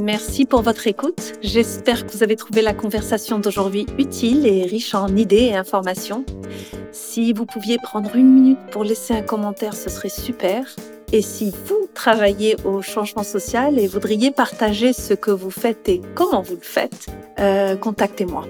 Merci 0.00 0.44
pour 0.44 0.62
votre 0.62 0.86
écoute. 0.86 1.34
J'espère 1.42 2.06
que 2.06 2.12
vous 2.12 2.22
avez 2.22 2.36
trouvé 2.36 2.62
la 2.62 2.72
conversation 2.72 3.40
d'aujourd'hui 3.40 3.84
utile 3.98 4.46
et 4.46 4.62
riche 4.62 4.94
en 4.94 5.08
idées 5.16 5.50
et 5.50 5.56
informations. 5.56 6.24
Si 6.92 7.32
vous 7.32 7.46
pouviez 7.46 7.78
prendre 7.78 8.14
une 8.14 8.32
minute 8.32 8.58
pour 8.70 8.84
laisser 8.84 9.14
un 9.14 9.22
commentaire, 9.22 9.74
ce 9.74 9.90
serait 9.90 10.08
super. 10.08 10.64
Et 11.10 11.22
si 11.22 11.52
vous 11.66 11.88
travaillez 11.94 12.54
au 12.64 12.80
changement 12.80 13.24
social 13.24 13.78
et 13.78 13.88
voudriez 13.88 14.30
partager 14.30 14.92
ce 14.92 15.14
que 15.14 15.32
vous 15.32 15.50
faites 15.50 15.88
et 15.88 16.00
comment 16.14 16.42
vous 16.42 16.56
le 16.56 16.62
faites, 16.62 17.06
euh, 17.40 17.74
contactez-moi. 17.76 18.44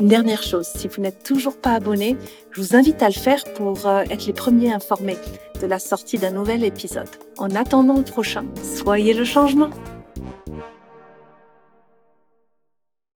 Une 0.00 0.08
dernière 0.08 0.42
chose, 0.42 0.66
si 0.66 0.88
vous 0.88 1.02
n'êtes 1.02 1.22
toujours 1.22 1.56
pas 1.56 1.74
abonné, 1.74 2.16
je 2.52 2.60
vous 2.60 2.74
invite 2.74 3.02
à 3.02 3.08
le 3.08 3.14
faire 3.14 3.44
pour 3.54 3.86
euh, 3.86 4.02
être 4.08 4.26
les 4.26 4.32
premiers 4.32 4.72
informés 4.72 5.18
de 5.60 5.66
la 5.66 5.78
sortie 5.78 6.16
d'un 6.16 6.30
nouvel 6.30 6.64
épisode. 6.64 7.08
En 7.36 7.50
attendant 7.54 7.96
le 7.96 8.04
prochain, 8.04 8.46
soyez 8.62 9.12
le 9.12 9.24
changement. 9.24 9.70